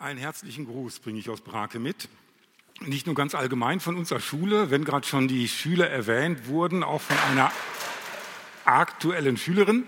Einen 0.00 0.20
herzlichen 0.20 0.64
Gruß 0.64 1.00
bringe 1.00 1.18
ich 1.18 1.28
aus 1.28 1.40
Brake 1.40 1.80
mit. 1.80 2.08
Nicht 2.82 3.06
nur 3.06 3.16
ganz 3.16 3.34
allgemein 3.34 3.80
von 3.80 3.96
unserer 3.96 4.20
Schule, 4.20 4.70
wenn 4.70 4.84
gerade 4.84 5.04
schon 5.04 5.26
die 5.26 5.48
Schüler 5.48 5.90
erwähnt 5.90 6.46
wurden, 6.46 6.84
auch 6.84 7.00
von 7.00 7.18
einer 7.32 7.50
aktuellen 8.64 9.36
Schülerin. 9.36 9.82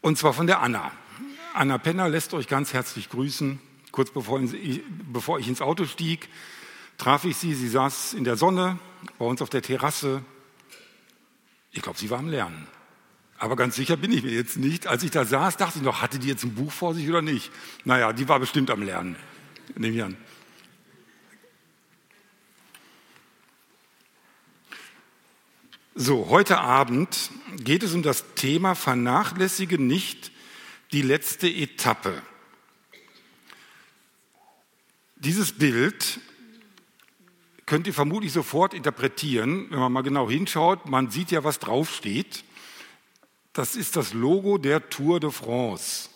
Und 0.00 0.18
zwar 0.18 0.32
von 0.32 0.48
der 0.48 0.62
Anna. 0.62 0.90
Anna 1.54 1.78
Penner 1.78 2.08
lässt 2.08 2.34
euch 2.34 2.48
ganz 2.48 2.72
herzlich 2.72 3.08
grüßen. 3.08 3.60
Kurz 3.92 4.10
bevor 4.10 5.38
ich 5.38 5.46
ins 5.46 5.60
Auto 5.60 5.84
stieg, 5.84 6.28
traf 6.98 7.24
ich 7.24 7.36
sie. 7.36 7.54
Sie 7.54 7.68
saß 7.68 8.14
in 8.14 8.24
der 8.24 8.36
Sonne 8.36 8.80
bei 9.16 9.26
uns 9.26 9.42
auf 9.42 9.50
der 9.50 9.62
Terrasse. 9.62 10.24
Ich 11.70 11.82
glaube, 11.82 12.00
sie 12.00 12.10
war 12.10 12.18
am 12.18 12.28
Lernen. 12.30 12.66
Aber 13.40 13.56
ganz 13.56 13.74
sicher 13.74 13.96
bin 13.96 14.12
ich 14.12 14.22
mir 14.22 14.32
jetzt 14.32 14.58
nicht. 14.58 14.86
Als 14.86 15.02
ich 15.02 15.10
da 15.10 15.24
saß, 15.24 15.56
dachte 15.56 15.78
ich 15.78 15.82
noch, 15.82 16.02
hatte 16.02 16.18
die 16.18 16.28
jetzt 16.28 16.44
ein 16.44 16.54
Buch 16.54 16.70
vor 16.70 16.94
sich 16.94 17.08
oder 17.08 17.22
nicht? 17.22 17.50
Naja, 17.86 18.12
die 18.12 18.28
war 18.28 18.38
bestimmt 18.38 18.70
am 18.70 18.82
Lernen. 18.82 19.16
Nehme 19.76 19.96
ich 19.96 20.02
an. 20.02 20.16
So, 25.94 26.28
heute 26.28 26.58
Abend 26.58 27.30
geht 27.56 27.82
es 27.82 27.94
um 27.94 28.02
das 28.02 28.34
Thema 28.34 28.74
Vernachlässige 28.74 29.78
nicht 29.78 30.32
die 30.92 31.02
letzte 31.02 31.48
Etappe. 31.48 32.20
Dieses 35.16 35.52
Bild 35.52 36.20
könnt 37.64 37.86
ihr 37.86 37.94
vermutlich 37.94 38.32
sofort 38.32 38.74
interpretieren, 38.74 39.70
wenn 39.70 39.78
man 39.78 39.92
mal 39.92 40.02
genau 40.02 40.28
hinschaut. 40.28 40.90
Man 40.90 41.10
sieht 41.10 41.30
ja, 41.30 41.42
was 41.42 41.58
draufsteht. 41.58 42.44
Das 43.52 43.74
ist 43.74 43.96
das 43.96 44.12
Logo 44.12 44.58
der 44.58 44.90
Tour 44.90 45.20
de 45.20 45.30
France. 45.30 46.08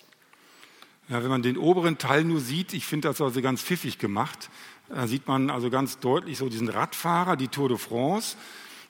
Ja, 1.08 1.22
wenn 1.22 1.30
man 1.30 1.42
den 1.42 1.58
oberen 1.58 1.98
Teil 1.98 2.24
nur 2.24 2.40
sieht, 2.40 2.72
ich 2.72 2.86
finde 2.86 3.08
das 3.08 3.20
also 3.20 3.42
ganz 3.42 3.62
pfiffig 3.62 3.98
gemacht, 3.98 4.48
da 4.88 5.06
sieht 5.06 5.26
man 5.26 5.50
also 5.50 5.70
ganz 5.70 5.98
deutlich 5.98 6.38
so 6.38 6.48
diesen 6.48 6.68
Radfahrer, 6.68 7.36
die 7.36 7.48
Tour 7.48 7.68
de 7.68 7.78
France, 7.78 8.36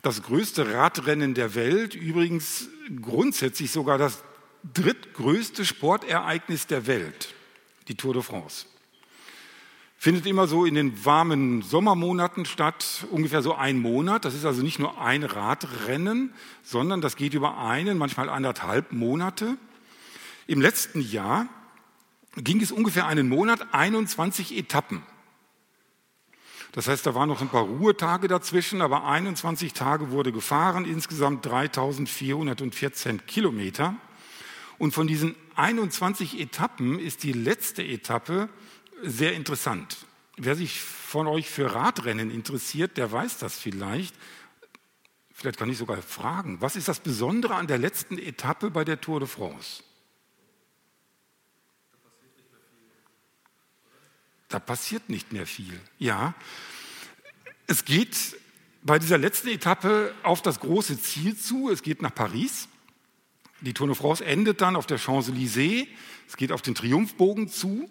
das 0.02 0.22
größte 0.22 0.74
Radrennen 0.74 1.34
der 1.34 1.54
Welt, 1.54 1.94
übrigens 1.94 2.68
grundsätzlich 3.00 3.70
sogar 3.70 3.98
das 3.98 4.22
drittgrößte 4.74 5.64
Sportereignis 5.64 6.66
der 6.66 6.86
Welt, 6.86 7.34
die 7.88 7.94
Tour 7.94 8.14
de 8.14 8.22
France. 8.22 8.66
Findet 9.96 10.26
immer 10.26 10.46
so 10.46 10.64
in 10.64 10.74
den 10.74 11.04
warmen 11.04 11.62
Sommermonaten 11.62 12.44
statt, 12.44 13.06
ungefähr 13.10 13.42
so 13.42 13.54
ein 13.54 13.78
Monat. 13.78 14.24
Das 14.24 14.34
ist 14.34 14.44
also 14.44 14.62
nicht 14.62 14.78
nur 14.78 15.00
ein 15.00 15.22
Radrennen, 15.22 16.34
sondern 16.62 17.00
das 17.00 17.16
geht 17.16 17.34
über 17.34 17.58
einen, 17.58 17.96
manchmal 17.96 18.28
anderthalb 18.28 18.92
Monate. 18.92 19.56
Im 20.46 20.60
letzten 20.60 21.00
Jahr 21.00 21.48
ging 22.36 22.60
es 22.60 22.72
ungefähr 22.72 23.06
einen 23.06 23.28
Monat, 23.28 23.72
21 23.72 24.56
Etappen. 24.56 25.02
Das 26.72 26.88
heißt, 26.88 27.06
da 27.06 27.14
waren 27.14 27.28
noch 27.28 27.40
ein 27.40 27.48
paar 27.48 27.62
Ruhetage 27.62 28.26
dazwischen, 28.26 28.82
aber 28.82 29.04
21 29.06 29.74
Tage 29.74 30.10
wurde 30.10 30.32
gefahren, 30.32 30.84
insgesamt 30.84 31.46
3414 31.46 33.26
Kilometer. 33.26 33.94
Und 34.76 34.92
von 34.92 35.06
diesen 35.06 35.36
21 35.54 36.40
Etappen 36.40 36.98
ist 36.98 37.22
die 37.22 37.32
letzte 37.32 37.84
Etappe 37.84 38.48
sehr 39.02 39.34
interessant. 39.34 39.96
Wer 40.36 40.56
sich 40.56 40.80
von 40.80 41.26
euch 41.26 41.48
für 41.48 41.74
Radrennen 41.74 42.30
interessiert, 42.30 42.96
der 42.96 43.10
weiß 43.10 43.38
das 43.38 43.58
vielleicht. 43.58 44.14
Vielleicht 45.32 45.58
kann 45.58 45.70
ich 45.70 45.78
sogar 45.78 46.00
fragen, 46.02 46.60
was 46.60 46.76
ist 46.76 46.88
das 46.88 47.00
Besondere 47.00 47.54
an 47.54 47.66
der 47.66 47.78
letzten 47.78 48.18
Etappe 48.18 48.70
bei 48.70 48.84
der 48.84 49.00
Tour 49.00 49.20
de 49.20 49.28
France? 49.28 49.82
Da 54.48 54.58
passiert 54.60 55.08
nicht 55.08 55.32
mehr 55.32 55.46
viel. 55.46 55.80
Ja, 55.98 56.34
es 57.66 57.84
geht 57.84 58.36
bei 58.82 58.98
dieser 58.98 59.18
letzten 59.18 59.48
Etappe 59.48 60.14
auf 60.22 60.42
das 60.42 60.60
große 60.60 61.00
Ziel 61.00 61.36
zu. 61.36 61.70
Es 61.70 61.82
geht 61.82 62.02
nach 62.02 62.14
Paris. 62.14 62.68
Die 63.62 63.72
Tour 63.72 63.86
de 63.86 63.96
France 63.96 64.24
endet 64.24 64.60
dann 64.60 64.76
auf 64.76 64.86
der 64.86 64.98
Champs-Élysées. 64.98 65.88
Es 66.28 66.36
geht 66.36 66.52
auf 66.52 66.62
den 66.62 66.74
Triumphbogen 66.74 67.48
zu. 67.48 67.90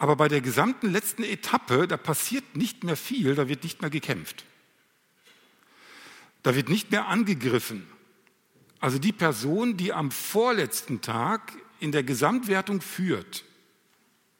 Aber 0.00 0.16
bei 0.16 0.28
der 0.28 0.40
gesamten 0.40 0.90
letzten 0.90 1.22
Etappe, 1.24 1.86
da 1.86 1.98
passiert 1.98 2.56
nicht 2.56 2.84
mehr 2.84 2.96
viel, 2.96 3.34
da 3.34 3.48
wird 3.48 3.62
nicht 3.64 3.82
mehr 3.82 3.90
gekämpft. 3.90 4.46
Da 6.42 6.56
wird 6.56 6.70
nicht 6.70 6.90
mehr 6.90 7.06
angegriffen. 7.08 7.86
Also 8.80 8.98
die 8.98 9.12
Person, 9.12 9.76
die 9.76 9.92
am 9.92 10.10
vorletzten 10.10 11.02
Tag 11.02 11.52
in 11.80 11.92
der 11.92 12.02
Gesamtwertung 12.02 12.80
führt, 12.80 13.44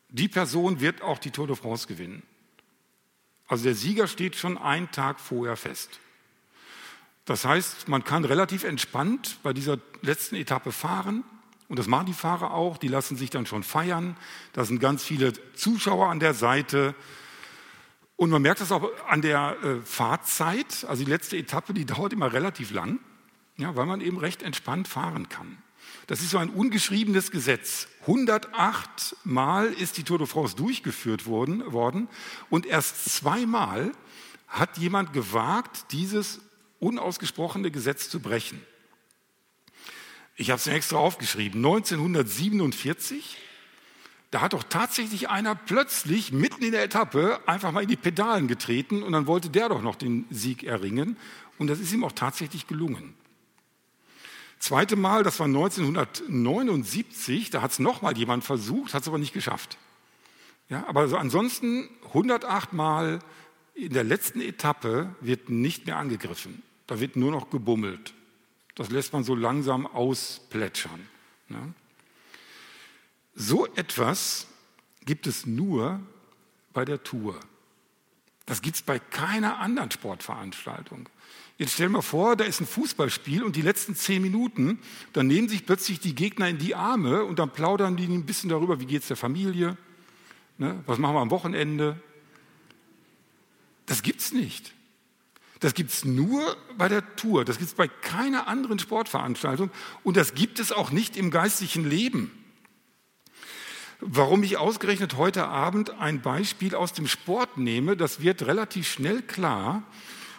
die 0.09 0.29
Person 0.29 0.81
wird 0.81 1.03
auch 1.03 1.19
die 1.19 1.31
Tour 1.31 1.47
de 1.47 1.57
France 1.57 1.87
gewinnen. 1.87 2.23
Also 3.47 3.65
der 3.65 3.75
Sieger 3.75 4.07
steht 4.07 4.37
schon 4.37 4.57
einen 4.57 4.91
Tag 4.93 5.21
vorher 5.21 5.59
fest. 5.59 6.01
Das 7.27 7.45
heißt, 7.45 7.87
man 7.87 8.03
kann 8.03 8.25
relativ 8.25 8.65
entspannt 8.65 9.37
bei 9.43 9.53
dieser 9.53 9.79
letzten 10.01 10.37
Etappe 10.37 10.73
fahren. 10.73 11.23
Und 11.71 11.79
das 11.79 11.87
machen 11.87 12.07
die 12.07 12.15
Fahrer 12.15 12.53
auch, 12.53 12.79
die 12.79 12.89
lassen 12.89 13.17
sich 13.17 13.31
dann 13.31 13.47
schon 13.47 13.63
feiern. 13.63 14.17
Da 14.53 14.65
sind 14.65 14.81
ganz 14.81 15.05
viele 15.05 15.33
Zuschauer 15.55 16.09
an 16.09 16.19
der 16.19 16.35
Seite. 16.35 16.97
Und 18.17 18.31
man 18.31 18.43
merkt 18.43 18.61
das 18.61 18.73
auch 18.73 18.91
an 19.07 19.23
der 19.23 19.57
äh, 19.63 19.81
Fahrzeit. 19.83 20.85
Also 20.89 21.05
die 21.05 21.11
letzte 21.11 21.37
Etappe, 21.37 21.73
die 21.73 21.85
dauert 21.85 22.13
immer 22.13 22.33
relativ 22.33 22.73
lang, 22.73 22.99
ja, 23.57 23.77
weil 23.77 23.87
man 23.87 24.01
eben 24.01 24.19
recht 24.19 24.43
entspannt 24.43 24.89
fahren 24.89 25.29
kann. 25.29 25.59
Das 26.09 26.23
ist 26.23 26.31
so 26.31 26.39
ein 26.39 26.51
ungeschriebenes 26.51 27.31
Gesetz. 27.31 27.87
108 28.01 29.15
Mal 29.23 29.73
ist 29.73 29.97
die 29.97 30.03
Tour 30.03 30.19
de 30.19 30.27
France 30.27 30.57
durchgeführt 30.57 31.27
worden, 31.27 31.71
worden 31.71 32.09
und 32.49 32.67
erst 32.67 33.05
zweimal 33.05 33.93
hat 34.49 34.77
jemand 34.77 35.13
gewagt, 35.13 35.93
dieses 35.93 36.41
unausgesprochene 36.81 37.71
Gesetz 37.71 38.11
zu 38.11 38.19
brechen. 38.19 38.61
Ich 40.41 40.51
habe 40.51 40.59
es 40.59 40.67
extra 40.67 40.97
aufgeschrieben. 40.97 41.63
1947, 41.63 43.37
da 44.31 44.41
hat 44.41 44.55
doch 44.55 44.63
tatsächlich 44.63 45.29
einer 45.29 45.55
plötzlich 45.55 46.33
mitten 46.33 46.65
in 46.65 46.73
der 46.73 46.83
Etappe 46.83 47.41
einfach 47.45 47.73
mal 47.73 47.83
in 47.83 47.91
die 47.91 47.97
Pedalen 47.97 48.49
getreten 48.49 49.03
und 49.03 49.13
dann 49.13 49.27
wollte 49.27 49.51
der 49.51 49.69
doch 49.69 49.83
noch 49.83 49.97
den 49.97 50.25
Sieg 50.31 50.65
erringen. 50.65 51.19
Und 51.59 51.67
das 51.67 51.79
ist 51.79 51.93
ihm 51.93 52.05
auch 52.05 52.13
tatsächlich 52.13 52.67
gelungen. 52.67 53.13
Zweite 54.59 54.97
Mal, 54.97 55.25
das 55.25 55.39
war 55.41 55.47
1979, 55.47 57.51
da 57.51 57.61
hat 57.61 57.73
es 57.73 57.79
nochmal 57.79 58.17
jemand 58.17 58.43
versucht, 58.43 58.95
hat 58.95 59.03
es 59.03 59.09
aber 59.09 59.19
nicht 59.19 59.35
geschafft. 59.35 59.77
Ja, 60.71 60.87
aber 60.89 61.01
also 61.01 61.19
ansonsten 61.19 61.91
108 62.07 62.73
Mal 62.73 63.19
in 63.75 63.93
der 63.93 64.05
letzten 64.05 64.41
Etappe 64.41 65.15
wird 65.21 65.51
nicht 65.51 65.85
mehr 65.85 65.99
angegriffen. 65.99 66.63
Da 66.87 66.99
wird 66.99 67.17
nur 67.17 67.31
noch 67.31 67.51
gebummelt. 67.51 68.15
Das 68.75 68.91
lässt 68.91 69.13
man 69.13 69.25
so 69.25 69.35
langsam 69.35 69.87
ausplätschern. 69.87 71.09
Ne? 71.49 71.75
So 73.35 73.67
etwas 73.75 74.47
gibt 75.05 75.27
es 75.27 75.47
nur 75.47 76.01
bei 76.73 76.85
der 76.85 77.03
Tour. 77.03 77.39
Das 78.47 78.63
gibt 78.63 78.77
es 78.77 78.83
bei 78.83 78.99
keiner 78.99 79.59
anderen 79.59 79.91
Sportveranstaltung. 79.91 81.09
Jetzt 81.59 81.75
stell 81.75 81.89
mal 81.89 82.01
vor, 82.01 82.37
da 82.37 82.45
ist 82.45 82.61
ein 82.61 82.67
Fußballspiel 82.67 83.43
und 83.43 83.55
die 83.55 83.63
letzten 83.63 83.95
zehn 83.95 84.23
Minuten, 84.23 84.79
dann 85.13 85.27
nehmen 85.27 85.49
sich 85.49 85.67
plötzlich 85.67 86.01
die 86.01 86.15
Gegner 86.15 86.49
in 86.49 86.59
die 86.59 86.75
Arme 86.75 87.25
und 87.25 87.39
dann 87.39 87.51
plaudern 87.51 87.97
die 87.97 88.07
ein 88.07 88.25
bisschen 88.25 88.49
darüber, 88.49 88.81
wie 88.81 88.87
geht 88.87 89.03
es 89.03 89.09
der 89.09 89.17
Familie, 89.17 89.77
ne? 90.59 90.83
was 90.87 90.99
machen 90.99 91.15
wir 91.15 91.21
am 91.21 91.31
Wochenende. 91.31 92.01
Das 93.85 94.03
gibt 94.03 94.21
es 94.21 94.33
nicht. 94.33 94.73
Das 95.61 95.75
gibt 95.75 95.91
es 95.91 96.05
nur 96.07 96.57
bei 96.79 96.89
der 96.89 97.17
Tour, 97.17 97.45
das 97.45 97.59
gibt 97.59 97.69
es 97.71 97.77
bei 97.77 97.87
keiner 97.87 98.49
anderen 98.49 98.79
Sportveranstaltung 98.79 99.71
und 100.03 100.17
das 100.17 100.35
gibt 100.35 100.59
es 100.59 100.73
auch 100.73 100.91
nicht 100.91 101.17
im 101.17 101.31
geistlichen 101.31 101.89
Leben. 101.89 102.33
Warum 104.01 104.43
ich 104.43 104.57
ausgerechnet 104.57 105.19
heute 105.19 105.47
Abend 105.47 105.91
ein 106.01 106.23
Beispiel 106.23 106.75
aus 106.75 106.95
dem 106.95 107.07
Sport 107.07 107.59
nehme, 107.59 107.99
das 107.99 108.23
wird 108.23 108.47
relativ 108.47 108.89
schnell 108.89 109.21
klar, 109.21 109.83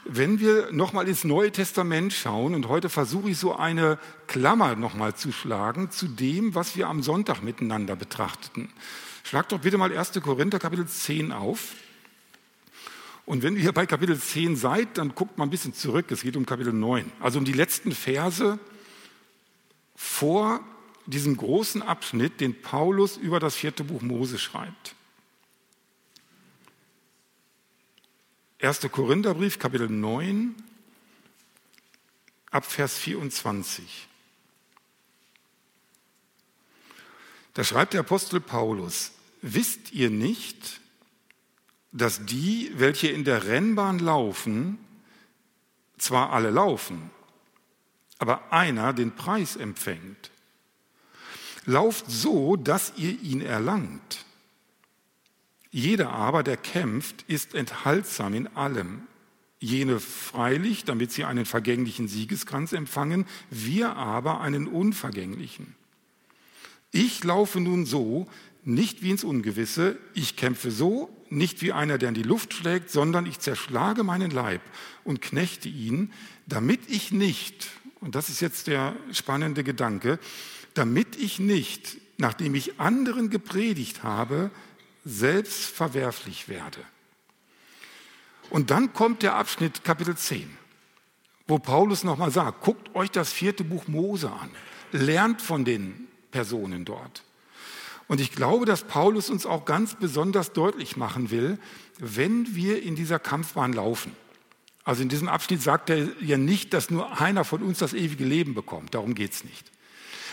wenn 0.04 0.40
wir 0.40 0.72
nochmal 0.72 1.08
ins 1.08 1.24
Neue 1.24 1.52
Testament 1.52 2.12
schauen 2.12 2.56
und 2.56 2.68
heute 2.68 2.90
versuche 2.90 3.30
ich 3.30 3.38
so 3.38 3.56
eine 3.56 4.00
Klammer 4.26 4.76
nochmal 4.76 5.14
zu 5.16 5.32
schlagen 5.32 5.92
zu 5.92 6.08
dem, 6.08 6.56
was 6.56 6.76
wir 6.76 6.88
am 6.88 7.04
Sonntag 7.04 7.44
miteinander 7.44 7.96
betrachteten. 7.96 8.70
Schlag 9.24 9.50
doch 9.50 9.60
bitte 9.60 9.78
mal 9.78 9.96
1. 9.96 10.14
Korinther 10.24 10.58
Kapitel 10.58 10.88
10 10.88 11.32
auf. 11.32 11.76
Und 13.32 13.44
wenn 13.44 13.56
ihr 13.56 13.72
bei 13.72 13.86
Kapitel 13.86 14.20
10 14.20 14.58
seid, 14.58 14.98
dann 14.98 15.16
guckt 15.16 15.38
mal 15.38 15.46
ein 15.46 15.50
bisschen 15.50 15.74
zurück. 15.74 16.12
Es 16.12 16.22
geht 16.22 16.36
um 16.36 16.46
Kapitel 16.46 16.74
9, 16.74 17.10
also 17.22 17.40
um 17.40 17.46
die 17.46 17.54
letzten 17.54 17.94
Verse 17.94 18.60
vor 19.96 20.60
diesem 21.06 21.38
großen 21.38 21.82
Abschnitt, 21.82 22.42
den 22.42 22.62
Paulus 22.62 23.16
über 23.16 23.40
das 23.40 23.56
vierte 23.56 23.86
Buch 23.86 24.02
Mose 24.02 24.38
schreibt. 24.38 24.96
1. 28.60 28.82
Korintherbrief, 28.92 29.60
Kapitel 29.60 29.88
9, 29.88 30.54
ab 32.50 32.66
Vers 32.66 32.98
24. 32.98 34.10
Da 37.54 37.64
schreibt 37.64 37.94
der 37.94 38.02
Apostel 38.02 38.42
Paulus, 38.42 39.14
wisst 39.42 39.94
ihr 39.94 40.10
nicht, 40.10 40.81
dass 41.92 42.26
die, 42.26 42.72
welche 42.76 43.08
in 43.08 43.24
der 43.24 43.46
Rennbahn 43.46 44.00
laufen, 44.00 44.78
zwar 45.98 46.32
alle 46.32 46.50
laufen, 46.50 47.12
aber 48.18 48.52
einer 48.52 48.94
den 48.94 49.16
Preis 49.16 49.56
empfängt. 49.56 50.32
Lauft 51.66 52.10
so, 52.10 52.56
dass 52.56 52.94
ihr 52.98 53.20
ihn 53.22 53.42
erlangt. 53.42 54.26
Jeder 55.70 56.12
aber, 56.12 56.44
der 56.44 56.58
kämpft, 56.58 57.24
ist 57.28 57.56
enthaltsam 57.56 58.34
in 58.34 58.48
allem. 58.56 59.08
Jene 59.60 60.00
freilich, 60.00 60.86
damit 60.86 61.12
sie 61.12 61.24
einen 61.24 61.46
vergänglichen 61.46 62.08
Siegeskranz 62.08 62.74
empfangen, 62.74 63.26
wir 63.50 63.96
aber 63.96 64.42
einen 64.42 64.68
unvergänglichen. 64.68 65.76
Ich 66.92 67.24
laufe 67.24 67.62
nun 67.62 67.86
so, 67.86 68.28
nicht 68.64 69.02
wie 69.02 69.12
ins 69.12 69.24
Ungewisse, 69.24 69.98
ich 70.14 70.36
kämpfe 70.36 70.72
so, 70.72 71.10
nicht 71.30 71.62
wie 71.62 71.72
einer, 71.72 71.98
der 71.98 72.10
in 72.10 72.16
die 72.16 72.24
Luft 72.24 72.54
schlägt, 72.54 72.90
sondern 72.90 73.26
ich 73.26 73.40
zerschlage 73.40 74.04
meinen 74.04 74.32
Leib 74.32 74.62
und 75.04 75.22
knechte 75.22 75.70
ihn, 75.70 76.12
damit 76.46 76.82
ich 76.88 77.12
nicht, 77.12 77.70
und 78.02 78.16
das 78.16 78.30
ist 78.30 78.42
jetzt 78.42 78.68
der 78.68 78.96
spannende 79.12 79.64
Gedanke, 79.64 80.20
damit 80.74 81.16
ich 81.16 81.40
nicht, 81.40 81.98
nachdem 82.18 82.56
ich 82.56 82.80
anderen 82.80 83.30
gepredigt 83.30 84.04
habe, 84.04 84.52
selbst 85.04 85.64
verwerflich 85.64 86.48
werde. 86.48 86.80
Und 88.50 88.70
dann 88.70 88.94
kommt 88.94 89.24
der 89.24 89.36
Abschnitt 89.36 89.84
Kapitel 89.84 90.16
10, 90.16 90.58
wo 91.48 91.58
Paulus 91.58 92.04
nochmal 92.04 92.32
sagt, 92.32 92.62
guckt 92.62 92.94
euch 92.96 93.10
das 93.10 93.32
vierte 93.32 93.64
Buch 93.64 93.88
Mose 93.88 94.30
an, 94.30 94.50
lernt 94.92 95.42
von 95.42 95.64
den 95.64 96.08
Personen 96.32 96.86
dort. 96.86 97.24
Und 98.12 98.20
ich 98.20 98.34
glaube, 98.34 98.66
dass 98.66 98.84
Paulus 98.84 99.30
uns 99.30 99.46
auch 99.46 99.64
ganz 99.64 99.96
besonders 99.96 100.52
deutlich 100.52 100.98
machen 100.98 101.32
will, 101.32 101.58
wenn 101.98 102.58
wir 102.58 102.84
in 102.84 102.98
dieser 102.98 103.20
Kampfbahn 103.20 103.72
laufen. 103.72 104.12
Also 104.84 105.02
in 105.02 105.08
diesem 105.08 105.30
Abschnitt 105.30 105.62
sagt 105.62 105.90
er 105.90 106.10
ja 106.22 106.36
nicht, 106.36 106.74
dass 106.74 106.90
nur 106.90 107.22
einer 107.22 107.46
von 107.46 107.62
uns 107.62 107.78
das 107.78 107.94
ewige 107.94 108.26
Leben 108.26 108.54
bekommt. 108.54 108.96
Darum 108.96 109.16
geht 109.16 109.32
es 109.32 109.46
nicht. 109.46 109.72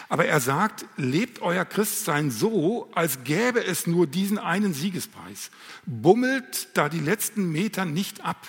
Aber 0.08 0.24
er 0.24 0.40
sagt, 0.40 0.86
lebt 0.96 1.40
euer 1.40 1.64
Christsein 1.64 2.32
so, 2.32 2.90
als 2.96 3.22
gäbe 3.22 3.64
es 3.64 3.86
nur 3.86 4.08
diesen 4.08 4.38
einen 4.38 4.74
Siegespreis. 4.74 5.52
Bummelt 5.86 6.76
da 6.76 6.88
die 6.88 6.98
letzten 6.98 7.52
Meter 7.52 7.84
nicht 7.84 8.24
ab, 8.24 8.44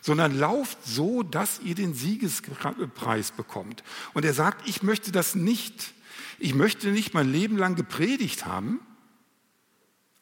sondern 0.00 0.34
lauft 0.34 0.78
so, 0.82 1.22
dass 1.22 1.60
ihr 1.60 1.74
den 1.74 1.92
Siegespreis 1.92 3.32
bekommt. 3.32 3.84
Und 4.14 4.24
er 4.24 4.32
sagt, 4.32 4.66
ich 4.66 4.82
möchte 4.82 5.12
das 5.12 5.34
nicht 5.34 5.92
ich 6.38 6.54
möchte 6.54 6.88
nicht 6.88 7.14
mein 7.14 7.30
Leben 7.30 7.56
lang 7.56 7.74
gepredigt 7.74 8.46
haben, 8.46 8.80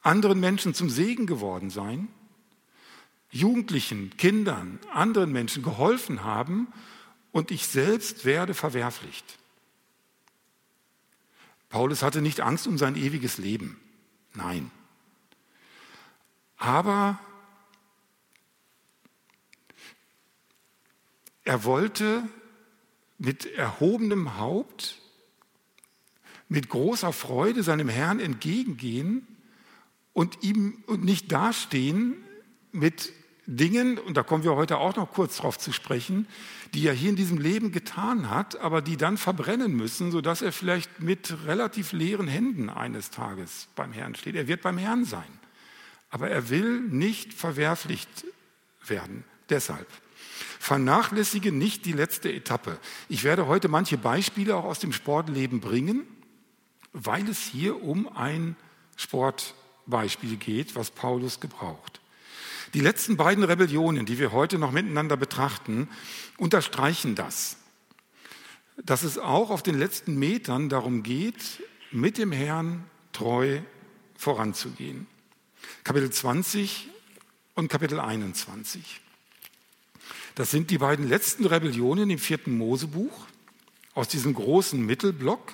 anderen 0.02 0.40
Menschen 0.40 0.74
zum 0.74 0.90
Segen 0.90 1.26
geworden 1.26 1.70
sein, 1.70 2.08
Jugendlichen, 3.30 4.16
Kindern, 4.16 4.78
anderen 4.92 5.32
Menschen 5.32 5.62
geholfen 5.62 6.22
haben 6.22 6.68
und 7.32 7.50
ich 7.50 7.66
selbst 7.66 8.24
werde 8.24 8.54
verwerflicht. 8.54 9.38
Paulus 11.68 12.02
hatte 12.02 12.22
nicht 12.22 12.40
Angst 12.40 12.68
um 12.68 12.78
sein 12.78 12.94
ewiges 12.94 13.38
Leben. 13.38 13.80
Nein. 14.34 14.70
Aber 16.56 17.18
er 21.42 21.64
wollte 21.64 22.28
mit 23.18 23.46
erhobenem 23.46 24.38
Haupt 24.38 25.00
mit 26.54 26.68
großer 26.68 27.12
Freude 27.12 27.64
seinem 27.64 27.88
Herrn 27.88 28.20
entgegengehen 28.20 29.26
und 30.12 30.42
ihm 30.42 30.84
und 30.86 31.04
nicht 31.04 31.32
dastehen 31.32 32.14
mit 32.70 33.12
Dingen, 33.46 33.98
und 33.98 34.16
da 34.16 34.22
kommen 34.22 34.44
wir 34.44 34.54
heute 34.54 34.78
auch 34.78 34.96
noch 34.96 35.12
kurz 35.12 35.36
drauf 35.36 35.58
zu 35.58 35.72
sprechen, 35.72 36.26
die 36.72 36.86
er 36.86 36.94
hier 36.94 37.10
in 37.10 37.16
diesem 37.16 37.38
Leben 37.38 37.72
getan 37.72 38.30
hat, 38.30 38.58
aber 38.60 38.80
die 38.80 38.96
dann 38.96 39.18
verbrennen 39.18 39.76
müssen, 39.76 40.12
sodass 40.12 40.40
er 40.40 40.52
vielleicht 40.52 41.00
mit 41.00 41.44
relativ 41.44 41.92
leeren 41.92 42.28
Händen 42.28 42.70
eines 42.70 43.10
Tages 43.10 43.68
beim 43.74 43.92
Herrn 43.92 44.14
steht. 44.14 44.36
Er 44.36 44.48
wird 44.48 44.62
beim 44.62 44.78
Herrn 44.78 45.04
sein, 45.04 45.22
aber 46.08 46.30
er 46.30 46.48
will 46.48 46.80
nicht 46.80 47.34
verwerflicht 47.34 48.24
werden. 48.86 49.24
Deshalb 49.50 49.88
vernachlässige 50.58 51.52
nicht 51.52 51.84
die 51.84 51.92
letzte 51.92 52.32
Etappe. 52.32 52.78
Ich 53.08 53.24
werde 53.24 53.46
heute 53.46 53.68
manche 53.68 53.98
Beispiele 53.98 54.56
auch 54.56 54.64
aus 54.64 54.78
dem 54.78 54.92
Sportleben 54.92 55.60
bringen 55.60 56.06
weil 56.94 57.28
es 57.28 57.40
hier 57.40 57.82
um 57.82 58.08
ein 58.16 58.56
Sportbeispiel 58.96 60.36
geht, 60.36 60.74
was 60.76 60.90
Paulus 60.90 61.40
gebraucht. 61.40 62.00
Die 62.72 62.80
letzten 62.80 63.16
beiden 63.16 63.44
Rebellionen, 63.44 64.06
die 64.06 64.18
wir 64.18 64.32
heute 64.32 64.58
noch 64.58 64.72
miteinander 64.72 65.16
betrachten, 65.16 65.88
unterstreichen 66.38 67.14
das, 67.14 67.56
dass 68.82 69.02
es 69.02 69.18
auch 69.18 69.50
auf 69.50 69.62
den 69.62 69.78
letzten 69.78 70.18
Metern 70.18 70.68
darum 70.68 71.02
geht, 71.02 71.62
mit 71.90 72.16
dem 72.16 72.32
Herrn 72.32 72.84
treu 73.12 73.60
voranzugehen. 74.16 75.06
Kapitel 75.84 76.10
20 76.10 76.88
und 77.54 77.68
Kapitel 77.68 78.00
21. 78.00 79.00
Das 80.34 80.50
sind 80.50 80.70
die 80.70 80.78
beiden 80.78 81.08
letzten 81.08 81.46
Rebellionen 81.46 82.10
im 82.10 82.18
vierten 82.18 82.56
Mosebuch 82.56 83.26
aus 83.94 84.08
diesem 84.08 84.34
großen 84.34 84.84
Mittelblock. 84.84 85.52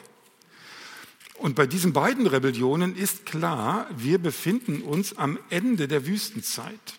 Und 1.40 1.54
bei 1.54 1.66
diesen 1.66 1.94
beiden 1.94 2.26
Rebellionen 2.26 2.94
ist 2.94 3.24
klar, 3.24 3.86
wir 3.96 4.18
befinden 4.18 4.82
uns 4.82 5.16
am 5.16 5.38
Ende 5.48 5.88
der 5.88 6.06
Wüstenzeit. 6.06 6.98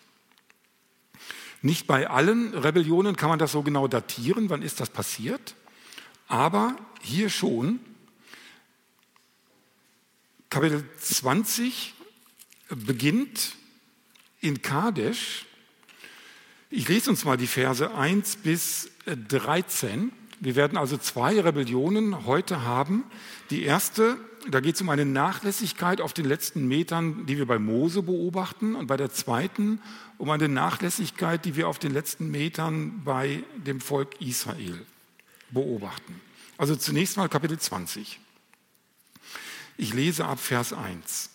Nicht 1.60 1.86
bei 1.86 2.10
allen 2.10 2.52
Rebellionen 2.52 3.14
kann 3.14 3.28
man 3.28 3.38
das 3.38 3.52
so 3.52 3.62
genau 3.62 3.86
datieren, 3.86 4.50
wann 4.50 4.62
ist 4.62 4.80
das 4.80 4.90
passiert, 4.90 5.54
aber 6.26 6.76
hier 7.02 7.30
schon. 7.30 7.78
Kapitel 10.50 10.84
20 10.98 11.94
beginnt 12.70 13.54
in 14.40 14.60
Kadesh. 14.60 15.46
Ich 16.68 16.88
lese 16.88 17.10
uns 17.10 17.24
mal 17.24 17.36
die 17.36 17.46
Verse 17.46 17.94
1 17.94 18.38
bis 18.38 18.90
13. 19.06 20.10
Wir 20.40 20.56
werden 20.56 20.76
also 20.76 20.96
zwei 20.96 21.40
Rebellionen 21.40 22.26
heute 22.26 22.62
haben. 22.62 23.04
Die 23.50 23.62
erste 23.62 24.18
da 24.48 24.60
geht 24.60 24.74
es 24.74 24.80
um 24.80 24.88
eine 24.88 25.04
Nachlässigkeit 25.04 26.00
auf 26.00 26.12
den 26.12 26.24
letzten 26.24 26.66
Metern, 26.66 27.26
die 27.26 27.38
wir 27.38 27.46
bei 27.46 27.58
Mose 27.58 28.02
beobachten, 28.02 28.74
und 28.74 28.86
bei 28.86 28.96
der 28.96 29.10
zweiten 29.10 29.80
um 30.18 30.30
eine 30.30 30.48
Nachlässigkeit, 30.48 31.44
die 31.44 31.56
wir 31.56 31.68
auf 31.68 31.78
den 31.78 31.92
letzten 31.92 32.30
Metern 32.30 33.02
bei 33.04 33.44
dem 33.56 33.80
Volk 33.80 34.20
Israel 34.20 34.84
beobachten. 35.50 36.20
Also 36.58 36.76
zunächst 36.76 37.16
mal 37.16 37.28
Kapitel 37.28 37.58
20. 37.58 38.18
Ich 39.76 39.94
lese 39.94 40.24
ab 40.24 40.38
Vers 40.38 40.72
1. 40.72 41.30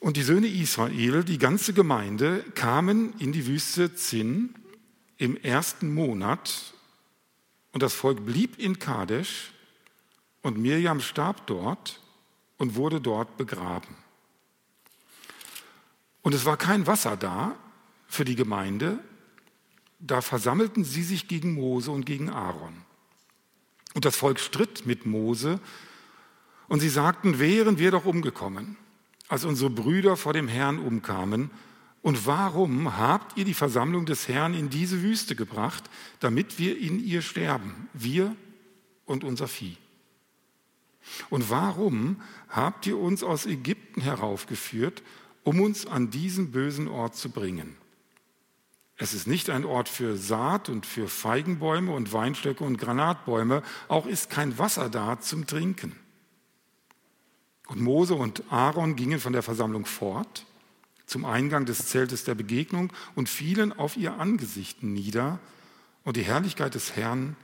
Und 0.00 0.18
die 0.18 0.22
Söhne 0.22 0.46
Israel, 0.46 1.24
die 1.24 1.38
ganze 1.38 1.72
Gemeinde, 1.72 2.44
kamen 2.54 3.14
in 3.18 3.32
die 3.32 3.46
Wüste 3.46 3.94
Zinn 3.94 4.54
im 5.16 5.36
ersten 5.36 5.94
Monat 5.94 6.73
und 7.74 7.82
das 7.82 7.92
Volk 7.92 8.24
blieb 8.24 8.58
in 8.58 8.78
Kadesh 8.78 9.52
und 10.42 10.56
Mirjam 10.56 11.00
starb 11.00 11.46
dort 11.48 12.00
und 12.56 12.76
wurde 12.76 13.00
dort 13.00 13.36
begraben. 13.36 13.96
Und 16.22 16.34
es 16.34 16.44
war 16.44 16.56
kein 16.56 16.86
Wasser 16.86 17.16
da 17.16 17.56
für 18.06 18.24
die 18.24 18.36
Gemeinde. 18.36 19.00
Da 19.98 20.20
versammelten 20.20 20.84
sie 20.84 21.02
sich 21.02 21.26
gegen 21.26 21.54
Mose 21.54 21.90
und 21.90 22.06
gegen 22.06 22.30
Aaron. 22.30 22.76
Und 23.94 24.04
das 24.04 24.14
Volk 24.14 24.38
stritt 24.38 24.86
mit 24.86 25.04
Mose 25.04 25.58
und 26.68 26.78
sie 26.78 26.88
sagten, 26.88 27.40
wären 27.40 27.78
wir 27.78 27.90
doch 27.90 28.04
umgekommen, 28.04 28.76
als 29.26 29.44
unsere 29.44 29.70
Brüder 29.70 30.16
vor 30.16 30.32
dem 30.32 30.46
Herrn 30.46 30.78
umkamen 30.78 31.50
und 32.04 32.26
warum 32.26 32.98
habt 32.98 33.38
ihr 33.38 33.46
die 33.46 33.54
Versammlung 33.54 34.04
des 34.04 34.28
Herrn 34.28 34.52
in 34.52 34.68
diese 34.68 35.00
Wüste 35.00 35.34
gebracht, 35.34 35.84
damit 36.20 36.58
wir 36.58 36.78
in 36.78 37.02
ihr 37.02 37.22
sterben, 37.22 37.88
wir 37.94 38.36
und 39.06 39.24
unser 39.24 39.48
Vieh? 39.48 39.78
Und 41.30 41.48
warum 41.48 42.20
habt 42.50 42.86
ihr 42.86 42.98
uns 42.98 43.22
aus 43.22 43.46
Ägypten 43.46 44.02
heraufgeführt, 44.02 45.02
um 45.44 45.62
uns 45.62 45.86
an 45.86 46.10
diesen 46.10 46.50
bösen 46.50 46.88
Ort 46.88 47.16
zu 47.16 47.30
bringen? 47.30 47.74
Es 48.98 49.14
ist 49.14 49.26
nicht 49.26 49.48
ein 49.48 49.64
Ort 49.64 49.88
für 49.88 50.18
Saat 50.18 50.68
und 50.68 50.84
für 50.84 51.08
Feigenbäume 51.08 51.90
und 51.90 52.12
Weinstöcke 52.12 52.64
und 52.64 52.76
Granatbäume, 52.76 53.62
auch 53.88 54.04
ist 54.04 54.28
kein 54.28 54.58
Wasser 54.58 54.90
da 54.90 55.20
zum 55.20 55.46
Trinken. 55.46 55.96
Und 57.66 57.80
Mose 57.80 58.14
und 58.14 58.42
Aaron 58.52 58.94
gingen 58.94 59.20
von 59.20 59.32
der 59.32 59.42
Versammlung 59.42 59.86
fort 59.86 60.44
zum 61.06 61.24
Eingang 61.24 61.66
des 61.66 61.86
Zeltes 61.88 62.24
der 62.24 62.34
Begegnung 62.34 62.92
und 63.14 63.28
fielen 63.28 63.72
auf 63.72 63.96
ihr 63.96 64.18
Angesicht 64.18 64.82
nieder, 64.82 65.38
und 66.04 66.16
die 66.16 66.22
Herrlichkeit 66.22 66.74
des 66.74 66.96
Herrn 66.96 67.34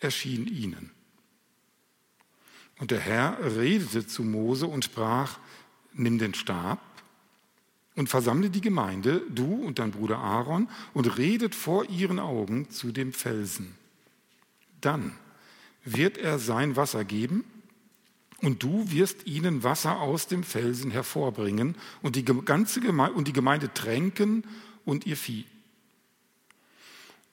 erschien 0.00 0.48
ihnen. 0.48 0.90
Und 2.78 2.90
der 2.90 2.98
Herr 2.98 3.38
redete 3.56 4.06
zu 4.06 4.24
Mose 4.24 4.66
und 4.66 4.84
sprach, 4.84 5.38
nimm 5.92 6.18
den 6.18 6.34
Stab 6.34 6.80
und 7.94 8.08
versammle 8.08 8.50
die 8.50 8.62
Gemeinde, 8.62 9.22
du 9.28 9.54
und 9.54 9.78
dein 9.78 9.90
Bruder 9.90 10.18
Aaron, 10.18 10.68
und 10.94 11.18
redet 11.18 11.54
vor 11.54 11.88
ihren 11.88 12.18
Augen 12.18 12.70
zu 12.70 12.90
dem 12.90 13.12
Felsen. 13.12 13.76
Dann 14.80 15.12
wird 15.84 16.16
er 16.18 16.38
sein 16.38 16.76
Wasser 16.76 17.04
geben, 17.04 17.44
und 18.42 18.62
du 18.62 18.90
wirst 18.90 19.26
ihnen 19.26 19.62
Wasser 19.62 20.00
aus 20.00 20.26
dem 20.26 20.42
Felsen 20.42 20.90
hervorbringen 20.90 21.76
und 22.02 22.16
die 22.16 22.24
ganze 22.24 22.80
Gemeinde, 22.80 23.14
und 23.14 23.28
die 23.28 23.32
Gemeinde 23.32 23.72
tränken 23.72 24.44
und 24.84 25.06
ihr 25.06 25.16
Vieh. 25.16 25.44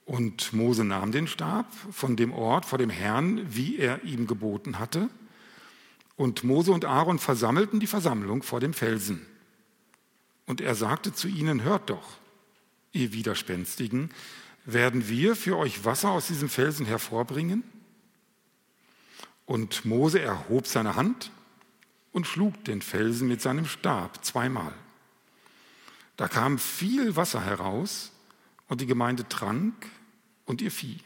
Und 0.05 0.53
Mose 0.53 0.83
nahm 0.83 1.11
den 1.11 1.27
Stab 1.27 1.71
von 1.91 2.15
dem 2.15 2.33
Ort 2.33 2.65
vor 2.65 2.77
dem 2.77 2.89
Herrn, 2.89 3.41
wie 3.49 3.77
er 3.77 4.03
ihm 4.03 4.27
geboten 4.27 4.79
hatte, 4.79 5.09
und 6.15 6.43
Mose 6.43 6.71
und 6.71 6.83
Aaron 6.83 7.19
versammelten 7.19 7.79
die 7.79 7.87
Versammlung 7.87 8.41
vor 8.41 8.59
dem 8.59 8.73
Felsen. 8.73 9.25
Und 10.47 10.61
er 10.61 10.73
sagte 10.73 11.13
zu 11.13 11.27
ihnen, 11.27 11.61
hört 11.61 11.91
doch, 11.91 12.17
ihr 12.91 13.13
Widerspenstigen, 13.13 14.09
werden 14.65 15.07
wir 15.07 15.35
für 15.35 15.57
euch 15.57 15.85
Wasser 15.85 16.09
aus 16.09 16.27
diesem 16.27 16.49
Felsen 16.49 16.85
hervorbringen? 16.85 17.63
Und 19.47 19.85
Mose 19.85 20.19
erhob 20.19 20.67
seine 20.67 20.95
Hand 20.95 21.31
und 22.11 22.27
schlug 22.27 22.63
den 22.65 22.83
Felsen 22.83 23.27
mit 23.27 23.41
seinem 23.41 23.65
Stab 23.65 24.23
zweimal. 24.23 24.73
Da 26.17 26.27
kam 26.27 26.59
viel 26.59 27.15
Wasser 27.15 27.43
heraus 27.43 28.11
und 28.67 28.81
die 28.81 28.85
Gemeinde 28.85 29.27
trank 29.27 29.73
und 30.45 30.61
ihr 30.61 30.69
Vieh. 30.71 30.99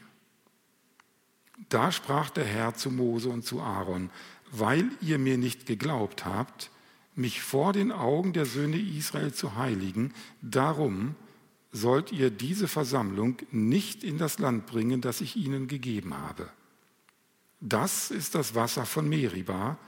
Da 1.68 1.92
sprach 1.92 2.30
der 2.30 2.44
Herr 2.44 2.74
zu 2.74 2.90
Mose 2.90 3.28
und 3.28 3.44
zu 3.44 3.60
Aaron, 3.60 4.10
weil 4.50 4.90
ihr 5.00 5.18
mir 5.18 5.38
nicht 5.38 5.64
geglaubt 5.64 6.24
habt, 6.24 6.70
mich 7.14 7.42
vor 7.42 7.72
den 7.72 7.92
Augen 7.92 8.32
der 8.32 8.46
Söhne 8.46 8.78
Israel 8.78 9.32
zu 9.32 9.54
heiligen, 9.54 10.12
darum 10.40 11.14
sollt 11.70 12.10
ihr 12.10 12.30
diese 12.30 12.66
Versammlung 12.66 13.36
nicht 13.52 14.02
in 14.02 14.18
das 14.18 14.38
Land 14.40 14.66
bringen, 14.66 15.00
das 15.00 15.20
ich 15.20 15.36
ihnen 15.36 15.68
gegeben 15.68 16.14
habe. 16.14 16.50
Das 17.62 18.10
ist 18.10 18.34
das 18.34 18.54
Wasser 18.54 18.84
von 18.86 19.08
Meriba, 19.08 19.78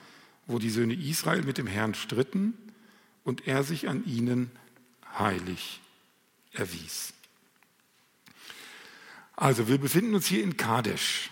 wo 0.47 0.59
die 0.59 0.71
Söhne 0.71 0.95
Israel 0.95 1.43
mit 1.43 1.59
dem 1.59 1.67
Herrn 1.67 1.95
stritten 1.95 2.57
und 3.25 3.49
er 3.49 3.65
sich 3.65 3.89
an 3.89 4.05
ihnen 4.07 4.51
heilig 5.19 5.81
erwies. 6.53 7.13
Also 9.37 9.67
wir 9.67 9.79
befinden 9.79 10.15
uns 10.15 10.27
hier 10.27 10.45
in 10.45 10.57
Kadesh. 10.57 11.31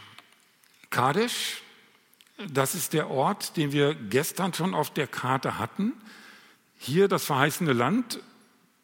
Kadesh 0.91 1.63
das 2.51 2.75
ist 2.75 2.93
der 2.93 3.11
Ort, 3.11 3.57
den 3.57 3.73
wir 3.73 3.95
gestern 3.95 4.53
schon 4.53 4.75
auf 4.75 4.91
der 4.91 5.07
Karte 5.07 5.59
hatten. 5.59 5.93
Hier 6.77 7.09
das 7.09 7.25
verheißene 7.25 7.73
Land. 7.73 8.21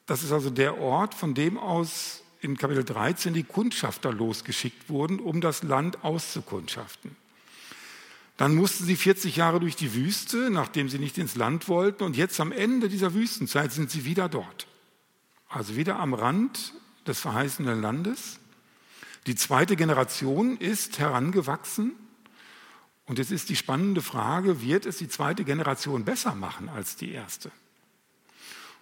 Das 0.06 0.22
ist 0.22 0.32
also 0.32 0.50
der 0.50 0.78
Ort, 0.78 1.14
von 1.14 1.34
dem 1.34 1.58
aus 1.58 2.22
in 2.40 2.56
Kapitel 2.56 2.84
13 2.84 3.34
die 3.34 3.42
Kundschafter 3.42 4.12
losgeschickt 4.12 4.88
wurden, 4.88 5.18
um 5.18 5.40
das 5.40 5.64
Land 5.64 6.04
auszukundschaften. 6.04 7.16
Dann 8.38 8.54
mussten 8.54 8.84
sie 8.84 8.96
40 8.96 9.36
Jahre 9.36 9.58
durch 9.58 9.76
die 9.76 9.94
Wüste, 9.94 10.48
nachdem 10.48 10.88
sie 10.88 11.00
nicht 11.00 11.18
ins 11.18 11.34
Land 11.34 11.68
wollten. 11.68 12.04
Und 12.04 12.16
jetzt 12.16 12.38
am 12.40 12.52
Ende 12.52 12.88
dieser 12.88 13.12
Wüstenzeit 13.12 13.72
sind 13.72 13.90
sie 13.90 14.04
wieder 14.04 14.28
dort. 14.28 14.68
Also 15.48 15.76
wieder 15.76 15.98
am 15.98 16.14
Rand 16.14 16.72
des 17.06 17.18
verheißenen 17.18 17.82
Landes. 17.82 18.38
Die 19.26 19.34
zweite 19.34 19.74
Generation 19.74 20.56
ist 20.56 21.00
herangewachsen 21.00 21.92
und 23.06 23.18
jetzt 23.18 23.32
ist 23.32 23.48
die 23.48 23.56
spannende 23.56 24.02
Frage, 24.02 24.62
wird 24.62 24.86
es 24.86 24.98
die 24.98 25.08
zweite 25.08 25.42
Generation 25.42 26.04
besser 26.04 26.34
machen 26.34 26.68
als 26.68 26.94
die 26.94 27.10
erste? 27.10 27.50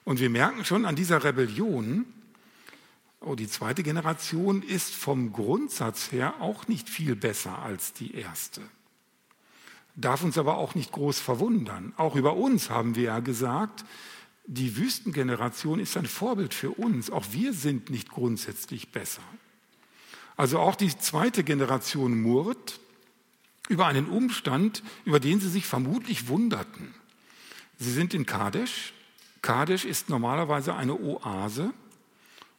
Und 0.05 0.21
wir 0.21 0.29
merken 0.29 0.65
schon 0.67 0.85
an 0.85 0.97
dieser 0.97 1.25
Rebellion, 1.25 2.05
oh, 3.21 3.37
die 3.37 3.49
zweite 3.49 3.83
Generation 3.83 4.63
ist 4.63 4.95
vom 4.95 5.33
Grundsatz 5.33 6.13
her 6.13 6.35
auch 6.41 6.69
nicht 6.69 6.91
viel 6.91 7.17
besser 7.17 7.59
als 7.61 7.95
die 7.95 8.15
erste. 8.15 8.61
Darf 9.97 10.23
uns 10.23 10.37
aber 10.37 10.59
auch 10.59 10.75
nicht 10.75 10.93
groß 10.93 11.19
verwundern. 11.19 11.95
Auch 11.97 12.17
über 12.17 12.37
uns 12.37 12.69
haben 12.69 12.95
wir 12.95 13.05
ja 13.05 13.21
gesagt, 13.21 13.85
die 14.47 14.77
Wüstengeneration 14.77 15.81
ist 15.81 15.97
ein 15.97 16.07
Vorbild 16.07 16.55
für 16.55 16.71
uns. 16.71 17.11
Auch 17.11 17.25
wir 17.33 17.53
sind 17.55 17.91
nicht 17.91 18.11
grundsätzlich 18.11 18.93
besser. 18.93 19.23
Also 20.37 20.59
auch 20.59 20.75
die 20.77 20.97
zweite 20.97 21.43
Generation 21.45 22.21
murrt, 22.21 22.79
über 23.69 23.87
einen 23.87 24.07
Umstand, 24.09 24.83
über 25.05 25.19
den 25.19 25.41
sie 25.41 25.49
sich 25.49 25.67
vermutlich 25.67 26.29
wunderten. 26.29 26.95
Sie 27.79 27.91
sind 27.91 28.15
in 28.15 28.27
Kadesh. 28.27 28.93
Kadesh 29.43 29.85
ist 29.85 30.09
normalerweise 30.09 30.75
eine 30.75 30.95
Oase 30.95 31.73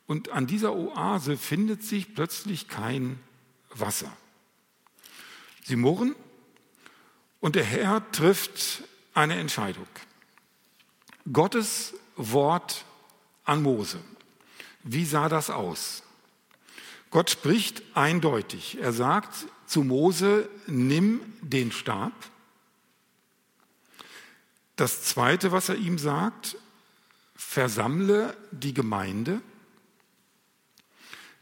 und 0.07 0.31
an 0.31 0.47
dieser 0.47 0.75
Oase 0.75 1.37
findet 1.37 1.83
sich 1.83 2.13
plötzlich 2.13 2.67
kein 2.67 3.19
Wasser. 3.69 4.11
Sie 5.63 5.75
murren 5.75 6.15
und 7.39 7.55
der 7.55 7.63
Herr 7.63 8.11
trifft 8.11 8.83
eine 9.13 9.35
Entscheidung. 9.39 9.87
Gottes 11.31 11.93
Wort 12.15 12.85
an 13.43 13.61
Mose. 13.61 13.99
Wie 14.83 15.05
sah 15.05 15.29
das 15.29 15.49
aus? 15.49 16.03
Gott 17.09 17.29
spricht 17.29 17.83
eindeutig. 17.93 18.79
Er 18.79 18.93
sagt, 18.93 19.47
zu 19.65 19.83
Mose, 19.83 20.49
nimm 20.67 21.21
den 21.41 21.71
Stab. 21.71 22.13
Das 24.75 25.03
Zweite, 25.03 25.51
was 25.51 25.69
er 25.69 25.75
ihm 25.75 25.97
sagt, 25.97 26.57
versammle 27.35 28.35
die 28.51 28.73
Gemeinde. 28.73 29.41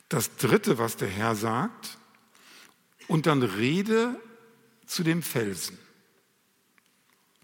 Das 0.10 0.36
Dritte, 0.38 0.78
was 0.78 0.98
der 0.98 1.10
Herr 1.10 1.36
sagt, 1.36 1.98
und 3.08 3.26
dann 3.26 3.44
rede 3.44 4.20
zu 4.86 5.04
dem 5.04 5.22
Felsen. 5.22 5.78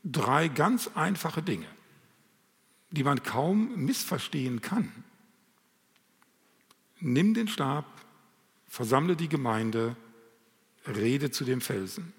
Drei 0.03 0.47
ganz 0.47 0.89
einfache 0.95 1.43
Dinge, 1.43 1.67
die 2.89 3.03
man 3.03 3.23
kaum 3.23 3.85
missverstehen 3.85 4.61
kann. 4.61 4.91
Nimm 6.99 7.33
den 7.33 7.47
Stab, 7.47 7.85
versammle 8.67 9.15
die 9.15 9.29
Gemeinde, 9.29 9.95
rede 10.87 11.31
zu 11.31 11.45
dem 11.45 11.61
Felsen. 11.61 12.13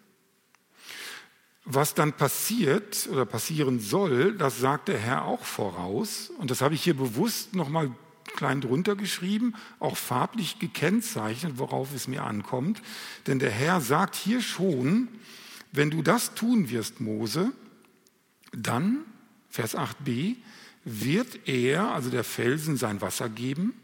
Was 1.65 1.95
dann 1.95 2.13
passiert 2.13 3.09
oder 3.11 3.25
passieren 3.25 3.79
soll, 3.79 4.35
das 4.37 4.59
sagt 4.59 4.89
der 4.89 4.99
Herr 4.99 5.25
auch 5.25 5.45
voraus. 5.45 6.31
Und 6.39 6.51
das 6.51 6.61
habe 6.61 6.75
ich 6.75 6.83
hier 6.83 6.97
bewusst 6.97 7.55
nochmal 7.55 7.93
klein 8.35 8.61
drunter 8.61 8.97
geschrieben, 8.97 9.55
auch 9.79 9.97
farblich 9.97 10.59
gekennzeichnet, 10.59 11.59
worauf 11.59 11.95
es 11.95 12.09
mir 12.09 12.25
ankommt. 12.25 12.83
Denn 13.27 13.39
der 13.39 13.51
Herr 13.51 13.81
sagt 13.81 14.17
hier 14.17 14.41
schon, 14.41 15.09
wenn 15.71 15.91
du 15.91 16.03
das 16.03 16.35
tun 16.35 16.71
wirst, 16.71 17.01
Mose, 17.01 17.53
dann, 18.53 19.05
Vers 19.49 19.77
8b, 19.77 20.37
wird 20.85 21.49
er, 21.49 21.93
also 21.93 22.11
der 22.11 22.25
Felsen, 22.25 22.77
sein 22.77 23.01
Wasser 23.01 23.29
geben. 23.29 23.75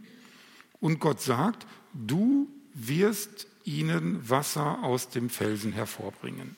Und 0.80 1.00
Gott 1.00 1.20
sagt, 1.20 1.66
du 1.94 2.48
wirst 2.74 3.46
ihnen 3.64 4.28
Wasser 4.28 4.82
aus 4.82 5.10
dem 5.10 5.30
Felsen 5.30 5.72
hervorbringen. 5.72 6.56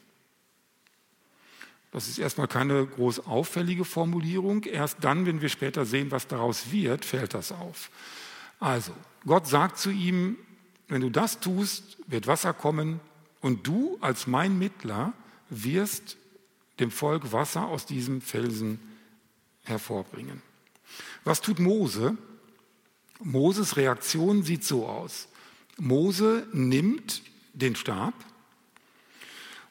Das 1.92 2.08
ist 2.08 2.18
erstmal 2.18 2.46
keine 2.46 2.86
groß 2.86 3.26
auffällige 3.26 3.84
Formulierung. 3.84 4.62
Erst 4.64 4.98
dann, 5.00 5.26
wenn 5.26 5.40
wir 5.40 5.48
später 5.48 5.84
sehen, 5.84 6.10
was 6.10 6.28
daraus 6.28 6.70
wird, 6.70 7.04
fällt 7.04 7.34
das 7.34 7.50
auf. 7.50 7.90
Also, 8.60 8.92
Gott 9.26 9.48
sagt 9.48 9.78
zu 9.78 9.90
ihm, 9.90 10.36
wenn 10.88 11.00
du 11.00 11.10
das 11.10 11.40
tust, 11.40 11.98
wird 12.06 12.26
Wasser 12.26 12.52
kommen 12.52 13.00
und 13.40 13.66
du 13.66 13.98
als 14.00 14.26
mein 14.26 14.58
Mittler 14.58 15.12
wirst 15.48 16.16
dem 16.80 16.90
Volk 16.90 17.32
Wasser 17.32 17.66
aus 17.66 17.86
diesem 17.86 18.20
Felsen 18.20 18.80
hervorbringen. 19.62 20.42
Was 21.24 21.40
tut 21.40 21.58
Mose? 21.58 22.16
Moses 23.22 23.76
Reaktion 23.76 24.42
sieht 24.42 24.64
so 24.64 24.86
aus. 24.86 25.28
Mose 25.78 26.46
nimmt 26.52 27.22
den 27.52 27.76
Stab 27.76 28.14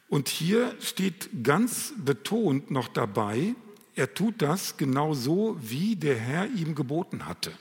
und 0.10 0.28
hier 0.28 0.75
steht 0.82 1.44
ganz 1.44 1.94
betont 1.98 2.72
noch 2.72 2.88
dabei, 2.88 3.56
er 3.96 4.13
tut 4.13 4.42
das 4.42 4.78
genau 4.78 5.13
so, 5.13 5.58
wie 5.60 5.96
der 5.96 6.18
Herr 6.18 6.48
ihm 6.48 6.74
geboten 6.74 7.25
hatte. 7.25 7.51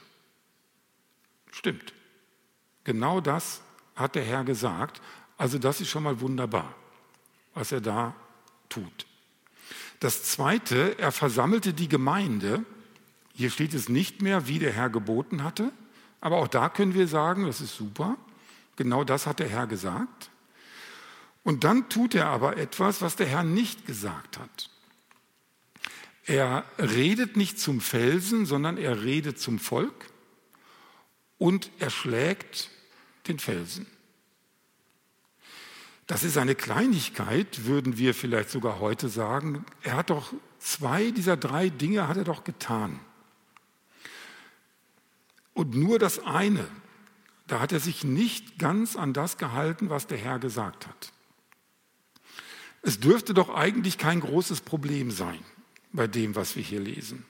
Stimmt. 1.50 1.92
Genau 2.84 3.20
das 3.20 3.60
hat 3.96 4.14
der 4.14 4.24
Herr 4.24 4.44
gesagt. 4.44 5.02
Also 5.36 5.58
das 5.58 5.80
ist 5.80 5.88
schon 5.88 6.04
mal 6.04 6.20
wunderbar, 6.20 6.74
was 7.54 7.72
er 7.72 7.80
da 7.80 8.14
tut. 8.68 9.07
Das 10.00 10.22
Zweite, 10.22 10.98
er 10.98 11.12
versammelte 11.12 11.72
die 11.72 11.88
Gemeinde. 11.88 12.64
Hier 13.34 13.50
steht 13.50 13.74
es 13.74 13.88
nicht 13.88 14.22
mehr, 14.22 14.46
wie 14.46 14.58
der 14.58 14.72
Herr 14.72 14.90
geboten 14.90 15.42
hatte, 15.42 15.72
aber 16.20 16.36
auch 16.36 16.48
da 16.48 16.68
können 16.68 16.94
wir 16.94 17.08
sagen, 17.08 17.46
das 17.46 17.60
ist 17.60 17.76
super. 17.76 18.16
Genau 18.76 19.04
das 19.04 19.26
hat 19.26 19.40
der 19.40 19.48
Herr 19.48 19.66
gesagt. 19.66 20.30
Und 21.42 21.64
dann 21.64 21.88
tut 21.88 22.14
er 22.14 22.26
aber 22.26 22.56
etwas, 22.56 23.00
was 23.02 23.16
der 23.16 23.26
Herr 23.26 23.42
nicht 23.42 23.86
gesagt 23.86 24.38
hat. 24.38 24.70
Er 26.24 26.64
redet 26.78 27.36
nicht 27.36 27.58
zum 27.58 27.80
Felsen, 27.80 28.44
sondern 28.44 28.76
er 28.76 29.02
redet 29.02 29.40
zum 29.40 29.58
Volk 29.58 30.10
und 31.38 31.70
er 31.78 31.90
schlägt 31.90 32.70
den 33.28 33.38
Felsen. 33.38 33.86
Das 36.08 36.24
ist 36.24 36.38
eine 36.38 36.54
Kleinigkeit, 36.54 37.66
würden 37.66 37.98
wir 37.98 38.14
vielleicht 38.14 38.48
sogar 38.48 38.80
heute 38.80 39.10
sagen. 39.10 39.66
Er 39.82 39.94
hat 39.94 40.08
doch 40.08 40.32
zwei 40.58 41.10
dieser 41.10 41.36
drei 41.36 41.68
Dinge 41.68 42.08
hat 42.08 42.16
er 42.16 42.24
doch 42.24 42.44
getan. 42.44 42.98
Und 45.52 45.74
nur 45.74 45.98
das 45.98 46.18
eine, 46.18 46.66
da 47.46 47.60
hat 47.60 47.72
er 47.72 47.80
sich 47.80 48.04
nicht 48.04 48.58
ganz 48.58 48.96
an 48.96 49.12
das 49.12 49.36
gehalten, 49.36 49.90
was 49.90 50.06
der 50.06 50.16
Herr 50.16 50.38
gesagt 50.38 50.86
hat. 50.86 51.12
Es 52.80 53.00
dürfte 53.00 53.34
doch 53.34 53.50
eigentlich 53.50 53.98
kein 53.98 54.20
großes 54.20 54.62
Problem 54.62 55.10
sein 55.10 55.44
bei 55.92 56.06
dem, 56.06 56.34
was 56.34 56.56
wir 56.56 56.62
hier 56.62 56.80
lesen. 56.80 57.26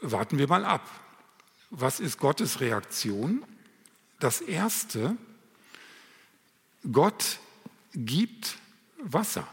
Warten 0.00 0.38
wir 0.38 0.46
mal 0.46 0.64
ab. 0.64 0.88
Was 1.70 1.98
ist 1.98 2.18
Gottes 2.18 2.60
Reaktion? 2.60 3.44
Das 4.20 4.40
Erste, 4.40 5.16
Gott 6.90 7.38
gibt 7.94 8.56
Wasser. 9.02 9.46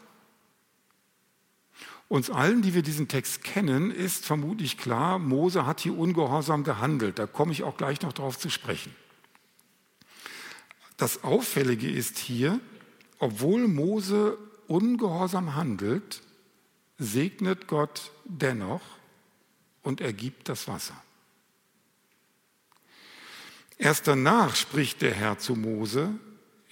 Uns 2.08 2.30
allen, 2.30 2.62
die 2.62 2.74
wir 2.76 2.84
diesen 2.84 3.08
Text 3.08 3.44
kennen, 3.44 3.90
ist 3.90 4.26
vermutlich 4.26 4.78
klar, 4.78 5.18
Mose 5.18 5.66
hat 5.66 5.80
hier 5.80 5.98
ungehorsam 5.98 6.64
gehandelt. 6.64 7.18
Da 7.18 7.26
komme 7.26 7.52
ich 7.52 7.64
auch 7.64 7.78
gleich 7.78 8.02
noch 8.02 8.14
darauf 8.14 8.38
zu 8.38 8.50
sprechen. 8.50 8.96
Das 10.98 11.24
Auffällige 11.24 11.90
ist 11.90 12.20
hier, 12.20 12.60
obwohl 13.20 13.68
Mose 13.68 14.38
ungehorsam 14.68 15.56
handelt, 15.56 16.22
segnet 16.98 17.68
Gott 17.68 18.12
dennoch 18.24 18.82
und 19.82 20.00
er 20.00 20.14
gibt 20.14 20.48
das 20.48 20.68
Wasser. 20.68 20.96
Erst 23.78 24.08
danach 24.08 24.56
spricht 24.56 25.02
der 25.02 25.14
Herr 25.14 25.38
zu 25.38 25.56
Mose 25.56 26.14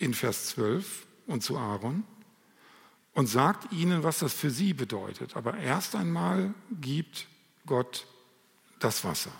in 0.03 0.13
Vers 0.13 0.47
12 0.49 1.05
und 1.27 1.43
zu 1.43 1.57
Aaron 1.57 2.03
und 3.13 3.27
sagt 3.27 3.71
ihnen, 3.71 4.03
was 4.03 4.19
das 4.19 4.33
für 4.33 4.49
sie 4.49 4.73
bedeutet. 4.73 5.35
Aber 5.35 5.57
erst 5.57 5.95
einmal 5.95 6.53
gibt 6.81 7.27
Gott 7.65 8.05
das 8.79 9.03
Wasser. 9.03 9.31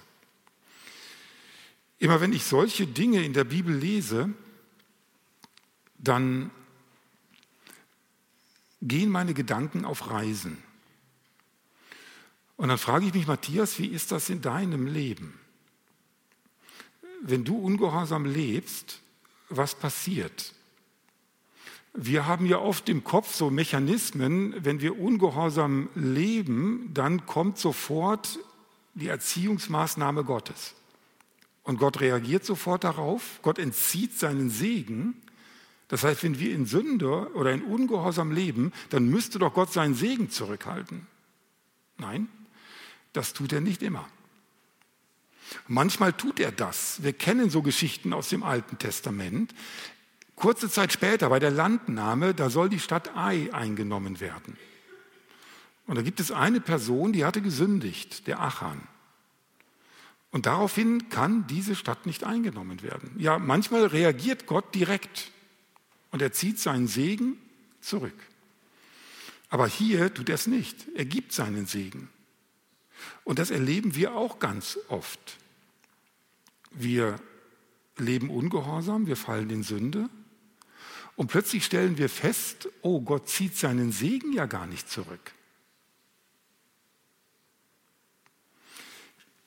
Immer 2.00 2.22
wenn 2.22 2.34
ich 2.34 2.44
solche 2.44 2.88
Dinge 2.88 3.24
in 3.24 3.34
der 3.34 3.44
Bibel 3.44 3.76
lese, 3.76 4.34
dann 5.98 6.52
gehen 8.82 9.10
meine 9.10 9.34
Gedanken 9.34 9.86
auf 9.86 10.10
Reisen. 10.10 10.62
Und 12.58 12.70
dann 12.70 12.78
frage 12.78 13.08
ich 13.08 13.14
mich, 13.14 13.28
Matthias, 13.28 13.80
wie 13.80 13.88
ist 13.88 14.12
das 14.12 14.30
in 14.30 14.42
deinem 14.42 14.88
Leben? 14.88 15.40
Wenn 17.22 17.46
du 17.46 17.58
ungehorsam 17.58 18.26
lebst, 18.26 19.03
was 19.58 19.76
passiert? 19.76 20.54
Wir 21.94 22.26
haben 22.26 22.48
ja 22.48 22.58
oft 22.58 22.90
im 22.90 23.04
Kopf 23.04 23.36
so 23.36 23.52
Mechanismen, 23.52 24.56
wenn 24.58 24.82
wir 24.82 25.00
ungehorsam 25.00 25.90
leben, 25.94 26.90
dann 26.94 27.26
kommt 27.28 27.60
sofort 27.60 28.40
die 28.96 29.08
Erziehungsmaßnahme 29.08 30.24
Gottes. 30.24 30.74
Und 31.64 31.78
Gott 31.78 32.02
reagiert 32.02 32.46
sofort 32.46 32.84
darauf, 32.84 33.40
Gott 33.42 33.60
entzieht 33.60 34.18
seinen 34.18 34.50
Segen. 34.50 35.22
Das 35.88 36.04
heißt, 36.04 36.24
wenn 36.24 36.40
wir 36.40 36.54
in 36.54 36.66
Sünde 36.66 37.32
oder 37.36 37.52
in 37.52 37.62
Ungehorsam 37.64 38.32
leben, 38.32 38.74
dann 38.90 39.08
müsste 39.08 39.38
doch 39.40 39.54
Gott 39.54 39.72
seinen 39.72 39.94
Segen 39.94 40.30
zurückhalten. 40.30 41.08
Nein, 41.98 42.28
das 43.14 43.34
tut 43.34 43.54
er 43.54 43.62
nicht 43.62 43.84
immer. 43.84 44.08
Manchmal 45.68 46.14
tut 46.14 46.40
er 46.40 46.52
das. 46.52 47.04
Wir 47.04 47.14
kennen 47.14 47.50
so 47.50 47.62
Geschichten 47.62 48.14
aus 48.14 48.30
dem 48.30 48.44
Alten 48.44 48.78
Testament. 48.78 49.54
Kurze 50.36 50.70
Zeit 50.70 50.92
später, 50.94 51.30
bei 51.30 51.40
der 51.40 51.52
Landnahme, 51.52 52.34
da 52.34 52.50
soll 52.50 52.70
die 52.70 52.80
Stadt 52.80 53.16
Ai 53.16 53.54
eingenommen 53.54 54.20
werden. 54.20 54.58
Und 55.86 55.96
da 55.96 56.02
gibt 56.02 56.20
es 56.20 56.32
eine 56.32 56.62
Person, 56.62 57.14
die 57.14 57.26
hatte 57.26 57.42
gesündigt, 57.42 58.28
der 58.28 58.40
Achan. 58.40 58.82
Und 60.32 60.48
daraufhin 60.48 61.10
kann 61.10 61.46
diese 61.48 61.76
Stadt 61.76 62.06
nicht 62.06 62.24
eingenommen 62.24 62.82
werden. 62.82 63.12
Ja, 63.20 63.38
manchmal 63.38 63.86
reagiert 63.86 64.48
Gott 64.48 64.74
direkt 64.74 65.32
und 66.12 66.22
er 66.22 66.32
zieht 66.32 66.60
seinen 66.60 66.88
Segen 66.88 67.38
zurück. 67.82 68.16
Aber 69.50 69.68
hier 69.68 70.12
tut 70.12 70.30
er 70.30 70.36
es 70.36 70.48
nicht. 70.48 70.88
Er 70.96 71.06
gibt 71.06 71.34
seinen 71.34 71.68
Segen. 71.68 72.10
Und 73.24 73.38
das 73.38 73.52
erleben 73.52 73.94
wir 73.94 74.16
auch 74.16 74.40
ganz 74.40 74.80
oft. 74.88 75.38
Wir 76.74 77.16
leben 77.98 78.30
ungehorsam, 78.30 79.08
wir 79.08 79.16
fallen 79.16 79.50
in 79.50 79.64
Sünde 79.64 80.10
und 81.16 81.28
plötzlich 81.28 81.66
stellen 81.66 81.98
wir 81.98 82.10
fest, 82.10 82.70
oh, 82.82 83.02
Gott 83.02 83.30
zieht 83.30 83.56
seinen 83.56 83.92
Segen 83.92 84.34
ja 84.34 84.46
gar 84.46 84.66
nicht 84.66 84.90
zurück. 84.90 85.34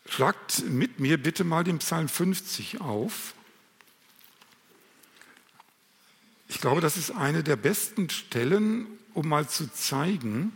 Schlagt 0.08 0.64
mit 0.68 1.00
mir 1.00 1.20
bitte 1.20 1.42
mal 1.42 1.64
den 1.64 1.78
Psalm 1.78 2.08
50 2.08 2.80
auf. 2.80 3.34
Ich 6.48 6.60
glaube, 6.60 6.80
das 6.80 6.96
ist 6.96 7.10
eine 7.10 7.42
der 7.42 7.56
besten 7.56 8.08
Stellen, 8.08 8.86
um 9.14 9.28
mal 9.28 9.48
zu 9.48 9.70
zeigen, 9.72 10.52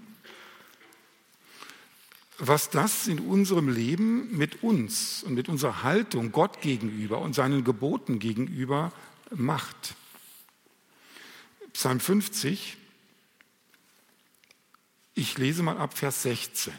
was 2.40 2.70
das 2.70 3.06
in 3.06 3.20
unserem 3.20 3.68
Leben 3.68 4.36
mit 4.36 4.62
uns 4.62 5.22
und 5.22 5.34
mit 5.34 5.48
unserer 5.48 5.82
Haltung 5.82 6.32
Gott 6.32 6.62
gegenüber 6.62 7.20
und 7.20 7.34
seinen 7.34 7.64
Geboten 7.64 8.18
gegenüber 8.18 8.92
macht. 9.30 9.94
Psalm 11.74 12.00
50, 12.00 12.78
ich 15.14 15.36
lese 15.36 15.62
mal 15.62 15.76
ab 15.76 15.96
Vers 15.96 16.22
16. 16.22 16.72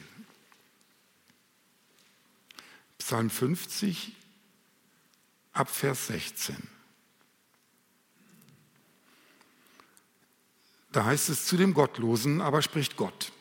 Psalm 2.97 3.29
50 3.29 4.15
ab 5.53 5.69
Vers 5.69 6.07
16. 6.07 6.55
Da 10.91 11.05
heißt 11.05 11.29
es 11.29 11.45
zu 11.45 11.55
dem 11.55 11.73
Gottlosen, 11.73 12.41
aber 12.41 12.61
spricht 12.61 12.97
Gott. 12.97 13.31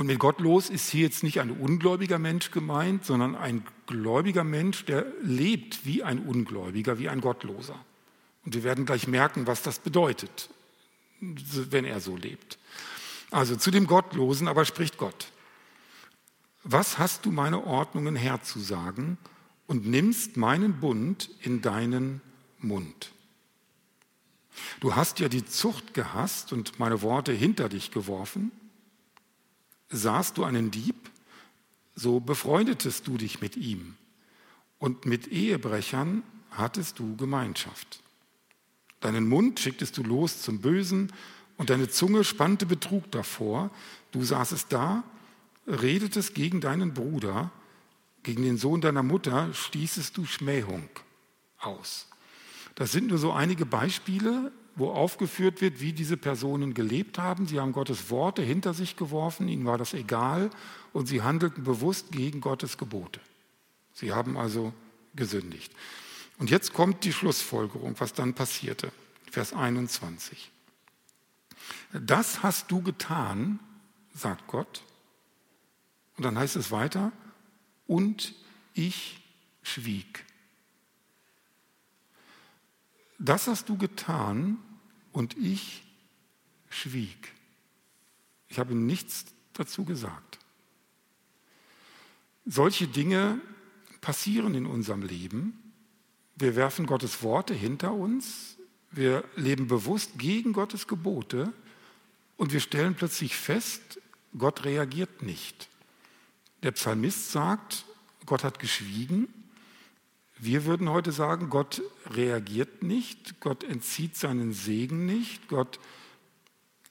Und 0.00 0.06
mit 0.06 0.18
gottlos 0.18 0.70
ist 0.70 0.88
hier 0.88 1.02
jetzt 1.02 1.22
nicht 1.22 1.40
ein 1.40 1.50
ungläubiger 1.50 2.18
Mensch 2.18 2.52
gemeint, 2.52 3.04
sondern 3.04 3.34
ein 3.34 3.66
gläubiger 3.86 4.44
Mensch, 4.44 4.86
der 4.86 5.04
lebt 5.20 5.84
wie 5.84 6.02
ein 6.02 6.20
Ungläubiger, 6.20 6.98
wie 6.98 7.10
ein 7.10 7.20
Gottloser. 7.20 7.78
Und 8.46 8.54
wir 8.54 8.64
werden 8.64 8.86
gleich 8.86 9.08
merken, 9.08 9.46
was 9.46 9.60
das 9.60 9.78
bedeutet, 9.78 10.48
wenn 11.20 11.84
er 11.84 12.00
so 12.00 12.16
lebt. 12.16 12.58
Also 13.30 13.56
zu 13.56 13.70
dem 13.70 13.86
Gottlosen 13.86 14.48
aber 14.48 14.64
spricht 14.64 14.96
Gott. 14.96 15.32
Was 16.62 16.96
hast 16.96 17.26
du 17.26 17.30
meine 17.30 17.66
Ordnungen 17.66 18.16
herzusagen 18.16 19.18
und 19.66 19.86
nimmst 19.86 20.38
meinen 20.38 20.80
Bund 20.80 21.28
in 21.42 21.60
deinen 21.60 22.22
Mund? 22.58 23.12
Du 24.80 24.96
hast 24.96 25.20
ja 25.20 25.28
die 25.28 25.44
Zucht 25.44 25.92
gehasst 25.92 26.54
und 26.54 26.78
meine 26.78 27.02
Worte 27.02 27.32
hinter 27.32 27.68
dich 27.68 27.90
geworfen. 27.90 28.50
Sahst 29.90 30.38
du 30.38 30.44
einen 30.44 30.70
Dieb, 30.70 31.10
so 31.94 32.20
befreundetest 32.20 33.06
du 33.06 33.16
dich 33.16 33.40
mit 33.40 33.56
ihm 33.56 33.96
und 34.78 35.04
mit 35.04 35.28
Ehebrechern 35.28 36.22
hattest 36.50 36.98
du 36.98 37.16
Gemeinschaft. 37.16 38.02
Deinen 39.00 39.28
Mund 39.28 39.60
schicktest 39.60 39.96
du 39.98 40.02
los 40.02 40.42
zum 40.42 40.60
Bösen 40.60 41.12
und 41.56 41.70
deine 41.70 41.88
Zunge 41.88 42.24
spannte 42.24 42.66
Betrug 42.66 43.10
davor. 43.10 43.70
Du 44.12 44.24
saßest 44.24 44.72
da, 44.72 45.04
redetest 45.66 46.34
gegen 46.34 46.60
deinen 46.60 46.94
Bruder, 46.94 47.50
gegen 48.22 48.42
den 48.42 48.58
Sohn 48.58 48.80
deiner 48.80 49.02
Mutter 49.02 49.52
stießest 49.54 50.16
du 50.16 50.24
Schmähung 50.26 50.88
aus. 51.58 52.08
Das 52.74 52.92
sind 52.92 53.08
nur 53.08 53.18
so 53.18 53.32
einige 53.32 53.66
Beispiele, 53.66 54.52
wo 54.76 54.90
aufgeführt 54.90 55.60
wird, 55.60 55.80
wie 55.80 55.92
diese 55.92 56.16
Personen 56.16 56.74
gelebt 56.74 57.18
haben. 57.18 57.46
Sie 57.46 57.60
haben 57.60 57.72
Gottes 57.72 58.10
Worte 58.10 58.42
hinter 58.42 58.74
sich 58.74 58.96
geworfen, 58.96 59.48
ihnen 59.48 59.66
war 59.66 59.78
das 59.78 59.94
egal 59.94 60.50
und 60.92 61.06
sie 61.06 61.22
handelten 61.22 61.64
bewusst 61.64 62.12
gegen 62.12 62.40
Gottes 62.40 62.78
Gebote. 62.78 63.20
Sie 63.92 64.12
haben 64.12 64.36
also 64.36 64.72
gesündigt. 65.14 65.72
Und 66.38 66.50
jetzt 66.50 66.72
kommt 66.72 67.04
die 67.04 67.12
Schlussfolgerung, 67.12 67.94
was 67.98 68.14
dann 68.14 68.34
passierte. 68.34 68.92
Vers 69.30 69.52
21. 69.52 70.50
Das 71.92 72.42
hast 72.42 72.70
du 72.70 72.82
getan, 72.82 73.58
sagt 74.14 74.46
Gott. 74.46 74.82
Und 76.16 76.24
dann 76.24 76.38
heißt 76.38 76.56
es 76.56 76.70
weiter, 76.70 77.12
und 77.86 78.34
ich 78.74 79.20
schwieg. 79.62 80.24
Das 83.20 83.46
hast 83.46 83.68
du 83.68 83.76
getan, 83.76 84.58
und 85.12 85.36
ich 85.36 85.82
schwieg. 86.68 87.32
Ich 88.48 88.58
habe 88.58 88.74
nichts 88.74 89.26
dazu 89.52 89.84
gesagt. 89.84 90.38
Solche 92.46 92.88
Dinge 92.88 93.40
passieren 94.00 94.54
in 94.54 94.66
unserem 94.66 95.02
Leben. 95.02 95.72
Wir 96.36 96.56
werfen 96.56 96.86
Gottes 96.86 97.22
Worte 97.22 97.54
hinter 97.54 97.92
uns, 97.92 98.56
wir 98.90 99.24
leben 99.36 99.68
bewusst 99.68 100.18
gegen 100.18 100.52
Gottes 100.52 100.88
Gebote 100.88 101.52
und 102.36 102.52
wir 102.52 102.60
stellen 102.60 102.94
plötzlich 102.94 103.36
fest, 103.36 104.00
Gott 104.36 104.64
reagiert 104.64 105.22
nicht. 105.22 105.68
Der 106.62 106.72
Psalmist 106.72 107.30
sagt, 107.30 107.84
Gott 108.26 108.42
hat 108.42 108.58
geschwiegen. 108.58 109.28
Wir 110.42 110.64
würden 110.64 110.88
heute 110.88 111.12
sagen, 111.12 111.50
Gott 111.50 111.82
reagiert 112.06 112.82
nicht, 112.82 113.40
Gott 113.40 113.62
entzieht 113.62 114.16
seinen 114.16 114.54
Segen 114.54 115.04
nicht, 115.04 115.48
Gott 115.48 115.78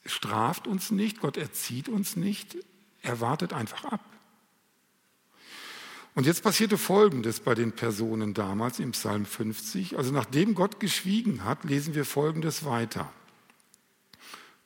straft 0.06 0.68
uns 0.68 0.92
nicht, 0.92 1.20
Gott 1.20 1.36
erzieht 1.36 1.90
uns 1.90 2.16
nicht, 2.16 2.58
er 3.02 3.22
wartet 3.22 3.52
einfach 3.52 3.86
ab. 3.86 4.06
Und 6.14 6.28
jetzt 6.28 6.44
passierte 6.44 6.78
Folgendes 6.78 7.40
bei 7.40 7.56
den 7.56 7.72
Personen 7.72 8.36
damals 8.36 8.78
im 8.80 8.92
Psalm 8.92 9.26
50. 9.26 9.98
Also 9.98 10.12
nachdem 10.12 10.54
Gott 10.54 10.80
geschwiegen 10.80 11.44
hat, 11.44 11.64
lesen 11.64 11.96
wir 11.96 12.06
Folgendes 12.06 12.66
weiter. 12.66 13.12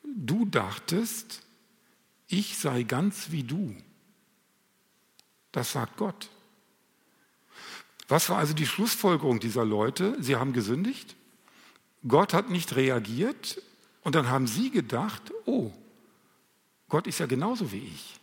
Du 0.03 0.43
dachtest, 0.43 1.41
ich 2.27 2.57
sei 2.57 2.83
ganz 2.83 3.31
wie 3.31 3.43
du. 3.43 3.75
Das 5.53 5.71
sagt 5.71 5.95
Gott. 5.95 6.29
Was 8.07 8.29
war 8.29 8.37
also 8.37 8.53
die 8.53 8.65
Schlussfolgerung 8.65 9.39
dieser 9.39 9.65
Leute? 9.65 10.15
Sie 10.19 10.35
haben 10.35 10.53
gesündigt, 10.53 11.15
Gott 12.07 12.33
hat 12.33 12.49
nicht 12.49 12.75
reagiert 12.75 13.61
und 14.01 14.15
dann 14.15 14.29
haben 14.29 14.47
sie 14.47 14.71
gedacht, 14.71 15.31
oh, 15.45 15.71
Gott 16.89 17.07
ist 17.07 17.19
ja 17.19 17.25
genauso 17.25 17.71
wie 17.71 17.87
ich. 17.87 18.19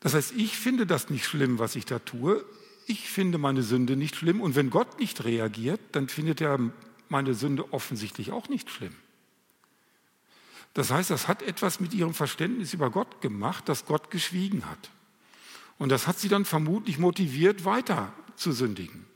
Das 0.00 0.14
heißt, 0.14 0.32
ich 0.36 0.56
finde 0.56 0.86
das 0.86 1.10
nicht 1.10 1.26
schlimm, 1.26 1.58
was 1.58 1.76
ich 1.76 1.84
da 1.84 1.98
tue. 1.98 2.44
Ich 2.86 3.10
finde 3.10 3.36
meine 3.36 3.62
Sünde 3.62 3.96
nicht 3.96 4.16
schlimm. 4.16 4.40
Und 4.40 4.54
wenn 4.54 4.70
Gott 4.70 4.98
nicht 4.98 5.24
reagiert, 5.24 5.80
dann 5.92 6.08
findet 6.08 6.40
er 6.40 6.58
meine 7.08 7.34
Sünde 7.34 7.72
offensichtlich 7.72 8.32
auch 8.32 8.48
nicht 8.48 8.70
schlimm. 8.70 8.94
Das 10.74 10.90
heißt, 10.90 11.10
das 11.10 11.28
hat 11.28 11.42
etwas 11.42 11.80
mit 11.80 11.92
ihrem 11.94 12.14
Verständnis 12.14 12.72
über 12.72 12.90
Gott 12.90 13.20
gemacht, 13.20 13.68
dass 13.68 13.86
Gott 13.86 14.10
geschwiegen 14.10 14.66
hat. 14.66 14.90
Und 15.78 15.90
das 15.90 16.06
hat 16.06 16.18
sie 16.18 16.28
dann 16.28 16.44
vermutlich 16.44 16.98
motiviert, 16.98 17.64
weiter 17.64 18.12
zu 18.38 18.52
sündigen. 18.52 19.06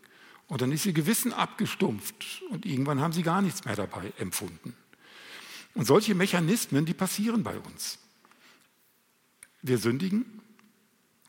Und 0.49 0.61
dann 0.61 0.73
ist 0.73 0.85
ihr 0.85 0.93
Gewissen 0.93 1.33
abgestumpft 1.33 2.43
und 2.51 2.67
irgendwann 2.67 3.01
haben 3.01 3.13
sie 3.13 3.23
gar 3.23 3.41
nichts 3.41 3.65
mehr 3.65 3.77
dabei 3.77 4.13
empfunden. 4.19 4.75
Und 5.75 5.87
solche 5.87 6.15
Mechanismen, 6.15 6.85
die 6.85 6.95
passieren 6.95 7.43
bei 7.43 7.59
uns. 7.59 7.99
Wir 9.63 9.79
sündigen, 9.79 10.43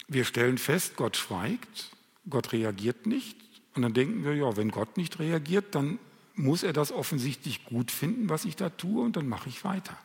wir 0.07 0.25
stellen 0.25 0.57
fest, 0.57 0.97
Gott 0.97 1.15
schweigt, 1.15 1.91
Gott 2.29 2.51
reagiert 2.51 3.05
nicht. 3.05 3.37
Und 3.75 3.83
dann 3.83 3.93
denken 3.93 4.23
wir, 4.23 4.35
ja, 4.35 4.57
wenn 4.57 4.69
Gott 4.69 4.97
nicht 4.97 5.19
reagiert, 5.19 5.73
dann 5.75 5.99
muss 6.35 6.63
er 6.63 6.73
das 6.73 6.91
offensichtlich 6.91 7.65
gut 7.65 7.91
finden, 7.91 8.29
was 8.29 8.45
ich 8.45 8.55
da 8.55 8.69
tue, 8.69 9.03
und 9.03 9.15
dann 9.15 9.27
mache 9.27 9.49
ich 9.49 9.63
weiter. 9.63 9.97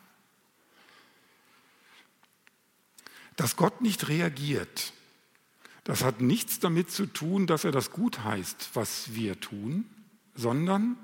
Dass 3.35 3.55
Gott 3.55 3.81
nicht 3.81 4.07
reagiert, 4.07 4.93
das 5.89 6.03
hat 6.03 6.21
nichts 6.21 6.59
damit 6.59 6.91
zu 6.91 7.07
tun, 7.07 7.47
dass 7.47 7.63
er 7.63 7.71
das 7.71 7.89
gut 7.89 8.23
heißt, 8.23 8.69
was 8.75 9.15
wir 9.15 9.39
tun, 9.39 9.85
sondern 10.35 10.97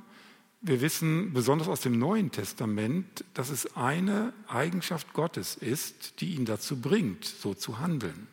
wir 0.62 0.80
wissen 0.80 1.34
besonders 1.34 1.68
aus 1.68 1.82
dem 1.82 1.98
Neuen 1.98 2.30
Testament, 2.30 3.26
dass 3.34 3.50
es 3.50 3.76
eine 3.76 4.32
Eigenschaft 4.48 5.14
Gottes 5.14 5.56
ist, 5.56 6.22
die 6.22 6.36
ihn 6.36 6.46
dazu 6.46 6.80
bringt, 6.80 7.26
so 7.26 7.56
zu 7.56 7.80
handeln. 7.80 8.28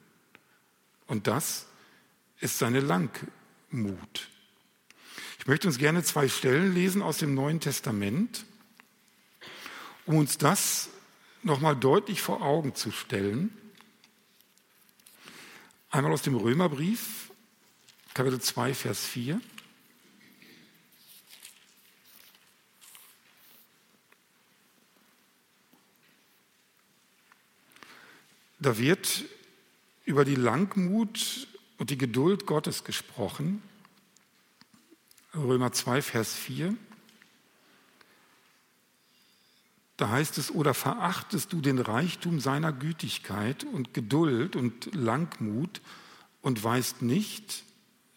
Und 1.06 1.26
das 1.26 1.68
ist 2.38 2.58
seine 2.58 2.80
Langmut. 2.80 4.28
Ich 5.38 5.46
möchte 5.46 5.68
uns 5.68 5.78
gerne 5.78 6.02
zwei 6.02 6.28
Stellen 6.28 6.74
lesen 6.74 7.00
aus 7.00 7.16
dem 7.16 7.34
Neuen 7.34 7.60
Testament, 7.60 8.44
um 10.04 10.16
uns 10.16 10.36
das 10.36 10.90
nochmal 11.42 11.76
deutlich 11.76 12.20
vor 12.20 12.42
Augen 12.42 12.74
zu 12.74 12.90
stellen. 12.90 13.56
Einmal 15.92 16.14
aus 16.14 16.22
dem 16.22 16.36
Römerbrief, 16.36 17.30
Kapitel 18.14 18.40
2, 18.40 18.72
Vers 18.72 19.04
4. 19.04 19.38
Da 28.58 28.78
wird 28.78 29.26
über 30.06 30.24
die 30.24 30.34
Langmut 30.34 31.46
und 31.76 31.90
die 31.90 31.98
Geduld 31.98 32.46
Gottes 32.46 32.84
gesprochen. 32.84 33.62
Römer 35.34 35.72
2, 35.72 36.00
Vers 36.00 36.34
4. 36.34 36.74
Da 40.02 40.10
heißt 40.10 40.36
es, 40.38 40.50
oder 40.50 40.74
verachtest 40.74 41.52
du 41.52 41.60
den 41.60 41.78
Reichtum 41.78 42.40
seiner 42.40 42.72
Gütigkeit 42.72 43.62
und 43.62 43.94
Geduld 43.94 44.56
und 44.56 44.92
Langmut 44.96 45.80
und 46.40 46.64
weißt 46.64 47.02
nicht, 47.02 47.62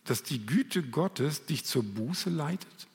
dass 0.04 0.24
die 0.24 0.48
Güte 0.48 0.82
Gottes 0.82 1.46
dich 1.46 1.64
zur 1.64 1.84
Buße 1.84 2.32
leitet? 2.32 2.88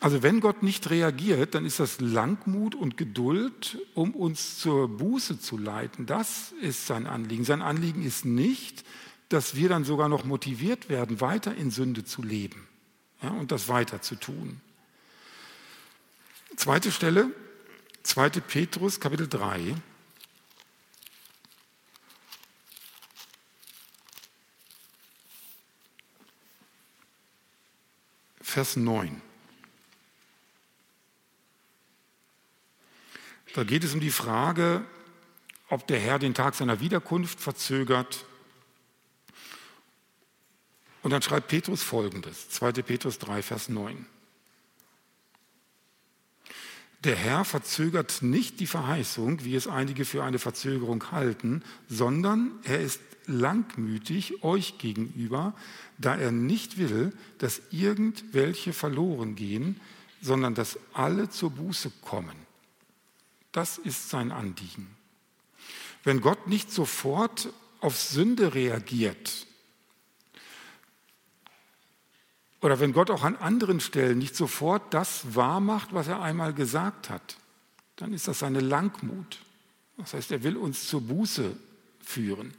Also 0.00 0.24
wenn 0.24 0.40
Gott 0.40 0.64
nicht 0.64 0.90
reagiert, 0.90 1.54
dann 1.54 1.64
ist 1.64 1.78
das 1.78 2.00
Langmut 2.00 2.74
und 2.74 2.96
Geduld, 2.96 3.78
um 3.94 4.12
uns 4.16 4.58
zur 4.58 4.88
Buße 4.88 5.38
zu 5.38 5.56
leiten. 5.56 6.06
Das 6.06 6.50
ist 6.62 6.88
sein 6.88 7.06
Anliegen. 7.06 7.44
Sein 7.44 7.62
Anliegen 7.62 8.02
ist 8.02 8.24
nicht, 8.24 8.84
dass 9.28 9.54
wir 9.54 9.68
dann 9.68 9.84
sogar 9.84 10.08
noch 10.08 10.24
motiviert 10.24 10.88
werden, 10.88 11.20
weiter 11.20 11.54
in 11.54 11.70
Sünde 11.70 12.04
zu 12.04 12.24
leben 12.24 12.66
ja, 13.22 13.30
und 13.30 13.52
das 13.52 13.68
weiter 13.68 14.02
zu 14.02 14.16
tun. 14.16 14.60
Zweite 16.56 16.92
Stelle, 16.92 17.30
2. 18.02 18.30
Petrus, 18.40 19.00
Kapitel 19.00 19.28
3. 19.28 19.74
Vers 28.40 28.76
9. 28.76 29.22
Da 33.54 33.64
geht 33.64 33.84
es 33.84 33.94
um 33.94 34.00
die 34.00 34.10
Frage, 34.10 34.84
ob 35.68 35.86
der 35.86 35.98
Herr 35.98 36.18
den 36.18 36.34
Tag 36.34 36.54
seiner 36.54 36.80
Wiederkunft 36.80 37.40
verzögert. 37.40 38.26
Und 41.02 41.10
dann 41.10 41.22
schreibt 41.22 41.48
Petrus 41.48 41.82
folgendes, 41.82 42.50
2. 42.50 42.72
Petrus 42.82 43.18
3, 43.18 43.42
Vers 43.42 43.68
9. 43.68 44.06
Der 47.04 47.16
Herr 47.16 47.44
verzögert 47.44 48.22
nicht 48.22 48.60
die 48.60 48.66
Verheißung, 48.66 49.44
wie 49.44 49.56
es 49.56 49.66
einige 49.66 50.04
für 50.04 50.22
eine 50.22 50.38
Verzögerung 50.38 51.10
halten, 51.10 51.62
sondern 51.88 52.52
er 52.62 52.80
ist 52.80 53.00
langmütig 53.26 54.44
euch 54.44 54.78
gegenüber, 54.78 55.54
da 55.98 56.16
er 56.16 56.30
nicht 56.30 56.78
will, 56.78 57.12
dass 57.38 57.60
irgendwelche 57.70 58.72
verloren 58.72 59.34
gehen, 59.34 59.80
sondern 60.20 60.54
dass 60.54 60.78
alle 60.92 61.28
zur 61.28 61.50
Buße 61.50 61.90
kommen. 62.02 62.36
Das 63.50 63.78
ist 63.78 64.08
sein 64.08 64.30
Anliegen. 64.30 64.86
Wenn 66.04 66.20
Gott 66.20 66.46
nicht 66.46 66.70
sofort 66.70 67.52
auf 67.80 67.98
Sünde 67.98 68.54
reagiert, 68.54 69.46
oder 72.62 72.78
wenn 72.78 72.92
Gott 72.92 73.10
auch 73.10 73.24
an 73.24 73.36
anderen 73.36 73.80
Stellen 73.80 74.18
nicht 74.18 74.36
sofort 74.36 74.94
das 74.94 75.34
wahrmacht, 75.34 75.92
was 75.92 76.06
er 76.06 76.22
einmal 76.22 76.54
gesagt 76.54 77.10
hat, 77.10 77.36
dann 77.96 78.12
ist 78.12 78.28
das 78.28 78.38
seine 78.38 78.60
Langmut. 78.60 79.40
Das 79.98 80.14
heißt, 80.14 80.30
er 80.30 80.44
will 80.44 80.56
uns 80.56 80.86
zur 80.86 81.02
Buße 81.02 81.56
führen. 82.00 82.54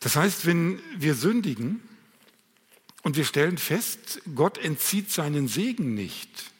Das 0.00 0.16
heißt, 0.16 0.46
wenn 0.46 0.80
wir 0.96 1.14
sündigen 1.14 1.82
und 3.02 3.16
wir 3.16 3.26
stellen 3.26 3.58
fest, 3.58 4.22
Gott 4.34 4.56
entzieht 4.56 5.10
seinen 5.10 5.46
Segen 5.46 5.94
nicht, 5.94 6.50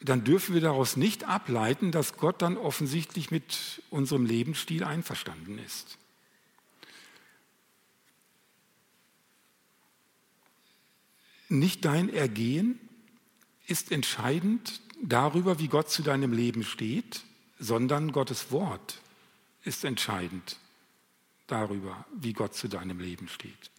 dann 0.00 0.24
dürfen 0.24 0.54
wir 0.54 0.60
daraus 0.60 0.96
nicht 0.96 1.24
ableiten, 1.24 1.90
dass 1.90 2.18
Gott 2.18 2.42
dann 2.42 2.58
offensichtlich 2.58 3.30
mit 3.30 3.82
unserem 3.88 4.26
Lebensstil 4.26 4.84
einverstanden 4.84 5.58
ist. 5.58 5.96
Nicht 11.52 11.84
dein 11.84 12.08
Ergehen 12.08 12.80
ist 13.66 13.92
entscheidend 13.92 14.80
darüber, 15.02 15.58
wie 15.58 15.68
Gott 15.68 15.90
zu 15.90 16.02
deinem 16.02 16.32
Leben 16.32 16.64
steht, 16.64 17.24
sondern 17.58 18.12
Gottes 18.12 18.50
Wort 18.52 19.02
ist 19.62 19.84
entscheidend 19.84 20.56
darüber, 21.48 22.06
wie 22.18 22.32
Gott 22.32 22.54
zu 22.54 22.68
deinem 22.68 23.00
Leben 23.00 23.28
steht. 23.28 23.70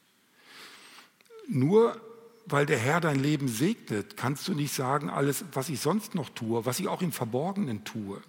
Nur 1.48 2.00
weil 2.46 2.68
der 2.68 2.78
Herr 2.78 3.02
dein 3.02 3.20
Leben 3.20 3.48
segnet, 3.48 4.18
kannst 4.18 4.48
du 4.48 4.54
nicht 4.54 4.72
sagen, 4.72 5.10
alles, 5.10 5.44
was 5.54 5.70
ich 5.70 5.80
sonst 5.80 6.14
noch 6.14 6.30
tue, 6.30 6.68
was 6.68 6.80
ich 6.80 6.88
auch 6.88 7.02
im 7.02 7.12
Verborgenen 7.12 7.84
tue, 7.86 8.22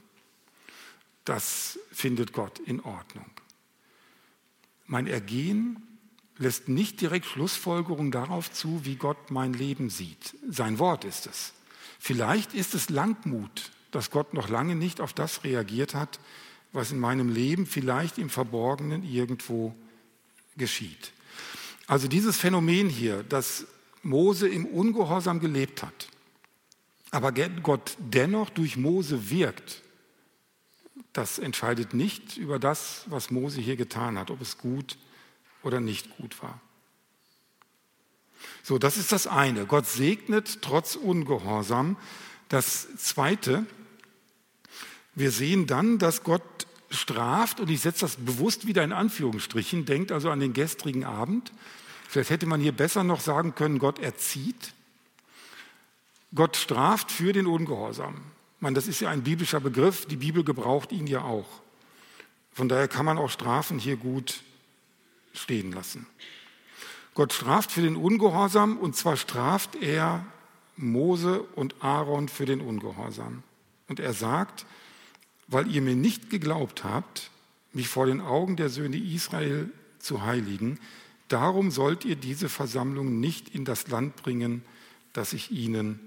das 1.26 1.78
findet 1.92 2.32
Gott 2.32 2.60
in 2.60 2.80
Ordnung. 2.80 3.30
Mein 4.86 5.06
Ergehen 5.06 5.93
lässt 6.38 6.68
nicht 6.68 7.00
direkt 7.00 7.26
Schlussfolgerung 7.26 8.10
darauf 8.10 8.50
zu, 8.50 8.84
wie 8.84 8.96
Gott 8.96 9.30
mein 9.30 9.52
Leben 9.52 9.90
sieht. 9.90 10.36
Sein 10.48 10.78
Wort 10.78 11.04
ist 11.04 11.26
es. 11.26 11.52
Vielleicht 11.98 12.54
ist 12.54 12.74
es 12.74 12.90
Langmut, 12.90 13.70
dass 13.90 14.10
Gott 14.10 14.34
noch 14.34 14.48
lange 14.48 14.74
nicht 14.74 15.00
auf 15.00 15.12
das 15.12 15.44
reagiert 15.44 15.94
hat, 15.94 16.18
was 16.72 16.90
in 16.90 16.98
meinem 16.98 17.28
Leben 17.28 17.66
vielleicht 17.66 18.18
im 18.18 18.28
Verborgenen 18.28 19.04
irgendwo 19.04 19.74
geschieht. 20.56 21.12
Also 21.86 22.08
dieses 22.08 22.36
Phänomen 22.36 22.88
hier, 22.88 23.22
dass 23.22 23.66
Mose 24.02 24.48
im 24.48 24.66
Ungehorsam 24.66 25.38
gelebt 25.40 25.82
hat, 25.82 26.08
aber 27.10 27.30
Gott 27.32 27.96
dennoch 27.98 28.50
durch 28.50 28.76
Mose 28.76 29.30
wirkt, 29.30 29.82
das 31.12 31.38
entscheidet 31.38 31.94
nicht 31.94 32.36
über 32.36 32.58
das, 32.58 33.04
was 33.06 33.30
Mose 33.30 33.60
hier 33.60 33.76
getan 33.76 34.18
hat, 34.18 34.30
ob 34.32 34.40
es 34.40 34.58
gut 34.58 34.98
oder 35.64 35.80
nicht 35.80 36.16
gut 36.16 36.42
war. 36.42 36.60
So, 38.62 38.78
das 38.78 38.96
ist 38.96 39.12
das 39.12 39.26
eine. 39.26 39.66
Gott 39.66 39.86
segnet 39.86 40.62
trotz 40.62 40.96
Ungehorsam. 40.96 41.96
Das 42.48 42.88
zweite, 42.96 43.66
wir 45.14 45.30
sehen 45.30 45.66
dann, 45.66 45.98
dass 45.98 46.22
Gott 46.22 46.42
straft, 46.90 47.60
und 47.60 47.70
ich 47.70 47.80
setze 47.80 48.02
das 48.02 48.16
bewusst 48.16 48.66
wieder 48.66 48.84
in 48.84 48.92
Anführungsstrichen, 48.92 49.84
denkt 49.84 50.12
also 50.12 50.30
an 50.30 50.40
den 50.40 50.52
gestrigen 50.52 51.04
Abend. 51.04 51.52
Vielleicht 52.08 52.30
hätte 52.30 52.46
man 52.46 52.60
hier 52.60 52.72
besser 52.72 53.04
noch 53.04 53.20
sagen 53.20 53.54
können, 53.54 53.78
Gott 53.78 53.98
erzieht. 53.98 54.72
Gott 56.34 56.56
straft 56.56 57.10
für 57.10 57.32
den 57.32 57.46
Ungehorsam. 57.46 58.20
meine, 58.60 58.74
das 58.74 58.86
ist 58.86 59.00
ja 59.00 59.10
ein 59.10 59.22
biblischer 59.22 59.60
Begriff, 59.60 60.06
die 60.06 60.16
Bibel 60.16 60.44
gebraucht 60.44 60.92
ihn 60.92 61.06
ja 61.06 61.22
auch. 61.22 61.48
Von 62.52 62.68
daher 62.68 62.88
kann 62.88 63.04
man 63.04 63.18
auch 63.18 63.30
Strafen 63.30 63.78
hier 63.78 63.96
gut 63.96 64.42
stehen 65.34 65.72
lassen. 65.72 66.06
Gott 67.14 67.32
straft 67.32 67.72
für 67.72 67.82
den 67.82 67.96
Ungehorsam 67.96 68.76
und 68.76 68.96
zwar 68.96 69.16
straft 69.16 69.76
er 69.76 70.24
Mose 70.76 71.42
und 71.42 71.82
Aaron 71.82 72.28
für 72.28 72.46
den 72.46 72.60
Ungehorsam. 72.60 73.42
Und 73.88 74.00
er 74.00 74.12
sagt, 74.12 74.66
weil 75.46 75.70
ihr 75.70 75.82
mir 75.82 75.94
nicht 75.94 76.30
geglaubt 76.30 76.82
habt, 76.84 77.30
mich 77.72 77.88
vor 77.88 78.06
den 78.06 78.20
Augen 78.20 78.56
der 78.56 78.68
Söhne 78.68 78.96
Israel 78.96 79.70
zu 79.98 80.22
heiligen, 80.22 80.80
darum 81.28 81.70
sollt 81.70 82.04
ihr 82.04 82.16
diese 82.16 82.48
Versammlung 82.48 83.20
nicht 83.20 83.48
in 83.48 83.64
das 83.64 83.88
Land 83.88 84.16
bringen, 84.16 84.62
das 85.12 85.32
ich 85.32 85.50
ihnen 85.50 86.00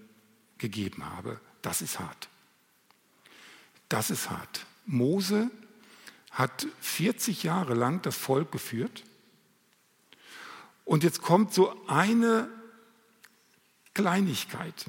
gegeben 0.58 1.06
habe. 1.06 1.40
Das 1.62 1.82
ist 1.82 2.00
hart. 2.00 2.30
Das 3.90 4.10
ist 4.10 4.30
hart. 4.30 4.66
Mose 4.86 5.50
hat 6.32 6.68
40 6.82 7.44
Jahre 7.44 7.74
lang 7.74 8.02
das 8.02 8.18
Volk 8.18 8.52
geführt 8.52 9.04
und 10.88 11.04
jetzt 11.04 11.22
kommt 11.22 11.54
so 11.54 11.76
eine 11.88 12.50
Kleinigkeit, 13.94 14.86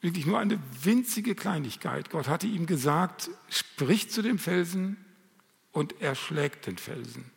wirklich 0.00 0.26
nur 0.26 0.40
eine 0.40 0.58
winzige 0.82 1.36
Kleinigkeit. 1.36 2.10
Gott 2.10 2.26
hatte 2.26 2.48
ihm 2.48 2.66
gesagt, 2.66 3.30
sprich 3.48 4.10
zu 4.10 4.22
dem 4.22 4.40
Felsen 4.40 4.96
und 5.70 5.94
er 6.00 6.16
schlägt 6.16 6.66
den 6.66 6.78
Felsen. 6.78 7.30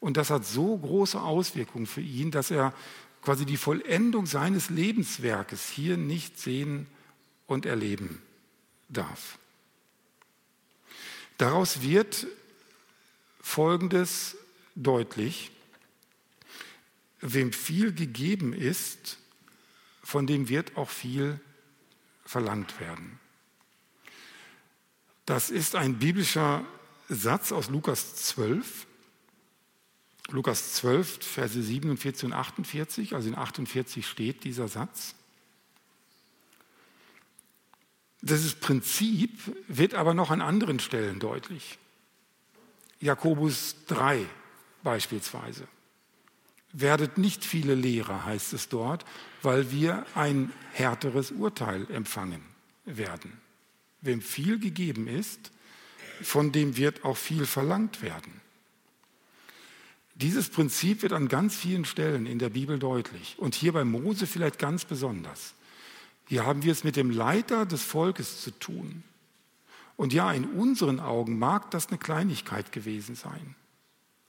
Und 0.00 0.16
das 0.16 0.30
hat 0.30 0.46
so 0.46 0.78
große 0.78 1.20
Auswirkungen 1.20 1.86
für 1.86 2.00
ihn, 2.00 2.30
dass 2.30 2.50
er 2.50 2.72
quasi 3.20 3.44
die 3.44 3.58
Vollendung 3.58 4.24
seines 4.24 4.70
Lebenswerkes 4.70 5.68
hier 5.68 5.98
nicht 5.98 6.38
sehen 6.38 6.86
und 7.46 7.66
erleben 7.66 8.22
darf. 8.88 9.38
Daraus 11.36 11.82
wird 11.82 12.26
Folgendes 13.42 14.38
deutlich. 14.74 15.50
Wem 17.28 17.52
viel 17.52 17.92
gegeben 17.92 18.52
ist, 18.52 19.18
von 20.02 20.26
dem 20.26 20.48
wird 20.48 20.76
auch 20.76 20.90
viel 20.90 21.40
verlangt 22.24 22.78
werden. 22.78 23.18
Das 25.24 25.50
ist 25.50 25.74
ein 25.74 25.98
biblischer 25.98 26.64
Satz 27.08 27.50
aus 27.50 27.68
Lukas 27.68 28.14
12. 28.14 28.86
Lukas 30.28 30.74
12, 30.74 31.24
Verse 31.24 31.60
47 31.60 32.26
und 32.26 32.32
48, 32.32 33.14
also 33.14 33.28
in 33.28 33.36
48 33.36 34.06
steht 34.06 34.44
dieser 34.44 34.68
Satz. 34.68 35.14
Dieses 38.22 38.54
Prinzip 38.54 39.38
wird 39.68 39.94
aber 39.94 40.14
noch 40.14 40.30
an 40.30 40.40
anderen 40.40 40.80
Stellen 40.80 41.20
deutlich. 41.20 41.78
Jakobus 43.00 43.76
3 43.86 44.26
beispielsweise. 44.82 45.68
Werdet 46.78 47.16
nicht 47.16 47.42
viele 47.42 47.74
Lehrer, 47.74 48.26
heißt 48.26 48.52
es 48.52 48.68
dort, 48.68 49.06
weil 49.40 49.72
wir 49.72 50.04
ein 50.14 50.52
härteres 50.74 51.30
Urteil 51.30 51.90
empfangen 51.90 52.42
werden. 52.84 53.32
Wem 54.02 54.20
viel 54.20 54.58
gegeben 54.58 55.08
ist, 55.08 55.52
von 56.20 56.52
dem 56.52 56.76
wird 56.76 57.02
auch 57.02 57.16
viel 57.16 57.46
verlangt 57.46 58.02
werden. 58.02 58.42
Dieses 60.16 60.50
Prinzip 60.50 61.00
wird 61.00 61.14
an 61.14 61.28
ganz 61.28 61.56
vielen 61.56 61.86
Stellen 61.86 62.26
in 62.26 62.38
der 62.38 62.50
Bibel 62.50 62.78
deutlich 62.78 63.36
und 63.38 63.54
hier 63.54 63.72
bei 63.72 63.84
Mose 63.84 64.26
vielleicht 64.26 64.58
ganz 64.58 64.84
besonders. 64.84 65.54
Hier 66.28 66.44
haben 66.44 66.62
wir 66.62 66.72
es 66.72 66.84
mit 66.84 66.96
dem 66.96 67.10
Leiter 67.10 67.64
des 67.64 67.84
Volkes 67.84 68.42
zu 68.42 68.50
tun. 68.50 69.02
Und 69.96 70.12
ja, 70.12 70.30
in 70.30 70.44
unseren 70.44 71.00
Augen 71.00 71.38
mag 71.38 71.70
das 71.70 71.88
eine 71.88 71.96
Kleinigkeit 71.96 72.70
gewesen 72.70 73.14
sein. 73.14 73.54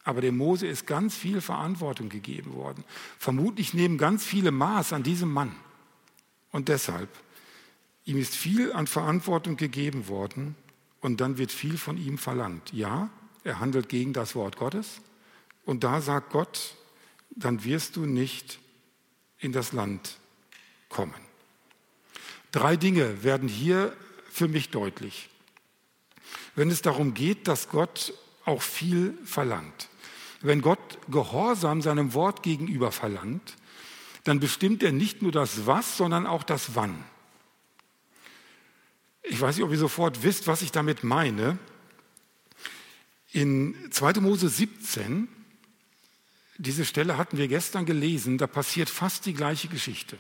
Aber 0.08 0.22
dem 0.22 0.38
Mose 0.38 0.66
ist 0.68 0.88
ganz 0.88 1.18
viel 1.18 1.42
Verantwortung 1.42 2.08
gegeben 2.08 2.54
worden. 2.54 2.86
Vermutlich 3.20 3.74
nehmen 3.74 3.98
ganz 3.98 4.24
viele 4.24 4.52
Maß 4.52 4.94
an 4.94 5.04
diesem 5.04 5.30
Mann. 5.34 5.54
Und 6.54 6.70
deshalb, 6.70 7.10
ihm 8.06 8.18
ist 8.18 8.34
viel 8.34 8.72
an 8.72 8.88
Verantwortung 8.88 9.58
gegeben 9.58 10.08
worden 10.08 10.56
und 11.02 11.20
dann 11.20 11.38
wird 11.38 11.52
viel 11.52 11.78
von 11.78 11.98
ihm 11.98 12.18
verlangt. 12.18 12.72
Ja, 12.72 13.10
er 13.44 13.60
handelt 13.60 13.90
gegen 13.90 14.14
das 14.14 14.34
Wort 14.34 14.56
Gottes. 14.56 15.02
Und 15.66 15.84
da 15.84 16.00
sagt 16.00 16.32
Gott, 16.32 16.76
dann 17.32 17.66
wirst 17.66 17.98
du 17.98 18.06
nicht 18.06 18.60
in 19.40 19.52
das 19.52 19.74
Land 19.74 20.20
kommen. 20.88 21.20
Drei 22.54 22.78
Dinge 22.78 23.24
werden 23.24 23.50
hier 23.50 23.92
für 24.32 24.48
mich 24.48 24.70
deutlich. 24.70 25.28
Wenn 26.56 26.70
es 26.70 26.82
darum 26.82 27.14
geht, 27.14 27.50
dass 27.50 27.68
Gott 27.68 28.14
auch 28.46 28.62
viel 28.62 29.18
verlangt. 29.26 29.90
Wenn 30.42 30.62
Gott 30.62 31.00
Gehorsam 31.10 31.82
seinem 31.82 32.14
Wort 32.14 32.44
gegenüber 32.44 32.92
verlangt, 32.92 33.56
dann 34.24 34.40
bestimmt 34.40 34.84
er 34.84 34.92
nicht 34.92 35.22
nur 35.22 35.32
das 35.32 35.66
Was, 35.66 35.98
sondern 35.98 36.28
auch 36.28 36.44
das 36.44 36.76
Wann. 36.76 37.04
Ich 39.24 39.40
weiß 39.42 39.56
nicht, 39.56 39.66
ob 39.66 39.72
ihr 39.72 39.78
sofort 39.78 40.24
wisst, 40.24 40.48
was 40.48 40.62
ich 40.62 40.72
damit 40.72 41.04
meine. 41.04 41.58
In 43.32 43.76
2. 43.92 44.22
Mose 44.22 44.50
17, 44.50 45.28
diese 46.58 46.86
Stelle 46.86 47.18
hatten 47.18 47.38
wir 47.38 47.48
gestern 47.48 47.86
gelesen, 47.86 48.38
da 48.38 48.48
passiert 48.48 48.90
fast 48.90 49.26
die 49.26 49.34
gleiche 49.34 49.68
Geschichte. 49.68 50.18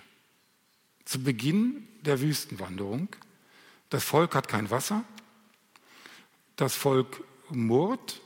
Zu 1.06 1.23
Beginn 1.23 1.88
der 2.01 2.21
Wüstenwanderung, 2.21 3.08
das 3.89 4.03
Volk 4.03 4.36
hat 4.36 4.47
kein 4.47 4.69
Wasser, 4.69 5.03
das 6.58 6.75
Volk 6.75 7.23
murrt 7.49 8.21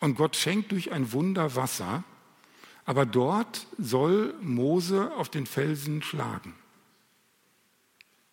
und 0.00 0.14
Gott 0.14 0.36
schenkt 0.36 0.72
durch 0.72 0.92
ein 0.92 1.12
Wunder 1.12 1.56
Wasser, 1.56 2.04
aber 2.84 3.04
dort 3.04 3.66
soll 3.76 4.34
Mose 4.40 5.12
auf 5.14 5.28
den 5.28 5.46
Felsen 5.46 6.02
schlagen. 6.02 6.54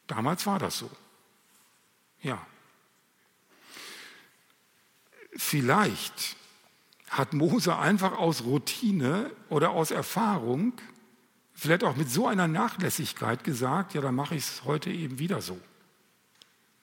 Damals 0.08 0.46
war 0.46 0.60
das 0.60 0.78
so. 0.78 0.90
Ja. 2.22 2.46
Vielleicht 5.36 6.38
hat 7.10 7.34
Mose 7.34 7.76
einfach 7.78 8.18
aus 8.18 8.44
Routine 8.44 9.32
oder 9.50 9.72
aus 9.72 9.92
Erfahrung, 9.92 10.74
vielleicht 11.54 11.84
auch 11.84 11.96
mit 11.96 12.10
so 12.10 12.28
einer 12.28 12.48
Nachlässigkeit 12.48 13.44
gesagt, 13.44 13.94
ja, 13.94 14.02
dann 14.02 14.16
mache 14.16 14.36
ich 14.36 14.44
es 14.44 14.64
heute 14.64 14.90
eben 14.90 15.20
wieder 15.20 15.42
so. 15.42 15.60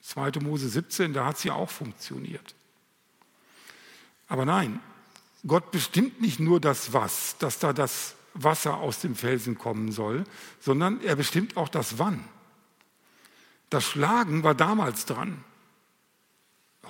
2. 0.01 0.41
Mose 0.41 0.69
17, 0.69 1.13
da 1.13 1.25
hat 1.25 1.37
es 1.37 1.43
ja 1.43 1.53
auch 1.53 1.69
funktioniert. 1.69 2.55
Aber 4.27 4.45
nein, 4.45 4.79
Gott 5.45 5.71
bestimmt 5.71 6.21
nicht 6.21 6.39
nur 6.39 6.59
das 6.59 6.93
Was, 6.93 7.37
dass 7.37 7.59
da 7.59 7.73
das 7.73 8.15
Wasser 8.33 8.77
aus 8.77 8.99
dem 8.99 9.15
Felsen 9.15 9.57
kommen 9.57 9.91
soll, 9.91 10.23
sondern 10.59 11.01
er 11.01 11.15
bestimmt 11.15 11.57
auch 11.57 11.69
das 11.69 11.99
Wann. 11.99 12.23
Das 13.69 13.83
Schlagen 13.83 14.43
war 14.43 14.55
damals 14.55 15.05
dran. 15.05 15.43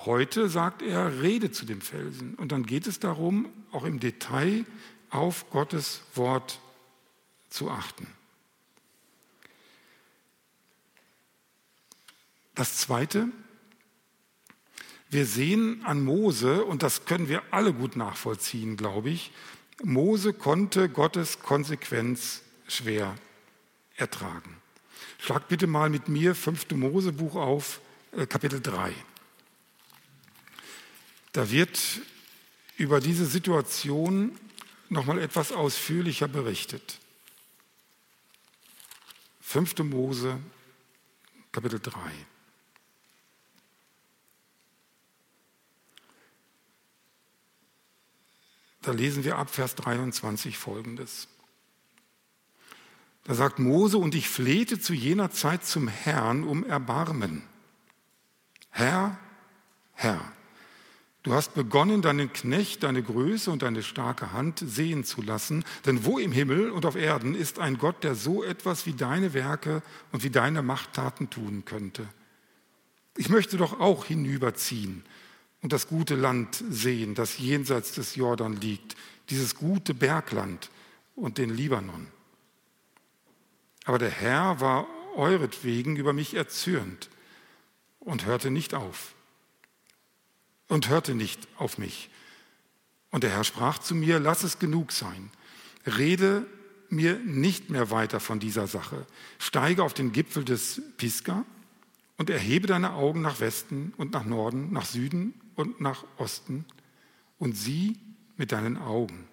Heute 0.04 0.48
sagt 0.48 0.82
er, 0.82 1.22
rede 1.22 1.50
zu 1.50 1.64
dem 1.64 1.80
Felsen. 1.80 2.34
Und 2.34 2.52
dann 2.52 2.66
geht 2.66 2.86
es 2.86 2.98
darum, 2.98 3.46
auch 3.72 3.84
im 3.84 4.00
Detail 4.00 4.64
auf 5.10 5.48
Gottes 5.50 6.02
Wort 6.14 6.60
zu 7.48 7.70
achten. 7.70 8.06
Das 12.54 12.76
Zweite, 12.76 13.28
wir 15.14 15.24
sehen 15.24 15.84
an 15.84 16.04
Mose, 16.04 16.64
und 16.64 16.82
das 16.82 17.06
können 17.06 17.28
wir 17.28 17.42
alle 17.50 17.72
gut 17.72 17.96
nachvollziehen, 17.96 18.76
glaube 18.76 19.10
ich, 19.10 19.32
Mose 19.82 20.32
konnte 20.32 20.88
Gottes 20.88 21.40
Konsequenz 21.40 22.42
schwer 22.68 23.16
ertragen. 23.96 24.56
Schlag 25.18 25.48
bitte 25.48 25.66
mal 25.66 25.88
mit 25.88 26.08
mir 26.08 26.34
5. 26.34 26.72
Mosebuch 26.72 27.36
auf, 27.36 27.80
äh, 28.12 28.26
Kapitel 28.26 28.60
3. 28.60 28.92
Da 31.32 31.50
wird 31.50 31.80
über 32.76 33.00
diese 33.00 33.26
Situation 33.26 34.38
nochmal 34.88 35.18
etwas 35.18 35.52
ausführlicher 35.52 36.28
berichtet. 36.28 36.98
5. 39.40 39.78
Mose, 39.84 40.38
Kapitel 41.52 41.80
3. 41.80 41.92
Da 48.84 48.92
lesen 48.92 49.24
wir 49.24 49.38
ab 49.38 49.48
Vers 49.48 49.74
23 49.76 50.58
folgendes. 50.58 51.28
Da 53.24 53.34
sagt 53.34 53.58
Mose, 53.58 53.96
und 53.96 54.14
ich 54.14 54.28
flehte 54.28 54.78
zu 54.78 54.92
jener 54.92 55.30
Zeit 55.30 55.64
zum 55.64 55.88
Herrn 55.88 56.44
um 56.44 56.64
Erbarmen. 56.64 57.42
Herr, 58.68 59.18
Herr, 59.94 60.20
du 61.22 61.32
hast 61.32 61.54
begonnen, 61.54 62.02
deinen 62.02 62.30
Knecht, 62.34 62.82
deine 62.82 63.02
Größe 63.02 63.50
und 63.50 63.62
deine 63.62 63.82
starke 63.82 64.32
Hand 64.32 64.62
sehen 64.62 65.04
zu 65.04 65.22
lassen, 65.22 65.64
denn 65.86 66.04
wo 66.04 66.18
im 66.18 66.32
Himmel 66.32 66.70
und 66.70 66.84
auf 66.84 66.96
Erden 66.96 67.34
ist 67.34 67.58
ein 67.60 67.78
Gott, 67.78 68.04
der 68.04 68.14
so 68.14 68.44
etwas 68.44 68.84
wie 68.84 68.92
deine 68.92 69.32
Werke 69.32 69.82
und 70.12 70.22
wie 70.24 70.30
deine 70.30 70.60
Machttaten 70.60 71.30
tun 71.30 71.64
könnte. 71.64 72.06
Ich 73.16 73.30
möchte 73.30 73.56
doch 73.56 73.80
auch 73.80 74.04
hinüberziehen 74.04 75.04
und 75.64 75.72
das 75.72 75.88
gute 75.88 76.14
Land 76.14 76.62
sehen, 76.68 77.14
das 77.14 77.38
jenseits 77.38 77.92
des 77.92 78.16
Jordan 78.16 78.54
liegt, 78.54 78.96
dieses 79.30 79.54
gute 79.54 79.94
Bergland 79.94 80.68
und 81.16 81.38
den 81.38 81.48
Libanon. 81.48 82.06
Aber 83.86 83.98
der 83.98 84.10
Herr 84.10 84.60
war 84.60 84.86
euretwegen 85.16 85.96
über 85.96 86.12
mich 86.12 86.34
erzürnt 86.34 87.08
und 87.98 88.26
hörte 88.26 88.50
nicht 88.50 88.74
auf. 88.74 89.14
Und 90.68 90.90
hörte 90.90 91.14
nicht 91.14 91.48
auf 91.56 91.78
mich. 91.78 92.10
Und 93.10 93.24
der 93.24 93.30
Herr 93.30 93.44
sprach 93.44 93.78
zu 93.78 93.94
mir, 93.94 94.20
lass 94.20 94.42
es 94.42 94.58
genug 94.58 94.92
sein. 94.92 95.30
Rede 95.86 96.44
mir 96.90 97.18
nicht 97.20 97.70
mehr 97.70 97.90
weiter 97.90 98.20
von 98.20 98.38
dieser 98.38 98.66
Sache. 98.66 99.06
Steige 99.38 99.82
auf 99.82 99.94
den 99.94 100.12
Gipfel 100.12 100.44
des 100.44 100.82
Pisgah 100.98 101.46
und 102.18 102.28
erhebe 102.28 102.66
deine 102.66 102.92
Augen 102.92 103.22
nach 103.22 103.40
Westen 103.40 103.94
und 103.96 104.12
nach 104.12 104.26
Norden, 104.26 104.70
nach 104.70 104.84
Süden 104.84 105.40
und 105.56 105.80
nach 105.80 106.04
Osten 106.16 106.64
und 107.38 107.56
sieh 107.56 107.98
mit 108.36 108.52
deinen 108.52 108.76
Augen. 108.76 109.28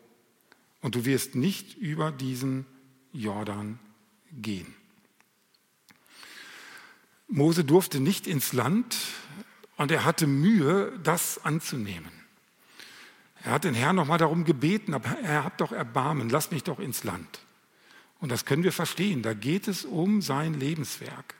Und 0.81 0.95
du 0.95 1.05
wirst 1.05 1.35
nicht 1.35 1.77
über 1.77 2.11
diesen 2.11 2.65
Jordan 3.13 3.79
gehen. 4.31 4.73
Mose 7.27 7.63
durfte 7.63 7.99
nicht 7.99 8.27
ins 8.27 8.53
Land 8.53 8.97
und 9.77 9.91
er 9.91 10.03
hatte 10.03 10.27
Mühe, 10.27 10.99
das 11.03 11.43
anzunehmen. 11.45 12.11
Er 13.43 13.53
hat 13.53 13.63
den 13.63 13.73
Herrn 13.73 13.95
nochmal 13.95 14.17
darum 14.17 14.43
gebeten, 14.43 14.93
aber 14.93 15.17
er 15.19 15.43
hat 15.45 15.61
doch 15.61 15.71
Erbarmen, 15.71 16.29
lass 16.29 16.51
mich 16.51 16.63
doch 16.63 16.79
ins 16.79 17.03
Land. 17.03 17.39
Und 18.19 18.29
das 18.29 18.45
können 18.45 18.63
wir 18.63 18.71
verstehen, 18.71 19.23
da 19.23 19.33
geht 19.33 19.67
es 19.67 19.85
um 19.85 20.21
sein 20.21 20.53
Lebenswerk. 20.53 21.35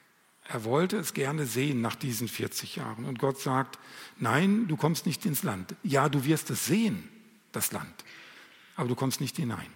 Er 0.51 0.65
wollte 0.65 0.97
es 0.97 1.13
gerne 1.13 1.45
sehen 1.45 1.79
nach 1.79 1.95
diesen 1.95 2.27
40 2.27 2.75
Jahren. 2.75 3.05
Und 3.05 3.19
Gott 3.19 3.39
sagt, 3.39 3.79
nein, 4.17 4.67
du 4.67 4.75
kommst 4.75 5.05
nicht 5.05 5.25
ins 5.25 5.43
Land. 5.43 5.75
Ja, 5.81 6.09
du 6.09 6.25
wirst 6.25 6.49
es 6.49 6.65
sehen, 6.65 7.07
das 7.53 7.71
Land, 7.71 8.03
aber 8.75 8.89
du 8.89 8.95
kommst 8.95 9.21
nicht 9.21 9.37
hinein. 9.37 9.71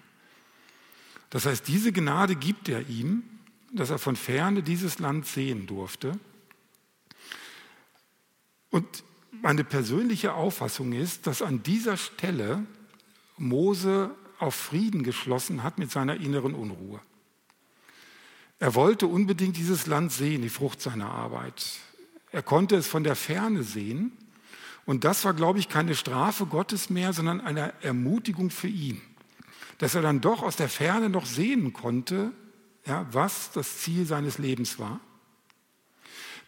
Das 1.30 1.46
heißt, 1.46 1.66
diese 1.70 1.94
Gnade 1.94 2.36
gibt 2.36 2.68
er 2.68 2.90
ihm, 2.90 3.24
dass 3.72 3.90
er 3.90 4.00
von 4.00 4.18
ferne 4.18 4.64
dieses 4.64 5.00
Land 5.00 5.26
sehen 5.26 5.66
durfte. 5.66 6.20
Und 8.70 8.86
meine 9.32 9.64
persönliche 9.64 10.34
Auffassung 10.34 10.92
ist, 10.92 11.26
dass 11.26 11.42
an 11.42 11.64
dieser 11.64 11.96
Stelle 11.96 12.66
Mose 13.38 14.14
auf 14.40 14.56
Frieden 14.56 15.04
geschlossen 15.04 15.64
hat 15.64 15.80
mit 15.80 15.90
seiner 15.90 16.18
inneren 16.18 16.54
Unruhe. 16.54 17.00
Er 18.60 18.76
wollte 18.76 19.08
unbedingt 19.08 19.58
dieses 19.58 19.86
Land 19.88 20.12
sehen, 20.12 20.42
die 20.42 20.50
Frucht 20.50 20.82
seiner 20.82 21.10
Arbeit. 21.10 21.66
Er 22.32 22.42
konnte 22.44 22.76
es 22.76 22.88
von 22.88 23.04
der 23.04 23.16
Ferne 23.16 23.64
sehen. 23.64 24.12
Und 24.86 25.04
das 25.04 25.26
war, 25.26 25.34
glaube 25.34 25.60
ich, 25.60 25.70
keine 25.70 25.96
Strafe 25.96 26.46
Gottes 26.46 26.90
mehr, 26.90 27.12
sondern 27.12 27.42
eine 27.42 27.74
Ermutigung 27.82 28.50
für 28.50 28.68
ihn 28.68 29.02
dass 29.78 29.96
er 29.96 30.02
dann 30.02 30.22
doch 30.22 30.42
aus 30.44 30.56
der 30.56 30.70
Ferne 30.70 31.10
noch 31.10 31.26
sehen 31.26 31.74
konnte, 31.74 32.32
ja, 32.86 33.06
was 33.12 33.52
das 33.52 33.80
Ziel 33.80 34.06
seines 34.06 34.38
Lebens 34.38 34.80
war. 34.80 35.00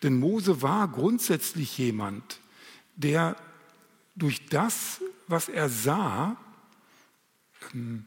Denn 0.03 0.19
Mose 0.19 0.61
war 0.61 0.87
grundsätzlich 0.87 1.77
jemand, 1.77 2.39
der 2.95 3.35
durch 4.15 4.47
das, 4.47 5.01
was 5.27 5.49
er 5.49 5.69
sah, 5.69 6.37
ähm, 7.73 8.05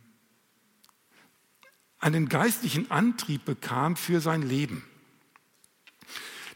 einen 2.01 2.29
geistlichen 2.29 2.91
Antrieb 2.91 3.45
bekam 3.45 3.97
für 3.97 4.21
sein 4.21 4.43
Leben. 4.43 4.85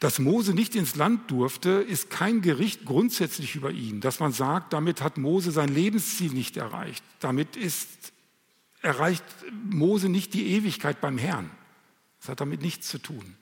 Dass 0.01 0.19
Mose 0.19 0.55
nicht 0.55 0.75
ins 0.75 0.97
Land 0.97 1.31
durfte, 1.31 1.71
ist 1.71 2.11
kein 2.11 2.43
Gericht 2.43 2.85
grundsätzlich 2.85 3.55
über 3.55 3.71
ihn, 3.71 4.01
dass 4.01 4.21
man 4.21 4.33
sagt, 4.33 4.73
damit 4.73 5.01
hat 5.01 5.17
Mose 5.19 5.51
sein 5.51 5.69
Lebensziel 5.69 6.33
nicht 6.33 6.57
erreicht. 6.57 7.05
Damit 7.21 7.57
ist 7.57 7.89
erreicht 8.83 9.25
Mose 9.71 10.11
nicht 10.11 10.35
die 10.35 10.49
Ewigkeit 10.49 11.01
beim 11.01 11.17
Herrn. 11.17 11.51
Das 12.21 12.29
hat 12.29 12.41
damit 12.41 12.61
nichts 12.61 12.89
zu 12.89 12.99
tun. 12.99 13.37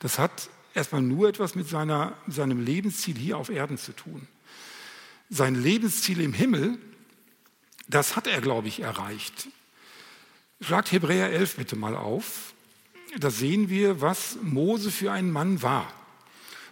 Das 0.00 0.18
hat 0.18 0.50
erstmal 0.74 1.02
nur 1.02 1.28
etwas 1.28 1.54
mit 1.54 1.68
seiner, 1.68 2.16
seinem 2.26 2.64
Lebensziel 2.64 3.16
hier 3.16 3.38
auf 3.38 3.50
Erden 3.50 3.78
zu 3.78 3.94
tun. 3.94 4.26
Sein 5.28 5.54
Lebensziel 5.54 6.20
im 6.20 6.32
Himmel, 6.32 6.78
das 7.86 8.16
hat 8.16 8.26
er, 8.26 8.40
glaube 8.40 8.66
ich, 8.66 8.80
erreicht. 8.80 9.48
Schlagt 10.60 10.92
Hebräer 10.92 11.30
11 11.30 11.56
bitte 11.56 11.76
mal 11.76 11.96
auf. 11.96 12.52
Da 13.18 13.30
sehen 13.30 13.70
wir, 13.70 14.00
was 14.00 14.38
Mose 14.42 14.90
für 14.90 15.10
ein 15.10 15.30
Mann 15.30 15.62
war. 15.62 15.92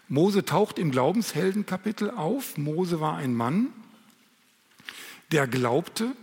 Mose 0.09 0.45
taucht 0.45 0.79
im 0.79 0.91
Glaubensheldenkapitel 0.91 2.11
auf. 2.11 2.57
Mose 2.57 3.01
war 3.01 3.17
ein 3.17 3.35
Mann, 3.35 3.73
der 5.33 5.47
glaubte, 5.47 6.15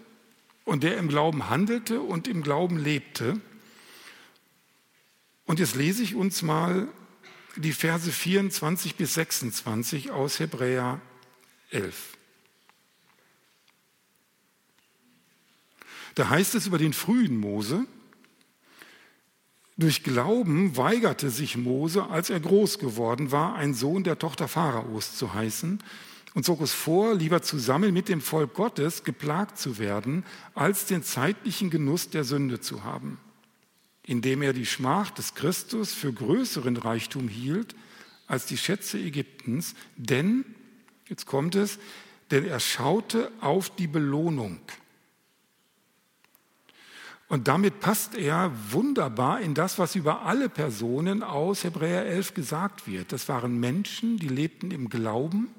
und 0.65 0.83
der 0.83 0.97
im 0.97 1.07
Glauben 1.07 1.49
handelte 1.49 2.01
und 2.01 2.27
im 2.27 2.41
Glauben 2.41 2.77
lebte. 2.77 3.39
Und 5.45 5.59
jetzt 5.59 5.75
lese 5.75 6.01
ich 6.03 6.15
uns 6.15 6.41
mal 6.41 6.87
die 7.55 7.71
Verse 7.71 8.11
24 8.11 8.95
bis 8.95 9.13
26 9.13 10.11
aus 10.11 10.39
Hebräer 10.39 10.99
11. 11.69 12.17
Da 16.15 16.29
heißt 16.29 16.55
es 16.55 16.67
über 16.67 16.77
den 16.77 16.93
frühen 16.93 17.37
Mose, 17.37 17.85
durch 19.77 20.03
Glauben 20.03 20.77
weigerte 20.77 21.29
sich 21.29 21.57
Mose, 21.57 22.07
als 22.07 22.29
er 22.29 22.39
groß 22.39 22.79
geworden 22.79 23.33
war, 23.33 23.55
ein 23.55 23.73
Sohn 23.73 24.05
der 24.05 24.17
Tochter 24.17 24.47
Pharaos 24.47 25.15
zu 25.15 25.33
heißen, 25.33 25.79
und 26.33 26.43
zog 26.43 26.61
es 26.61 26.73
vor, 26.73 27.15
lieber 27.15 27.41
zusammen 27.41 27.93
mit 27.93 28.09
dem 28.09 28.19
Volk 28.21 28.53
Gottes 28.53 29.03
geplagt 29.03 29.57
zu 29.57 29.77
werden, 29.77 30.25
als 30.53 30.85
den 30.85 31.03
zeitlichen 31.03 31.69
Genuss 31.69 32.09
der 32.09 32.23
Sünde 32.23 32.59
zu 32.59 32.83
haben, 32.83 33.19
indem 34.05 34.41
er 34.41 34.53
die 34.53 34.65
Schmach 34.65 35.11
des 35.11 35.33
Christus 35.33 35.93
für 35.93 36.11
größeren 36.11 36.77
Reichtum 36.77 37.27
hielt 37.27 37.75
als 38.27 38.45
die 38.45 38.57
Schätze 38.57 38.97
Ägyptens, 38.97 39.75
denn, 39.97 40.45
jetzt 41.07 41.25
kommt 41.25 41.55
es, 41.55 41.79
denn 42.31 42.45
er 42.45 42.59
schaute 42.59 43.31
auf 43.39 43.69
die 43.69 43.87
Belohnung. 43.87 44.59
Und 47.27 47.47
damit 47.47 47.79
passt 47.79 48.15
er 48.15 48.51
wunderbar 48.69 49.41
in 49.41 49.55
das, 49.55 49.79
was 49.79 49.95
über 49.95 50.23
alle 50.23 50.47
Personen 50.47 51.23
aus 51.23 51.63
Hebräer 51.63 52.05
11 52.05 52.33
gesagt 52.35 52.87
wird. 52.87 53.11
Das 53.11 53.27
waren 53.29 53.59
Menschen, 53.59 54.17
die 54.17 54.27
lebten 54.27 54.71
im 54.71 54.89
Glauben, 54.89 55.49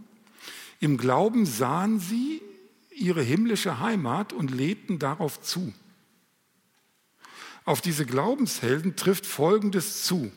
im 0.80 0.98
Glauben 0.98 1.46
sahen 1.46 2.00
sie 2.00 2.42
ihre 2.90 3.22
himmlische 3.22 3.80
Heimat 3.80 4.32
und 4.32 4.50
lebten 4.50 4.98
darauf 4.98 5.40
zu. 5.40 5.72
Auf 7.64 7.80
diese 7.80 8.06
Glaubenshelden 8.06 8.96
trifft 8.96 9.26
Folgendes 9.26 10.04
zu. 10.04 10.30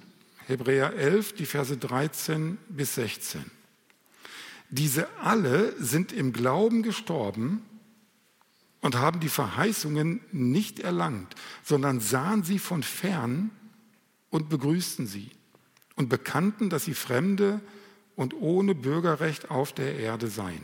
Hebräer 0.47 0.93
11, 0.93 1.33
die 1.35 1.45
Verse 1.45 1.77
13 1.77 2.57
bis 2.69 2.95
16. 2.95 3.43
Diese 4.69 5.07
alle 5.19 5.75
sind 5.79 6.11
im 6.11 6.33
Glauben 6.33 6.83
gestorben 6.83 7.63
und 8.81 8.95
haben 8.95 9.19
die 9.19 9.29
Verheißungen 9.29 10.21
nicht 10.31 10.79
erlangt, 10.79 11.35
sondern 11.63 11.99
sahen 11.99 12.43
sie 12.43 12.59
von 12.59 12.83
fern 12.83 13.49
und 14.29 14.49
begrüßten 14.49 15.07
sie 15.07 15.31
und 15.95 16.09
bekannten, 16.09 16.69
dass 16.69 16.85
sie 16.85 16.93
Fremde 16.93 17.59
und 18.15 18.33
ohne 18.33 18.75
Bürgerrecht 18.75 19.49
auf 19.51 19.73
der 19.73 19.97
Erde 19.97 20.27
sein. 20.27 20.63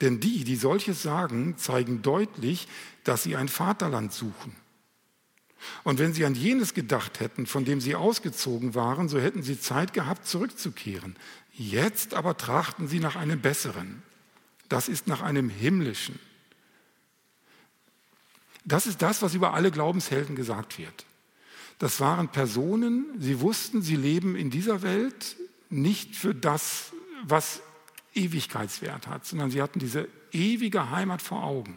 Denn 0.00 0.20
die, 0.20 0.44
die 0.44 0.56
solches 0.56 1.02
sagen, 1.02 1.56
zeigen 1.58 2.02
deutlich, 2.02 2.66
dass 3.04 3.22
sie 3.22 3.36
ein 3.36 3.48
Vaterland 3.48 4.12
suchen. 4.12 4.56
Und 5.84 5.98
wenn 5.98 6.12
sie 6.12 6.24
an 6.24 6.34
jenes 6.34 6.74
gedacht 6.74 7.20
hätten, 7.20 7.46
von 7.46 7.64
dem 7.64 7.80
sie 7.80 7.94
ausgezogen 7.94 8.74
waren, 8.74 9.08
so 9.08 9.20
hätten 9.20 9.42
sie 9.42 9.60
Zeit 9.60 9.92
gehabt, 9.92 10.26
zurückzukehren. 10.26 11.16
Jetzt 11.52 12.14
aber 12.14 12.36
trachten 12.36 12.88
sie 12.88 12.98
nach 12.98 13.14
einem 13.14 13.40
besseren. 13.40 14.02
Das 14.68 14.88
ist 14.88 15.06
nach 15.06 15.22
einem 15.22 15.48
himmlischen. 15.48 16.18
Das 18.64 18.86
ist 18.86 19.02
das, 19.02 19.22
was 19.22 19.34
über 19.34 19.54
alle 19.54 19.70
Glaubenshelden 19.70 20.36
gesagt 20.36 20.78
wird. 20.78 21.04
Das 21.78 22.00
waren 22.00 22.28
Personen, 22.28 23.06
sie 23.18 23.40
wussten, 23.40 23.82
sie 23.82 23.96
leben 23.96 24.36
in 24.36 24.50
dieser 24.50 24.82
Welt 24.82 25.36
nicht 25.68 26.14
für 26.14 26.34
das, 26.34 26.92
was 27.24 27.60
Ewigkeitswert 28.14 29.06
hat, 29.06 29.26
sondern 29.26 29.50
sie 29.50 29.62
hatten 29.62 29.78
diese 29.78 30.08
ewige 30.32 30.90
Heimat 30.90 31.22
vor 31.22 31.42
Augen 31.42 31.76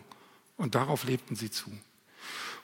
und 0.57 0.75
darauf 0.75 1.05
lebten 1.05 1.35
sie 1.35 1.49
zu. 1.49 1.71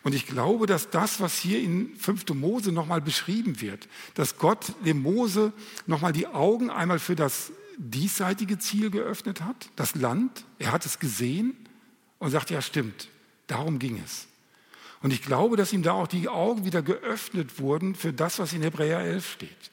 Und 0.04 0.16
ich 0.16 0.26
glaube, 0.26 0.66
dass 0.66 0.90
das, 0.90 1.20
was 1.20 1.38
hier 1.38 1.62
in 1.62 1.96
5. 1.96 2.30
Mose 2.34 2.72
nochmal 2.72 3.02
beschrieben 3.02 3.62
wird, 3.62 3.88
dass 4.16 4.38
Gott 4.38 4.74
dem 4.84 5.02
Mose 5.02 5.54
nochmal 5.86 6.12
die 6.12 6.28
Augen 6.28 6.70
einmal 6.70 7.00
für 7.00 7.16
das 7.16 7.52
diesseitige 7.78 8.58
Ziel 8.60 8.90
geöffnet 8.90 9.42
hat, 9.42 9.70
das 9.76 9.96
Land, 9.96 10.44
er 10.60 10.72
hat 10.72 10.86
es 10.86 11.00
gesehen 11.00 11.56
und 12.20 12.32
sagt, 12.32 12.50
ja 12.50 12.62
stimmt, 12.62 13.10
darum 13.52 13.80
ging 13.80 14.02
es. 14.04 14.28
Und 15.02 15.12
ich 15.12 15.22
glaube, 15.22 15.58
dass 15.58 15.74
ihm 15.74 15.84
da 15.84 15.94
auch 15.94 16.08
die 16.08 16.30
Augen 16.30 16.64
wieder 16.64 16.82
geöffnet 16.82 17.60
wurden 17.60 17.96
für 17.96 18.14
das, 18.14 18.40
was 18.40 18.54
in 18.54 18.62
Hebräer 18.62 19.00
11 19.00 19.32
steht, 19.32 19.72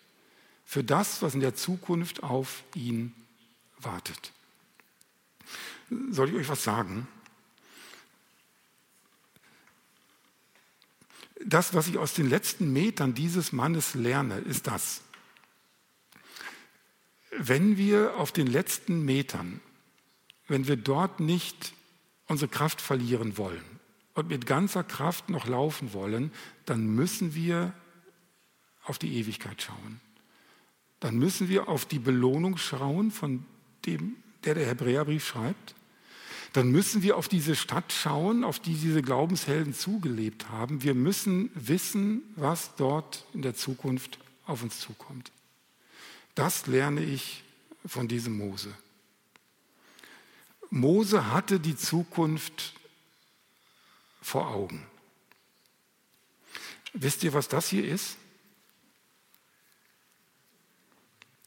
für 0.65 0.83
das, 0.83 1.23
was 1.23 1.35
in 1.35 1.41
der 1.41 1.55
Zukunft 1.55 2.23
auf 2.23 2.63
ihn 2.75 3.15
wartet. 3.79 4.33
Soll 6.11 6.31
ich 6.31 6.35
euch 6.35 6.49
was 6.49 6.65
sagen? 6.65 7.07
Das, 11.45 11.73
was 11.73 11.87
ich 11.87 11.99
aus 11.99 12.15
den 12.15 12.29
letzten 12.29 12.73
Metern 12.73 13.15
dieses 13.15 13.53
Mannes 13.53 13.95
lerne, 13.95 14.39
ist 14.39 14.67
das. 14.67 15.03
Wenn 17.31 17.77
wir 17.77 18.17
auf 18.17 18.33
den 18.33 18.49
letzten 18.49 19.05
Metern, 19.05 19.61
wenn 20.49 20.67
wir 20.67 20.77
dort 20.77 21.21
nicht 21.21 21.73
unsere 22.29 22.51
Kraft 22.51 22.81
verlieren 22.81 23.37
wollen 23.37 23.65
und 24.15 24.29
mit 24.29 24.47
ganzer 24.47 24.85
Kraft 24.85 25.29
noch 25.29 25.47
laufen 25.47 25.93
wollen, 25.93 26.33
dann 26.67 26.87
müssen 26.87 27.35
wir 27.35 27.73
auf 28.85 28.99
die 28.99 29.17
Ewigkeit 29.17 29.61
schauen. 29.61 30.01
Dann 31.01 31.19
müssen 31.19 31.49
wir 31.49 31.69
auf 31.69 31.85
die 31.85 31.99
Belohnung 31.99 32.57
schauen, 32.57 33.11
von 33.11 33.45
dem, 33.87 34.17
der 34.45 34.55
der 34.55 34.67
Hebräerbrief 34.67 35.27
schreibt 35.27 35.75
dann 36.53 36.71
müssen 36.71 37.03
wir 37.03 37.17
auf 37.17 37.29
diese 37.29 37.55
Stadt 37.55 37.93
schauen, 37.93 38.43
auf 38.45 38.59
die 38.59 38.75
diese 38.75 39.03
Glaubenshelden 39.03 39.75
zugelebt 39.75 40.49
haben. 40.49 40.83
Wir 40.83 40.95
müssen 40.95 41.51
wissen, 41.55 42.23
was 42.37 42.75
dort 42.77 43.27
in 43.35 43.43
der 43.43 43.55
Zukunft 43.55 44.19
auf 44.47 44.63
uns 44.63 44.81
zukommt. 44.81 45.31
Das 46.35 46.67
lerne 46.67 47.03
ich 47.03 47.45
von 47.85 48.09
diesem 48.09 48.39
Mose. 48.39 48.73
Mose 50.71 51.33
hatte 51.33 51.61
die 51.61 51.77
Zukunft 51.77 52.75
vor 54.21 54.49
Augen. 54.49 54.87
Wisst 56.93 57.23
ihr, 57.25 57.33
was 57.33 57.49
das 57.49 57.69
hier 57.69 57.87
ist? 57.87 58.17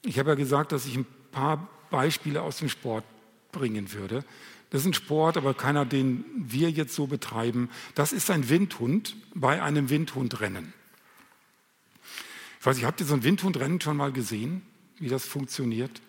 Ich 0.03 0.17
habe 0.17 0.29
ja 0.29 0.35
gesagt, 0.35 0.71
dass 0.71 0.85
ich 0.85 0.95
ein 0.95 1.05
paar 1.31 1.67
Beispiele 1.89 2.41
aus 2.41 2.57
dem 2.57 2.69
Sport 2.69 3.03
bringen 3.51 3.91
würde. 3.93 4.23
Das 4.69 4.81
ist 4.81 4.87
ein 4.87 4.93
Sport, 4.93 5.37
aber 5.37 5.53
keiner, 5.53 5.85
den 5.85 6.23
wir 6.35 6.71
jetzt 6.71 6.95
so 6.95 7.05
betreiben. 7.05 7.69
Das 7.93 8.13
ist 8.13 8.31
ein 8.31 8.49
Windhund 8.49 9.15
bei 9.35 9.61
einem 9.61 9.89
Windhundrennen. 9.89 10.73
Ich 12.59 12.65
weiß 12.65 12.77
nicht, 12.77 12.85
habt 12.85 12.99
ihr 13.01 13.05
so 13.05 13.13
ein 13.13 13.23
Windhundrennen 13.23 13.81
schon 13.81 13.97
mal 13.97 14.11
gesehen, 14.11 14.61
wie 14.97 15.09
das 15.09 15.25
funktioniert? 15.25 16.01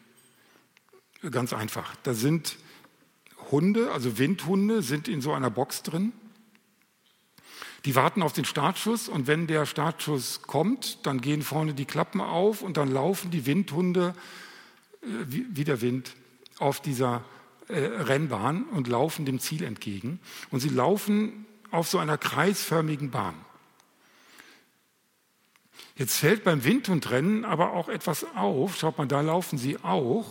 Ganz 1.30 1.52
einfach. 1.52 1.96
Da 2.02 2.14
sind 2.14 2.56
Hunde, 3.52 3.92
also 3.92 4.18
Windhunde, 4.18 4.82
sind 4.82 5.06
in 5.06 5.20
so 5.20 5.32
einer 5.32 5.50
Box 5.50 5.84
drin. 5.84 6.12
Die 7.84 7.94
warten 7.94 8.22
auf 8.22 8.32
den 8.32 8.44
Startschuss 8.44 9.08
und 9.08 9.26
wenn 9.26 9.46
der 9.46 9.66
Startschuss 9.66 10.42
kommt, 10.42 11.06
dann 11.06 11.20
gehen 11.20 11.42
vorne 11.42 11.74
die 11.74 11.84
Klappen 11.84 12.20
auf 12.20 12.62
und 12.62 12.76
dann 12.76 12.90
laufen 12.90 13.30
die 13.30 13.46
Windhunde 13.46 14.14
äh, 15.02 15.06
wie 15.28 15.64
der 15.64 15.80
Wind 15.80 16.14
auf 16.58 16.80
dieser 16.80 17.24
äh, 17.68 17.78
Rennbahn 17.78 18.64
und 18.64 18.88
laufen 18.88 19.24
dem 19.24 19.40
Ziel 19.40 19.64
entgegen. 19.64 20.20
Und 20.50 20.60
sie 20.60 20.68
laufen 20.68 21.46
auf 21.70 21.88
so 21.88 21.98
einer 21.98 22.18
kreisförmigen 22.18 23.10
Bahn. 23.10 23.34
Jetzt 25.96 26.16
fällt 26.16 26.44
beim 26.44 26.64
Windhundrennen 26.64 27.44
aber 27.44 27.72
auch 27.72 27.88
etwas 27.88 28.24
auf. 28.34 28.76
Schaut 28.76 28.98
mal, 28.98 29.06
da 29.06 29.20
laufen 29.20 29.58
sie 29.58 29.78
auch. 29.82 30.26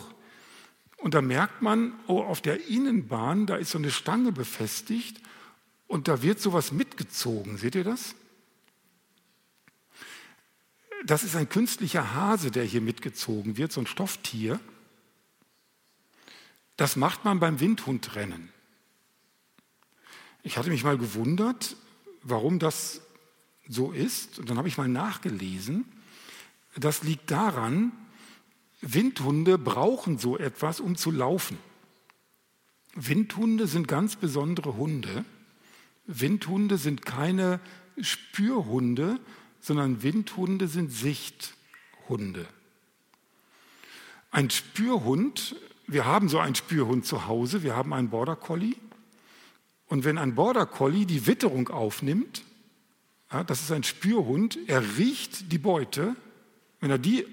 Und 1.02 1.14
da 1.14 1.20
merkt 1.20 1.62
man, 1.62 1.94
oh, 2.06 2.20
auf 2.22 2.40
der 2.42 2.68
Innenbahn, 2.68 3.46
da 3.46 3.56
ist 3.56 3.72
so 3.72 3.78
eine 3.78 3.90
Stange 3.90 4.30
befestigt 4.30 5.20
und 5.88 6.06
da 6.06 6.22
wird 6.22 6.40
sowas 6.40 6.70
mitgezogen. 6.70 7.56
Seht 7.56 7.74
ihr 7.74 7.82
das? 7.82 8.14
Das 11.04 11.24
ist 11.24 11.34
ein 11.34 11.48
künstlicher 11.48 12.14
Hase, 12.14 12.52
der 12.52 12.62
hier 12.62 12.80
mitgezogen 12.80 13.56
wird, 13.56 13.72
so 13.72 13.80
ein 13.80 13.88
Stofftier. 13.88 14.60
Das 16.76 16.94
macht 16.94 17.24
man 17.24 17.40
beim 17.40 17.58
Windhundrennen. 17.58 18.50
Ich 20.44 20.56
hatte 20.56 20.70
mich 20.70 20.84
mal 20.84 20.98
gewundert, 20.98 21.76
warum 22.22 22.60
das 22.60 23.00
so 23.68 23.90
ist. 23.90 24.38
Und 24.38 24.50
dann 24.50 24.56
habe 24.56 24.68
ich 24.68 24.78
mal 24.78 24.86
nachgelesen. 24.86 25.84
Das 26.76 27.02
liegt 27.02 27.28
daran, 27.32 27.90
Windhunde 28.82 29.58
brauchen 29.58 30.18
so 30.18 30.36
etwas, 30.36 30.80
um 30.80 30.96
zu 30.96 31.10
laufen. 31.10 31.58
Windhunde 32.94 33.66
sind 33.66 33.88
ganz 33.88 34.16
besondere 34.16 34.76
Hunde. 34.76 35.24
Windhunde 36.06 36.76
sind 36.76 37.06
keine 37.06 37.60
Spürhunde, 38.00 39.18
sondern 39.60 40.02
Windhunde 40.02 40.68
sind 40.68 40.92
Sichthunde. 40.92 42.46
Ein 44.30 44.50
Spürhund 44.50 45.56
wir 45.92 46.06
haben 46.06 46.28
so 46.28 46.38
einen 46.38 46.54
Spürhund 46.54 47.04
zu 47.04 47.26
Hause, 47.26 47.62
wir 47.62 47.76
haben 47.76 47.92
einen 47.92 48.08
Border 48.08 48.36
Collie. 48.36 48.76
Und 49.86 50.04
wenn 50.04 50.16
ein 50.16 50.34
Border 50.34 50.64
Collie 50.66 51.04
die 51.04 51.26
Witterung 51.26 51.68
aufnimmt, 51.68 52.44
ja, 53.30 53.44
das 53.44 53.62
ist 53.62 53.72
ein 53.72 53.82
Spürhund, 53.82 54.58
er 54.66 54.96
riecht 54.96 55.52
die 55.52 55.58
Beute. 55.58 56.16
Wenn 56.80 56.90
er 56.90 56.98
die 56.98 57.26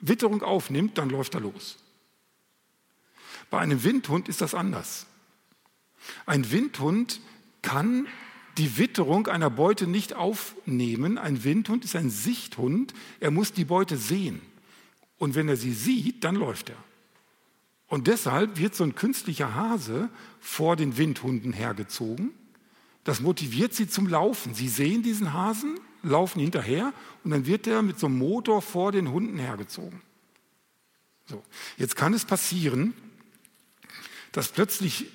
Witterung 0.00 0.42
aufnimmt, 0.42 0.98
dann 0.98 1.10
läuft 1.10 1.34
er 1.34 1.40
los. 1.40 1.78
Bei 3.50 3.58
einem 3.58 3.82
Windhund 3.82 4.28
ist 4.28 4.40
das 4.40 4.54
anders. 4.54 5.06
Ein 6.26 6.50
Windhund 6.50 7.20
kann 7.62 8.06
die 8.58 8.76
Witterung 8.76 9.26
einer 9.28 9.50
Beute 9.50 9.86
nicht 9.86 10.14
aufnehmen. 10.14 11.16
Ein 11.18 11.44
Windhund 11.44 11.84
ist 11.84 11.96
ein 11.96 12.10
Sichthund. 12.10 12.92
Er 13.20 13.30
muss 13.30 13.52
die 13.52 13.64
Beute 13.64 13.96
sehen. 13.96 14.40
Und 15.16 15.34
wenn 15.34 15.48
er 15.48 15.56
sie 15.56 15.72
sieht, 15.72 16.24
dann 16.24 16.34
läuft 16.34 16.70
er. 16.70 16.76
Und 17.88 18.06
deshalb 18.06 18.58
wird 18.58 18.74
so 18.74 18.84
ein 18.84 18.94
künstlicher 18.94 19.54
Hase 19.54 20.10
vor 20.40 20.76
den 20.76 20.98
Windhunden 20.98 21.52
hergezogen. 21.52 22.32
Das 23.04 23.20
motiviert 23.20 23.72
sie 23.72 23.88
zum 23.88 24.06
Laufen. 24.06 24.54
Sie 24.54 24.68
sehen 24.68 25.02
diesen 25.02 25.32
Hasen, 25.32 25.80
laufen 26.02 26.40
hinterher 26.40 26.92
und 27.24 27.30
dann 27.30 27.46
wird 27.46 27.66
er 27.66 27.82
mit 27.82 27.98
so 27.98 28.06
einem 28.06 28.18
Motor 28.18 28.62
vor 28.62 28.92
den 28.92 29.10
Hunden 29.10 29.38
hergezogen. 29.38 30.00
So. 31.26 31.42
Jetzt 31.76 31.96
kann 31.96 32.14
es 32.14 32.24
passieren, 32.24 32.94
dass 34.32 34.48
plötzlich 34.48 35.06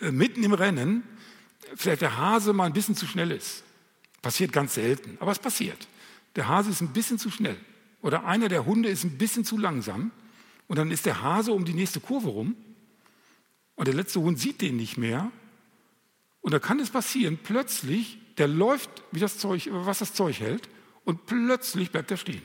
äh, 0.00 0.10
mitten 0.10 0.42
im 0.44 0.52
Rennen 0.52 1.02
vielleicht 1.76 2.02
der 2.02 2.16
Hase 2.16 2.52
mal 2.52 2.66
ein 2.66 2.72
bisschen 2.72 2.96
zu 2.96 3.06
schnell 3.06 3.30
ist. 3.30 3.64
Passiert 4.22 4.52
ganz 4.52 4.74
selten, 4.74 5.16
aber 5.20 5.32
es 5.32 5.38
passiert. 5.38 5.88
Der 6.36 6.48
Hase 6.48 6.70
ist 6.70 6.80
ein 6.80 6.92
bisschen 6.92 7.18
zu 7.18 7.30
schnell 7.30 7.56
oder 8.00 8.24
einer 8.24 8.48
der 8.48 8.64
Hunde 8.64 8.88
ist 8.88 9.04
ein 9.04 9.18
bisschen 9.18 9.44
zu 9.44 9.58
langsam 9.58 10.10
und 10.66 10.78
dann 10.78 10.90
ist 10.90 11.06
der 11.06 11.22
Hase 11.22 11.52
um 11.52 11.64
die 11.64 11.74
nächste 11.74 12.00
Kurve 12.00 12.28
rum 12.28 12.56
und 13.74 13.86
der 13.86 13.94
letzte 13.94 14.20
Hund 14.20 14.38
sieht 14.38 14.60
den 14.60 14.76
nicht 14.76 14.98
mehr. 14.98 15.30
Und 16.40 16.52
da 16.52 16.58
kann 16.58 16.80
es 16.80 16.90
passieren, 16.90 17.38
plötzlich, 17.42 18.18
der 18.38 18.48
läuft, 18.48 18.90
wie 19.10 19.20
das 19.20 19.38
Zeug, 19.38 19.68
was 19.70 19.98
das 19.98 20.14
Zeug 20.14 20.40
hält, 20.40 20.68
und 21.04 21.26
plötzlich 21.26 21.90
bleibt 21.90 22.10
er 22.10 22.16
stehen. 22.16 22.42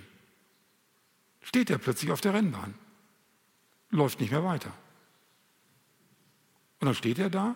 Steht 1.41 1.69
er 1.69 1.77
plötzlich 1.77 2.11
auf 2.11 2.21
der 2.21 2.33
Rennbahn, 2.33 2.73
läuft 3.89 4.19
nicht 4.19 4.31
mehr 4.31 4.43
weiter. 4.43 4.73
Und 6.79 6.87
dann 6.87 6.95
steht 6.95 7.19
er 7.19 7.29
da 7.29 7.55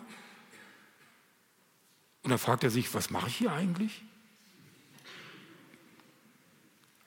und 2.22 2.30
dann 2.30 2.38
fragt 2.38 2.64
er 2.64 2.70
sich, 2.70 2.92
was 2.94 3.10
mache 3.10 3.28
ich 3.28 3.36
hier 3.36 3.52
eigentlich? 3.52 4.02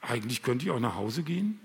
Eigentlich 0.01 0.41
könnte 0.41 0.65
ich 0.65 0.71
auch 0.71 0.79
nach 0.79 0.95
Hause 0.95 1.23
gehen. 1.23 1.59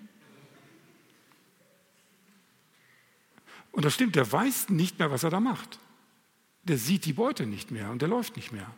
Und 3.72 3.84
das 3.84 3.94
stimmt, 3.94 4.14
der 4.14 4.30
weiß 4.30 4.70
nicht 4.70 4.98
mehr, 4.98 5.10
was 5.10 5.24
er 5.24 5.30
da 5.30 5.40
macht. 5.40 5.78
Der 6.64 6.78
sieht 6.78 7.04
die 7.04 7.12
Beute 7.12 7.46
nicht 7.46 7.70
mehr 7.70 7.90
und 7.90 8.02
der 8.02 8.08
läuft 8.08 8.36
nicht 8.36 8.52
mehr. 8.52 8.74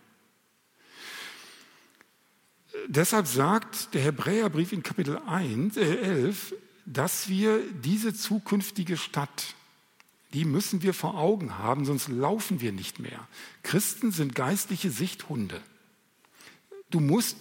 Deshalb 2.87 3.27
sagt 3.27 3.95
der 3.95 4.03
Hebräerbrief 4.03 4.73
in 4.73 4.83
Kapitel 4.83 5.19
1, 5.27 5.77
äh 5.77 5.97
11, 5.97 6.55
dass 6.87 7.29
wir 7.29 7.61
diese 7.83 8.15
zukünftige 8.15 8.97
Stadt, 8.97 9.55
die 10.33 10.45
müssen 10.45 10.83
wir 10.83 10.95
vor 10.95 11.17
Augen 11.17 11.59
haben, 11.59 11.85
sonst 11.85 12.09
laufen 12.09 12.61
wir 12.61 12.73
nicht 12.73 12.99
mehr. 12.99 13.27
Christen 13.63 14.13
sind 14.13 14.35
geistliche 14.35 14.91
Sichthunde. 14.91 15.61
Du 16.91 17.01
musst 17.01 17.37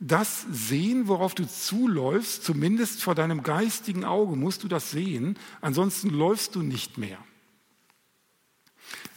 das 0.00 0.46
sehen, 0.50 1.06
worauf 1.06 1.34
du 1.34 1.46
zuläufst, 1.46 2.42
zumindest 2.42 3.02
vor 3.02 3.14
deinem 3.14 3.44
geistigen 3.44 4.04
Auge 4.04 4.34
musst 4.34 4.64
du 4.64 4.68
das 4.68 4.90
sehen, 4.90 5.38
ansonsten 5.60 6.10
läufst 6.10 6.56
du 6.56 6.62
nicht 6.62 6.98
mehr. 6.98 7.18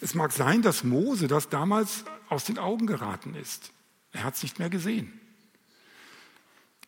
Es 0.00 0.14
mag 0.14 0.32
sein, 0.32 0.62
dass 0.62 0.84
Mose 0.84 1.26
das 1.26 1.48
damals 1.48 2.04
aus 2.28 2.44
den 2.44 2.58
Augen 2.58 2.86
geraten 2.86 3.34
ist. 3.34 3.72
Er 4.12 4.24
hat 4.24 4.36
es 4.36 4.42
nicht 4.44 4.58
mehr 4.60 4.70
gesehen. 4.70 5.20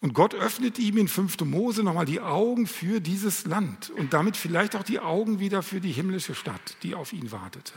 Und 0.01 0.14
Gott 0.14 0.34
öffnet 0.34 0.78
ihm 0.78 0.96
in 0.96 1.09
5. 1.09 1.40
Mose 1.40 1.82
nochmal 1.82 2.07
die 2.07 2.20
Augen 2.20 2.66
für 2.66 3.01
dieses 3.01 3.46
Land 3.46 3.90
und 3.90 4.12
damit 4.12 4.36
vielleicht 4.36 4.76
auch 4.76 4.84
die 4.84 5.01
Augen 5.01 5.40
wieder 5.40 5.62
für 5.62 5.80
die 5.80 5.90
himmlische 5.90 6.36
Stadt, 6.36 6.76
die 6.82 6.94
auf 6.94 7.12
ihn 7.12 7.32
wartete. 7.32 7.74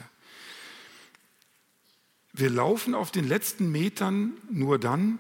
Wir 2.34 2.50
laufen 2.50 2.94
auf 2.94 3.12
den 3.12 3.28
letzten 3.28 3.72
Metern 3.72 4.34
nur 4.50 4.78
dann, 4.80 5.20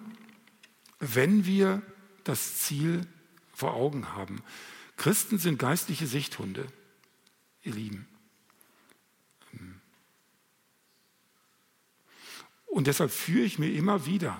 wenn 1.00 1.46
wir 1.46 1.82
das 2.24 2.60
Ziel 2.60 3.02
vor 3.54 3.74
Augen 3.74 4.14
haben. 4.14 4.44
Christen 4.96 5.40
sind 5.40 5.58
geistliche 5.58 6.06
Sichthunde, 6.06 6.68
ihr 7.64 7.74
Lieben. 7.74 8.08
Und 12.68 12.88
deshalb 12.88 13.12
führe 13.12 13.44
ich 13.44 13.60
mir 13.60 13.72
immer 13.72 14.06
wieder 14.06 14.40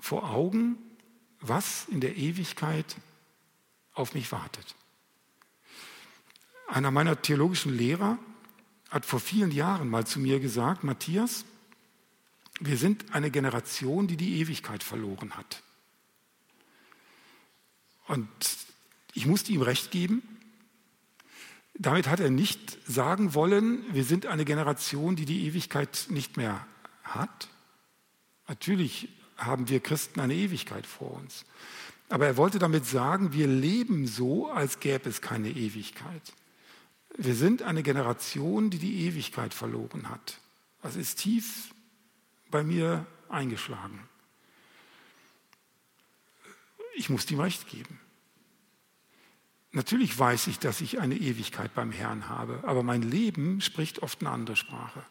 vor 0.00 0.30
Augen, 0.30 0.78
was 1.40 1.86
in 1.88 2.00
der 2.00 2.16
Ewigkeit 2.16 2.96
auf 3.94 4.14
mich 4.14 4.32
wartet. 4.32 4.74
Einer 6.68 6.90
meiner 6.90 7.20
theologischen 7.22 7.76
Lehrer 7.76 8.18
hat 8.90 9.06
vor 9.06 9.20
vielen 9.20 9.50
Jahren 9.50 9.88
mal 9.88 10.06
zu 10.06 10.20
mir 10.20 10.40
gesagt, 10.40 10.84
Matthias, 10.84 11.44
wir 12.60 12.76
sind 12.76 13.14
eine 13.14 13.30
Generation, 13.30 14.06
die 14.06 14.16
die 14.16 14.40
Ewigkeit 14.40 14.82
verloren 14.82 15.32
hat. 15.36 15.62
Und 18.06 18.28
ich 19.14 19.26
musste 19.26 19.52
ihm 19.52 19.62
recht 19.62 19.90
geben. 19.90 20.22
Damit 21.74 22.08
hat 22.08 22.20
er 22.20 22.30
nicht 22.30 22.78
sagen 22.86 23.34
wollen, 23.34 23.84
wir 23.94 24.04
sind 24.04 24.26
eine 24.26 24.44
Generation, 24.44 25.14
die 25.14 25.26
die 25.26 25.46
Ewigkeit 25.46 26.06
nicht 26.08 26.36
mehr 26.36 26.66
hat. 27.04 27.48
Natürlich 28.48 29.08
haben 29.38 29.68
wir 29.68 29.80
Christen 29.80 30.20
eine 30.20 30.34
Ewigkeit 30.34 30.86
vor 30.86 31.12
uns. 31.12 31.44
Aber 32.10 32.26
er 32.26 32.36
wollte 32.36 32.58
damit 32.58 32.86
sagen, 32.86 33.32
wir 33.32 33.46
leben 33.46 34.06
so, 34.06 34.50
als 34.50 34.80
gäbe 34.80 35.08
es 35.08 35.20
keine 35.20 35.50
Ewigkeit. 35.50 36.32
Wir 37.16 37.34
sind 37.34 37.62
eine 37.62 37.82
Generation, 37.82 38.70
die 38.70 38.78
die 38.78 39.06
Ewigkeit 39.06 39.54
verloren 39.54 40.08
hat. 40.08 40.40
Das 40.82 40.96
ist 40.96 41.18
tief 41.20 41.74
bei 42.50 42.62
mir 42.62 43.06
eingeschlagen. 43.28 44.00
Ich 46.94 47.10
muss 47.10 47.30
ihm 47.30 47.40
recht 47.40 47.68
geben. 47.68 48.00
Natürlich 49.70 50.18
weiß 50.18 50.46
ich, 50.46 50.58
dass 50.58 50.80
ich 50.80 50.98
eine 50.98 51.16
Ewigkeit 51.16 51.74
beim 51.74 51.92
Herrn 51.92 52.28
habe, 52.28 52.60
aber 52.64 52.82
mein 52.82 53.02
Leben 53.02 53.60
spricht 53.60 54.02
oft 54.02 54.20
eine 54.20 54.30
andere 54.30 54.56
Sprache. 54.56 55.04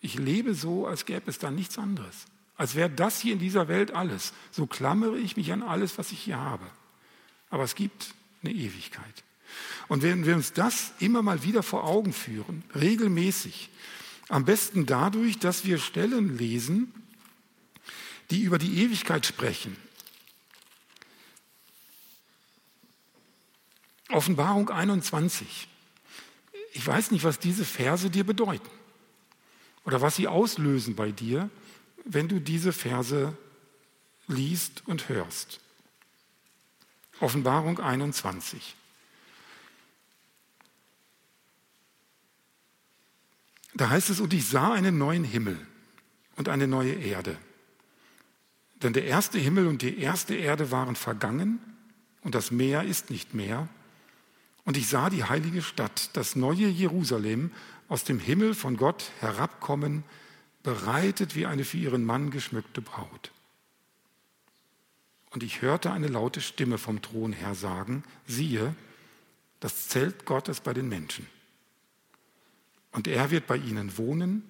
Ich 0.00 0.14
lebe 0.14 0.54
so, 0.54 0.86
als 0.86 1.06
gäbe 1.06 1.30
es 1.30 1.38
da 1.38 1.50
nichts 1.50 1.78
anderes. 1.78 2.26
Als 2.60 2.74
wäre 2.74 2.90
das 2.90 3.22
hier 3.22 3.32
in 3.32 3.38
dieser 3.38 3.68
Welt 3.68 3.92
alles. 3.92 4.34
So 4.50 4.66
klammere 4.66 5.16
ich 5.16 5.34
mich 5.38 5.50
an 5.50 5.62
alles, 5.62 5.96
was 5.96 6.12
ich 6.12 6.20
hier 6.20 6.36
habe. 6.36 6.66
Aber 7.48 7.62
es 7.62 7.74
gibt 7.74 8.12
eine 8.42 8.52
Ewigkeit. 8.52 9.24
Und 9.88 10.02
wenn 10.02 10.26
wir 10.26 10.36
uns 10.36 10.52
das 10.52 10.92
immer 10.98 11.22
mal 11.22 11.42
wieder 11.42 11.62
vor 11.62 11.84
Augen 11.84 12.12
führen, 12.12 12.62
regelmäßig, 12.74 13.70
am 14.28 14.44
besten 14.44 14.84
dadurch, 14.84 15.38
dass 15.38 15.64
wir 15.64 15.78
Stellen 15.78 16.36
lesen, 16.36 16.92
die 18.28 18.42
über 18.42 18.58
die 18.58 18.82
Ewigkeit 18.82 19.24
sprechen. 19.24 19.74
Offenbarung 24.10 24.68
21. 24.68 25.66
Ich 26.74 26.86
weiß 26.86 27.10
nicht, 27.10 27.24
was 27.24 27.38
diese 27.38 27.64
Verse 27.64 28.10
dir 28.10 28.24
bedeuten 28.24 28.68
oder 29.86 30.02
was 30.02 30.16
sie 30.16 30.28
auslösen 30.28 30.94
bei 30.94 31.10
dir, 31.10 31.48
wenn 32.04 32.28
du 32.28 32.40
diese 32.40 32.72
Verse 32.72 33.36
liest 34.26 34.82
und 34.86 35.08
hörst. 35.08 35.60
Offenbarung 37.20 37.78
21. 37.78 38.76
Da 43.74 43.88
heißt 43.90 44.10
es, 44.10 44.20
und 44.20 44.32
ich 44.32 44.48
sah 44.48 44.72
einen 44.72 44.98
neuen 44.98 45.24
Himmel 45.24 45.58
und 46.36 46.48
eine 46.48 46.66
neue 46.66 46.92
Erde. 46.92 47.36
Denn 48.82 48.92
der 48.92 49.04
erste 49.04 49.38
Himmel 49.38 49.66
und 49.66 49.82
die 49.82 49.98
erste 49.98 50.34
Erde 50.34 50.70
waren 50.70 50.96
vergangen 50.96 51.60
und 52.22 52.34
das 52.34 52.50
Meer 52.50 52.82
ist 52.84 53.10
nicht 53.10 53.34
mehr. 53.34 53.68
Und 54.64 54.76
ich 54.76 54.88
sah 54.88 55.10
die 55.10 55.24
heilige 55.24 55.62
Stadt, 55.62 56.10
das 56.14 56.36
neue 56.36 56.68
Jerusalem, 56.68 57.52
aus 57.88 58.04
dem 58.04 58.18
Himmel 58.18 58.54
von 58.54 58.76
Gott 58.76 59.10
herabkommen, 59.20 60.04
bereitet 60.62 61.34
wie 61.34 61.46
eine 61.46 61.64
für 61.64 61.78
ihren 61.78 62.04
Mann 62.04 62.30
geschmückte 62.30 62.82
Braut. 62.82 63.32
Und 65.30 65.42
ich 65.42 65.62
hörte 65.62 65.92
eine 65.92 66.08
laute 66.08 66.40
Stimme 66.40 66.76
vom 66.76 67.02
Thron 67.02 67.32
her 67.32 67.54
sagen, 67.54 68.04
siehe, 68.26 68.74
das 69.60 69.88
Zelt 69.88 70.24
Gottes 70.24 70.60
bei 70.60 70.74
den 70.74 70.88
Menschen. 70.88 71.26
Und 72.92 73.06
er 73.06 73.30
wird 73.30 73.46
bei 73.46 73.56
ihnen 73.56 73.96
wohnen 73.96 74.42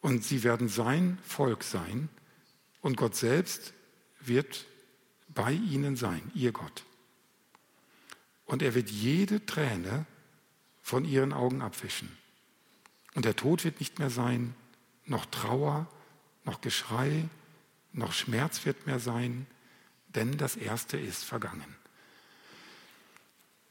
und 0.00 0.24
sie 0.24 0.42
werden 0.42 0.68
sein 0.68 1.18
Volk 1.22 1.62
sein 1.62 2.08
und 2.80 2.96
Gott 2.96 3.14
selbst 3.14 3.74
wird 4.20 4.66
bei 5.28 5.52
ihnen 5.52 5.96
sein, 5.96 6.30
ihr 6.34 6.52
Gott. 6.52 6.84
Und 8.46 8.62
er 8.62 8.74
wird 8.74 8.88
jede 8.88 9.44
Träne 9.44 10.06
von 10.80 11.04
ihren 11.04 11.34
Augen 11.34 11.60
abwischen. 11.60 12.08
Und 13.14 13.26
der 13.26 13.36
Tod 13.36 13.64
wird 13.64 13.80
nicht 13.80 13.98
mehr 13.98 14.08
sein, 14.08 14.54
noch 15.08 15.26
Trauer, 15.26 15.86
noch 16.44 16.60
Geschrei, 16.60 17.28
noch 17.92 18.12
Schmerz 18.12 18.64
wird 18.64 18.86
mehr 18.86 18.98
sein, 18.98 19.46
denn 20.08 20.36
das 20.36 20.56
Erste 20.56 20.98
ist 20.98 21.24
vergangen. 21.24 21.76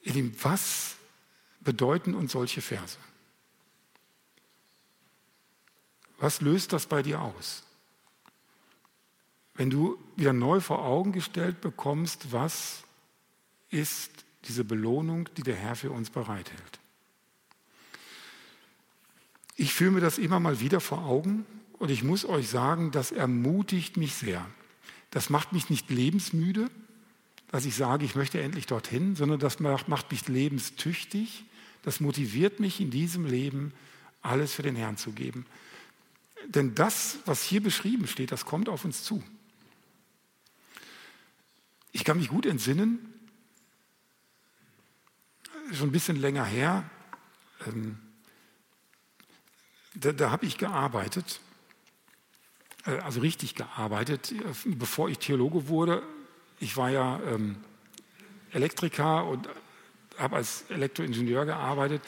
Ihr 0.02 0.14
Lieben, 0.14 0.36
was 0.42 0.96
bedeuten 1.60 2.14
uns 2.16 2.32
solche 2.32 2.62
Verse? 2.62 2.98
Was 6.20 6.42
löst 6.42 6.74
das 6.74 6.88
bei 6.88 7.04
dir 7.04 7.22
aus? 7.22 7.64
Wenn 9.54 9.70
du 9.70 9.98
wieder 10.16 10.34
neu 10.34 10.60
vor 10.62 10.84
Augen 10.84 11.12
gestellt 11.12 11.62
bekommst, 11.62 12.32
was 12.32 12.84
ist 13.70 14.12
diese 14.46 14.64
Belohnung, 14.64 15.30
die 15.36 15.44
der 15.44 15.56
Herr 15.56 15.76
für 15.76 15.92
uns 15.92 16.10
bereithält. 16.10 16.80
Ich 19.60 19.74
fühle 19.74 19.92
mir 19.92 20.02
das 20.02 20.20
immer 20.20 20.40
mal 20.40 20.60
wieder 20.60 20.80
vor 20.80 21.00
Augen 21.00 21.46
und 21.80 21.90
ich 21.90 22.04
muss 22.04 22.26
euch 22.26 22.48
sagen, 22.48 22.92
das 22.92 23.12
ermutigt 23.12 23.98
mich 23.98 24.14
sehr. 24.14 24.46
Das 25.10 25.32
macht 25.32 25.52
mich 25.52 25.72
nicht 25.72 25.90
lebensmüde, 25.90 26.70
dass 27.50 27.66
ich 27.66 27.76
sage, 27.76 28.06
ich 28.06 28.16
möchte 28.16 28.40
endlich 28.40 28.68
dorthin, 28.68 29.16
sondern 29.16 29.40
das 29.40 29.60
macht 29.60 30.12
mich 30.12 30.28
lebenstüchtig. 30.28 31.44
Das 31.82 32.00
motiviert 32.00 32.60
mich 32.60 32.80
in 32.80 32.92
diesem 32.92 33.26
Leben, 33.26 33.74
alles 34.22 34.54
für 34.54 34.62
den 34.62 34.76
Herrn 34.76 34.96
zu 34.96 35.12
geben. 35.12 35.48
Denn 36.46 36.76
das, 36.76 37.18
was 37.26 37.42
hier 37.42 37.62
beschrieben 37.62 38.08
steht, 38.08 38.32
das 38.32 38.46
kommt 38.46 38.70
auf 38.70 38.86
uns 38.86 39.04
zu. 39.04 39.24
Ich 41.94 42.04
kann 42.04 42.18
mich 42.18 42.28
gut 42.28 42.46
entsinnen, 42.46 43.00
schon 45.74 45.90
ein 45.90 45.94
bisschen 45.94 46.18
länger 46.18 46.46
her, 46.46 46.88
ähm, 47.66 47.98
da, 50.00 50.12
da 50.12 50.32
habe 50.32 50.46
ich 50.46 50.58
gearbeitet, 50.58 51.40
äh, 52.86 52.98
also 53.00 53.20
richtig 53.22 53.56
gearbeitet, 53.56 54.34
bevor 54.66 55.10
ich 55.10 55.20
Theologe 55.20 55.68
wurde. 55.68 56.04
Ich 56.60 56.78
war 56.78 56.90
ja 56.90 57.20
ähm, 57.32 57.58
Elektriker 58.52 59.26
und 59.26 59.48
habe 60.18 60.38
als 60.38 60.66
Elektroingenieur 60.70 61.46
gearbeitet. 61.46 62.02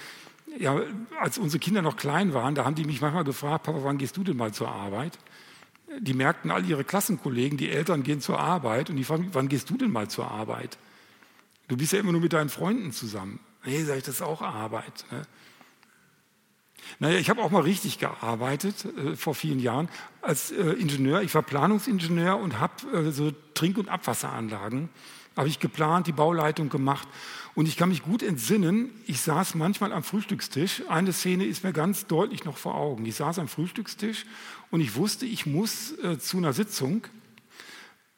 Ja, 0.58 0.82
als 1.20 1.38
unsere 1.38 1.60
Kinder 1.60 1.84
noch 1.84 1.96
klein 1.96 2.34
waren, 2.34 2.56
da 2.56 2.66
haben 2.66 2.74
die 2.74 2.86
mich 2.86 3.02
manchmal 3.02 3.24
gefragt, 3.24 3.66
Papa, 3.66 3.84
wann 3.84 4.00
gehst 4.00 4.18
du 4.18 4.24
denn 4.24 4.36
mal 4.36 4.52
zur 4.52 4.70
Arbeit? 4.70 5.20
Die 6.00 6.14
merkten 6.14 6.50
all 6.50 6.66
ihre 6.66 6.84
Klassenkollegen, 6.84 7.58
die 7.58 7.70
Eltern 7.70 8.02
gehen 8.02 8.22
zur 8.22 8.40
Arbeit 8.40 8.90
und 8.90 8.96
die 8.96 9.04
fragen, 9.04 9.30
wann 9.34 9.48
gehst 9.48 9.70
du 9.70 9.78
denn 9.78 9.92
mal 9.92 10.08
zur 10.08 10.30
Arbeit? 10.30 10.78
Du 11.68 11.78
bist 11.78 11.94
ja 11.94 12.00
immer 12.00 12.12
nur 12.12 12.22
mit 12.22 12.34
deinen 12.34 12.50
Freunden 12.50 12.92
zusammen. 12.92 13.40
Nee, 13.64 13.84
sage 13.84 14.00
ich, 14.00 14.06
das 14.06 14.16
ist 14.16 14.22
auch 14.24 14.42
Arbeit. 14.42 15.06
Ne? 15.12 15.22
Naja, 16.98 17.20
ich 17.20 17.30
habe 17.30 17.42
auch 17.42 17.52
mal 17.52 17.62
richtig 17.62 18.00
gearbeitet 18.00 18.86
äh, 18.86 19.16
vor 19.16 19.36
vielen 19.36 19.60
Jahren 19.60 19.90
als 20.22 20.52
äh, 20.52 20.56
Ingenieur. 20.56 21.22
Ich 21.22 21.36
war 21.36 21.44
Planungsingenieur 21.44 22.38
und 22.38 22.60
habe 22.60 22.74
äh, 22.94 23.12
so 23.12 23.32
Trink- 23.54 23.78
und 23.78 23.90
Abwasseranlagen 23.90 24.90
habe 25.40 25.48
ich 25.48 25.60
geplant, 25.60 26.06
die 26.06 26.12
Bauleitung 26.12 26.68
gemacht. 26.68 27.08
Und 27.56 27.68
ich 27.68 27.78
kann 27.78 27.90
mich 27.90 28.04
gut 28.04 28.22
entsinnen, 28.22 28.92
ich 29.06 29.22
saß 29.22 29.56
manchmal 29.56 29.94
am 29.94 30.04
Frühstückstisch. 30.04 30.84
Eine 30.90 31.14
Szene 31.14 31.46
ist 31.46 31.64
mir 31.64 31.72
ganz 31.72 32.08
deutlich 32.08 32.44
noch 32.44 32.58
vor 32.58 32.76
Augen. 32.76 33.06
Ich 33.06 33.16
saß 33.16 33.40
am 33.40 33.48
Frühstückstisch 33.48 34.26
und 34.70 34.82
ich 34.82 34.96
wusste, 34.96 35.26
ich 35.26 35.46
muss 35.46 35.98
äh, 36.00 36.20
zu 36.20 36.38
einer 36.38 36.52
Sitzung. 36.52 37.04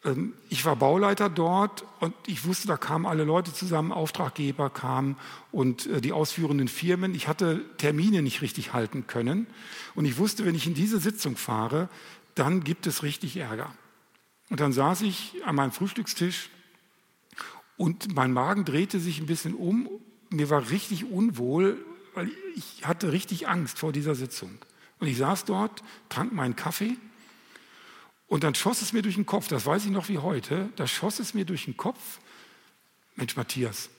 Ähm, 0.04 0.34
ich 0.50 0.66
war 0.66 0.76
Bauleiter 0.76 1.30
dort 1.30 1.86
und 2.00 2.14
ich 2.26 2.46
wusste, 2.46 2.68
da 2.68 2.78
kamen 2.78 3.06
alle 3.06 3.24
Leute 3.24 3.54
zusammen, 3.54 3.92
Auftraggeber 3.92 4.70
kamen 4.70 5.18
und 5.52 5.88
äh, 5.88 6.02
die 6.02 6.12
ausführenden 6.12 6.68
Firmen. 6.68 7.16
Ich 7.16 7.28
hatte 7.28 7.62
Termine 7.78 8.22
nicht 8.22 8.42
richtig 8.42 8.74
halten 8.74 9.08
können 9.08 9.48
und 9.96 10.06
ich 10.06 10.18
wusste, 10.18 10.46
wenn 10.46 10.56
ich 10.56 10.68
in 10.68 10.74
diese 10.74 11.00
Sitzung 11.00 11.38
fahre, 11.38 11.90
dann 12.36 12.64
gibt 12.64 12.88
es 12.88 13.04
richtig 13.04 13.38
Ärger. 13.38 13.74
Und 14.50 14.60
dann 14.60 14.74
saß 14.74 15.02
ich 15.02 15.36
an 15.46 15.56
meinem 15.56 15.72
Frühstückstisch 15.72 16.50
und 17.78 18.14
mein 18.16 18.34
Magen 18.34 18.66
drehte 18.66 19.00
sich 19.00 19.20
ein 19.20 19.26
bisschen 19.26 19.54
um. 19.56 19.90
Mir 20.30 20.50
war 20.50 20.70
richtig 20.70 21.06
unwohl, 21.06 21.84
weil 22.14 22.30
ich 22.56 22.86
hatte 22.86 23.12
richtig 23.12 23.48
Angst 23.48 23.80
vor 23.80 23.92
dieser 23.92 24.16
Sitzung. 24.16 24.52
Und 25.00 25.08
ich 25.08 25.18
saß 25.18 25.46
dort, 25.46 25.84
trank 26.10 26.34
meinen 26.34 26.56
Kaffee 26.56 26.98
und 28.32 28.46
dann 28.46 28.56
schoss 28.56 28.82
es 28.82 28.94
mir 28.94 29.02
durch 29.02 29.16
den 29.16 29.26
Kopf, 29.26 29.50
das 29.50 29.66
weiß 29.66 29.84
ich 29.84 29.92
noch 29.92 30.08
wie 30.08 30.18
heute, 30.18 30.70
da 30.78 30.88
schoss 30.88 31.20
es 31.20 31.34
mir 31.34 31.44
durch 31.44 31.66
den 31.66 31.76
Kopf, 31.76 32.22
Mensch 33.18 33.36
Matthias, 33.36 33.90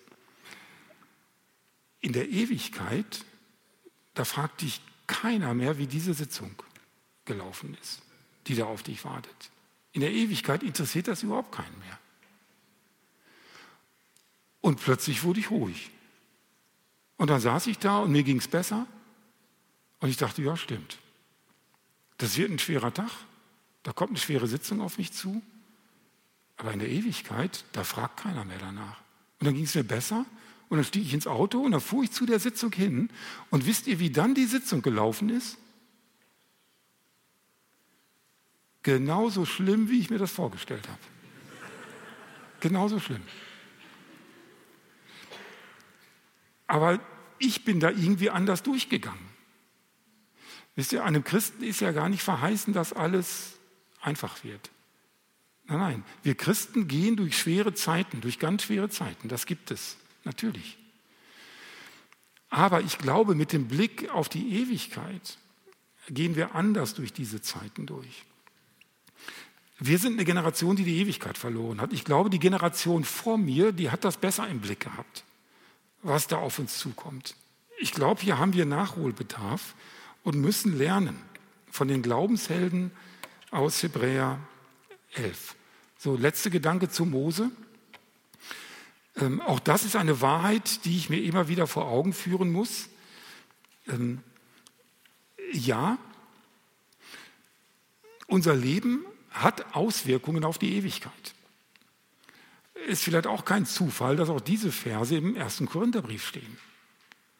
in 2.00 2.14
der 2.14 2.30
Ewigkeit, 2.30 3.26
da 4.14 4.24
fragt 4.24 4.62
dich 4.62 4.80
keiner 5.06 5.52
mehr, 5.52 5.76
wie 5.76 5.86
diese 5.86 6.14
Sitzung 6.14 6.54
gelaufen 7.26 7.76
ist, 7.82 8.00
die 8.46 8.54
da 8.54 8.64
auf 8.64 8.82
dich 8.82 9.04
wartet. 9.04 9.36
In 9.92 10.00
der 10.00 10.10
Ewigkeit 10.10 10.62
interessiert 10.62 11.08
das 11.08 11.22
überhaupt 11.22 11.52
keinen 11.54 11.78
mehr. 11.80 11.98
Und 14.62 14.80
plötzlich 14.80 15.24
wurde 15.24 15.40
ich 15.40 15.50
ruhig. 15.50 15.90
Und 17.18 17.28
dann 17.28 17.42
saß 17.42 17.66
ich 17.66 17.78
da 17.78 17.98
und 17.98 18.12
mir 18.12 18.22
ging 18.22 18.38
es 18.38 18.48
besser. 18.48 18.86
Und 20.00 20.08
ich 20.08 20.16
dachte, 20.16 20.40
ja, 20.40 20.56
stimmt. 20.56 20.96
Das 22.16 22.38
wird 22.38 22.50
ein 22.50 22.58
schwerer 22.58 22.94
Tag. 22.94 23.10
Da 23.82 23.92
kommt 23.92 24.10
eine 24.10 24.18
schwere 24.18 24.46
Sitzung 24.46 24.80
auf 24.80 24.98
mich 24.98 25.12
zu. 25.12 25.42
Aber 26.56 26.72
in 26.72 26.78
der 26.78 26.88
Ewigkeit, 26.88 27.64
da 27.72 27.84
fragt 27.84 28.18
keiner 28.18 28.44
mehr 28.44 28.58
danach. 28.58 29.00
Und 29.40 29.46
dann 29.46 29.54
ging 29.54 29.64
es 29.64 29.74
mir 29.74 29.84
besser. 29.84 30.24
Und 30.68 30.78
dann 30.78 30.84
stieg 30.84 31.04
ich 31.04 31.12
ins 31.12 31.26
Auto 31.26 31.60
und 31.60 31.72
dann 31.72 31.80
fuhr 31.80 32.04
ich 32.04 32.12
zu 32.12 32.24
der 32.24 32.38
Sitzung 32.38 32.72
hin. 32.72 33.10
Und 33.50 33.66
wisst 33.66 33.86
ihr, 33.86 33.98
wie 33.98 34.10
dann 34.10 34.34
die 34.34 34.46
Sitzung 34.46 34.80
gelaufen 34.80 35.28
ist? 35.28 35.58
Genauso 38.82 39.44
schlimm, 39.44 39.90
wie 39.90 39.98
ich 40.00 40.10
mir 40.10 40.18
das 40.18 40.32
vorgestellt 40.32 40.88
habe. 40.88 40.98
Genauso 42.60 43.00
schlimm. 43.00 43.22
Aber 46.66 47.00
ich 47.38 47.64
bin 47.64 47.80
da 47.80 47.90
irgendwie 47.90 48.30
anders 48.30 48.62
durchgegangen. 48.62 49.32
Wisst 50.74 50.92
ihr, 50.92 51.04
einem 51.04 51.22
Christen 51.22 51.64
ist 51.64 51.80
ja 51.80 51.92
gar 51.92 52.08
nicht 52.08 52.22
verheißen, 52.22 52.72
dass 52.72 52.92
alles 52.92 53.58
einfach 54.02 54.44
wird. 54.44 54.70
Nein, 55.64 55.78
nein, 55.78 56.04
wir 56.22 56.34
Christen 56.34 56.88
gehen 56.88 57.16
durch 57.16 57.38
schwere 57.38 57.72
Zeiten, 57.72 58.20
durch 58.20 58.38
ganz 58.38 58.64
schwere 58.64 58.90
Zeiten. 58.90 59.28
Das 59.28 59.46
gibt 59.46 59.70
es, 59.70 59.96
natürlich. 60.24 60.76
Aber 62.50 62.82
ich 62.82 62.98
glaube, 62.98 63.34
mit 63.34 63.52
dem 63.52 63.68
Blick 63.68 64.10
auf 64.10 64.28
die 64.28 64.60
Ewigkeit 64.60 65.38
gehen 66.08 66.36
wir 66.36 66.54
anders 66.54 66.94
durch 66.94 67.12
diese 67.12 67.40
Zeiten 67.40 67.86
durch. 67.86 68.24
Wir 69.78 69.98
sind 69.98 70.14
eine 70.14 70.24
Generation, 70.24 70.76
die 70.76 70.84
die 70.84 70.98
Ewigkeit 70.98 71.38
verloren 71.38 71.80
hat. 71.80 71.92
Ich 71.92 72.04
glaube, 72.04 72.30
die 72.30 72.38
Generation 72.38 73.04
vor 73.04 73.38
mir, 73.38 73.72
die 73.72 73.90
hat 73.90 74.04
das 74.04 74.16
besser 74.16 74.46
im 74.48 74.60
Blick 74.60 74.80
gehabt, 74.80 75.24
was 76.02 76.26
da 76.26 76.36
auf 76.36 76.58
uns 76.58 76.78
zukommt. 76.78 77.34
Ich 77.78 77.92
glaube, 77.92 78.20
hier 78.20 78.38
haben 78.38 78.52
wir 78.52 78.66
Nachholbedarf 78.66 79.74
und 80.22 80.36
müssen 80.36 80.76
lernen 80.76 81.18
von 81.70 81.88
den 81.88 82.02
Glaubenshelden, 82.02 82.92
aus 83.52 83.82
Hebräer 83.82 84.40
11. 85.14 85.54
So, 85.98 86.16
letzter 86.16 86.50
Gedanke 86.50 86.88
zu 86.88 87.04
Mose. 87.04 87.50
Ähm, 89.16 89.40
auch 89.40 89.60
das 89.60 89.84
ist 89.84 89.94
eine 89.94 90.20
Wahrheit, 90.20 90.84
die 90.84 90.96
ich 90.96 91.10
mir 91.10 91.22
immer 91.22 91.46
wieder 91.46 91.66
vor 91.66 91.86
Augen 91.86 92.12
führen 92.12 92.50
muss. 92.50 92.88
Ähm, 93.86 94.20
ja, 95.52 95.98
unser 98.26 98.56
Leben 98.56 99.04
hat 99.30 99.76
Auswirkungen 99.76 100.44
auf 100.44 100.58
die 100.58 100.74
Ewigkeit. 100.74 101.34
Ist 102.86 103.04
vielleicht 103.04 103.26
auch 103.26 103.44
kein 103.44 103.66
Zufall, 103.66 104.16
dass 104.16 104.30
auch 104.30 104.40
diese 104.40 104.72
Verse 104.72 105.14
im 105.14 105.36
ersten 105.36 105.66
Korintherbrief 105.66 106.26
stehen, 106.26 106.58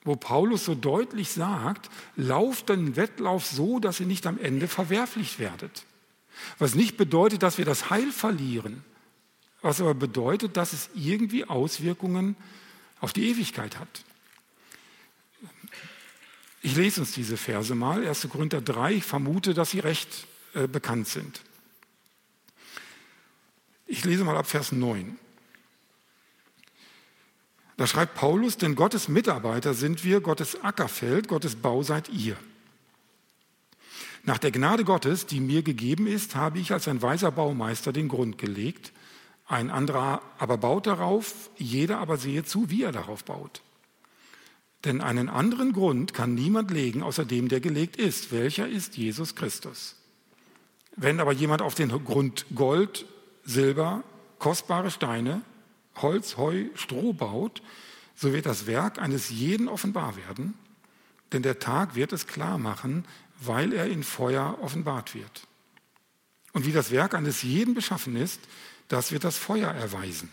wo 0.04 0.14
Paulus 0.14 0.66
so 0.66 0.74
deutlich 0.74 1.30
sagt, 1.32 1.90
lauft 2.16 2.68
den 2.68 2.96
Wettlauf 2.96 3.46
so, 3.46 3.80
dass 3.80 3.98
ihr 3.98 4.06
nicht 4.06 4.26
am 4.26 4.38
Ende 4.38 4.68
verwerflich 4.68 5.38
werdet. 5.38 5.86
Was 6.59 6.74
nicht 6.74 6.97
bedeutet, 6.97 7.43
dass 7.43 7.59
wir 7.59 7.64
das 7.64 7.90
Heil 7.90 8.11
verlieren, 8.12 8.84
was 9.61 9.80
aber 9.80 9.95
bedeutet, 9.95 10.57
dass 10.57 10.72
es 10.72 10.90
irgendwie 10.95 11.45
Auswirkungen 11.45 12.36
auf 13.01 13.12
die 13.12 13.28
Ewigkeit 13.28 13.78
hat. 13.78 14.05
Ich 16.62 16.76
lese 16.76 17.01
uns 17.01 17.12
diese 17.12 17.36
Verse 17.36 17.74
mal, 17.74 18.07
1. 18.07 18.28
Korinther 18.30 18.61
3, 18.61 18.95
ich 18.95 19.05
vermute, 19.05 19.53
dass 19.55 19.70
sie 19.70 19.80
recht 19.80 20.26
äh, 20.55 20.68
bekannt 20.68 21.09
sind. 21.09 21.43
Ich 23.86 24.05
lese 24.05 24.24
mal 24.24 24.36
ab 24.36 24.47
Vers 24.47 24.72
9. 24.72 25.18
Da 27.76 27.86
schreibt 27.86 28.14
Paulus, 28.14 28.57
denn 28.57 28.76
Gottes 28.76 29.09
Mitarbeiter 29.09 29.74
sind 29.74 30.05
wir, 30.05 30.20
Gottes 30.20 30.62
Ackerfeld, 30.62 31.26
Gottes 31.26 31.57
Bau 31.57 31.82
seid 31.82 32.09
ihr. 32.09 32.36
Nach 34.25 34.39
der 34.39 34.53
Gnade 34.53 34.85
Gottes, 34.85 35.27
die 35.27 35.41
mir 35.41 35.62
gegeben 35.62 36.07
ist, 36.07 36.37
habe 36.37 36.61
ich 36.61 36.73
als 36.73 36.87
ein 36.87 37.03
weiser 37.03 37.33
Baumeister 37.33 37.93
den 37.93 38.09
Grund 38.09 38.39
gelegt. 38.39 38.93
Ein 39.47 39.70
anderer 39.70 40.23
aber 40.39 40.59
baut 40.59 40.87
darauf, 40.87 41.51
jeder 41.57 41.99
aber 41.99 42.16
sehe 42.16 42.45
zu, 42.45 42.70
wie 42.70 42.85
er 42.85 42.93
darauf 42.93 43.25
baut. 43.25 43.62
Denn 44.85 45.01
einen 45.01 45.29
anderen 45.29 45.73
Grund 45.73 46.14
kann 46.14 46.35
niemand 46.35 46.70
legen, 46.70 47.03
außer 47.03 47.25
dem, 47.25 47.49
der 47.49 47.61
gelegt 47.61 47.97
ist. 47.97 48.33
Welcher 48.33 48.68
ist 48.68 48.97
Jesus 48.97 49.35
Christus? 49.35 49.97
Wenn 50.97 51.20
aber 51.20 51.33
jemand 51.33 51.62
auf 51.62 51.75
den 51.75 51.89
Grund 52.05 52.47
Gold, 52.55 53.07
Silber, 53.45 54.05
kostbare 54.39 54.91
Steine, 54.91 55.43
Holz, 55.97 56.37
Heu, 56.37 56.66
Stroh 56.75 57.12
baut, 57.12 57.62
so 58.14 58.33
wird 58.33 58.47
das 58.47 58.66
Werk 58.66 59.01
eines 59.01 59.31
jeden 59.31 59.68
offenbar 59.68 60.16
werden, 60.16 60.55
denn 61.33 61.43
der 61.43 61.59
Tag 61.59 61.95
wird 61.95 62.12
es 62.12 62.27
klar 62.27 62.59
machen, 62.59 63.05
weil 63.47 63.72
er 63.72 63.86
in 63.86 64.03
Feuer 64.03 64.59
offenbart 64.61 65.14
wird. 65.14 65.47
Und 66.53 66.66
wie 66.66 66.72
das 66.72 66.90
Werk 66.90 67.14
eines 67.14 67.43
jeden 67.43 67.74
beschaffen 67.74 68.16
ist, 68.16 68.40
das 68.88 69.12
wird 69.12 69.24
das 69.24 69.38
Feuer 69.38 69.70
erweisen. 69.70 70.30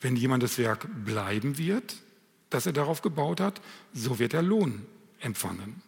Wenn 0.00 0.16
jemand 0.16 0.42
das 0.42 0.56
Werk 0.58 0.86
bleiben 1.04 1.58
wird, 1.58 1.96
das 2.48 2.66
er 2.66 2.72
darauf 2.72 3.02
gebaut 3.02 3.40
hat, 3.40 3.60
so 3.92 4.18
wird 4.18 4.34
er 4.34 4.42
Lohn 4.42 4.86
empfangen. 5.20 5.82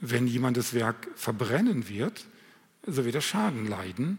Wenn 0.00 0.26
jemand 0.26 0.56
das 0.56 0.74
Werk 0.74 1.08
verbrennen 1.14 1.88
wird, 1.88 2.26
so 2.86 3.04
wird 3.04 3.14
er 3.14 3.20
Schaden 3.20 3.68
leiden, 3.68 4.18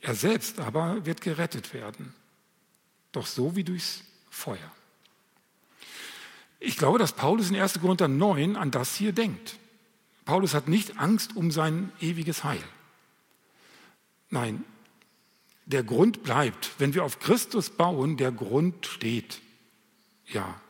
er 0.00 0.14
selbst 0.14 0.60
aber 0.60 1.06
wird 1.06 1.22
gerettet 1.22 1.72
werden. 1.72 2.14
Doch 3.12 3.26
so 3.26 3.56
wie 3.56 3.64
durchs 3.64 4.04
Feuer. 4.30 4.70
Ich 6.60 6.76
glaube, 6.76 6.98
dass 6.98 7.12
Paulus 7.12 7.50
in 7.50 7.56
1. 7.56 7.80
Korinther 7.80 8.08
9 8.08 8.56
an 8.56 8.70
das 8.70 8.94
hier 8.94 9.12
denkt. 9.12 9.56
Paulus 10.24 10.54
hat 10.54 10.68
nicht 10.68 10.98
Angst 10.98 11.36
um 11.36 11.50
sein 11.50 11.92
ewiges 12.00 12.44
Heil. 12.44 12.62
Nein, 14.30 14.64
der 15.66 15.82
Grund 15.82 16.22
bleibt. 16.22 16.72
Wenn 16.78 16.94
wir 16.94 17.04
auf 17.04 17.18
Christus 17.18 17.70
bauen, 17.70 18.16
der 18.16 18.32
Grund 18.32 18.86
steht. 18.86 19.40
Ja. 20.26 20.60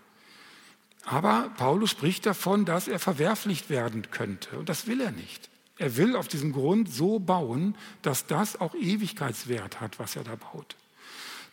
Aber 1.05 1.50
Paulus 1.57 1.90
spricht 1.90 2.26
davon, 2.26 2.64
dass 2.64 2.88
er 2.88 2.98
verwerflich 2.98 3.68
werden 3.68 4.11
könnte. 4.11 4.59
Und 4.59 4.68
das 4.68 4.86
will 4.86 5.00
er 5.00 5.11
nicht. 5.11 5.50
Er 5.78 5.96
will 5.96 6.16
auf 6.16 6.28
diesem 6.28 6.52
Grund 6.52 6.92
so 6.92 7.18
bauen, 7.18 7.76
dass 8.02 8.26
das 8.26 8.61
auch 8.61 8.74
Ewigkeitswert 8.74 9.80
hat, 9.80 9.98
was 9.98 10.16
er 10.16 10.24
da 10.24 10.36
baut. 10.36 10.76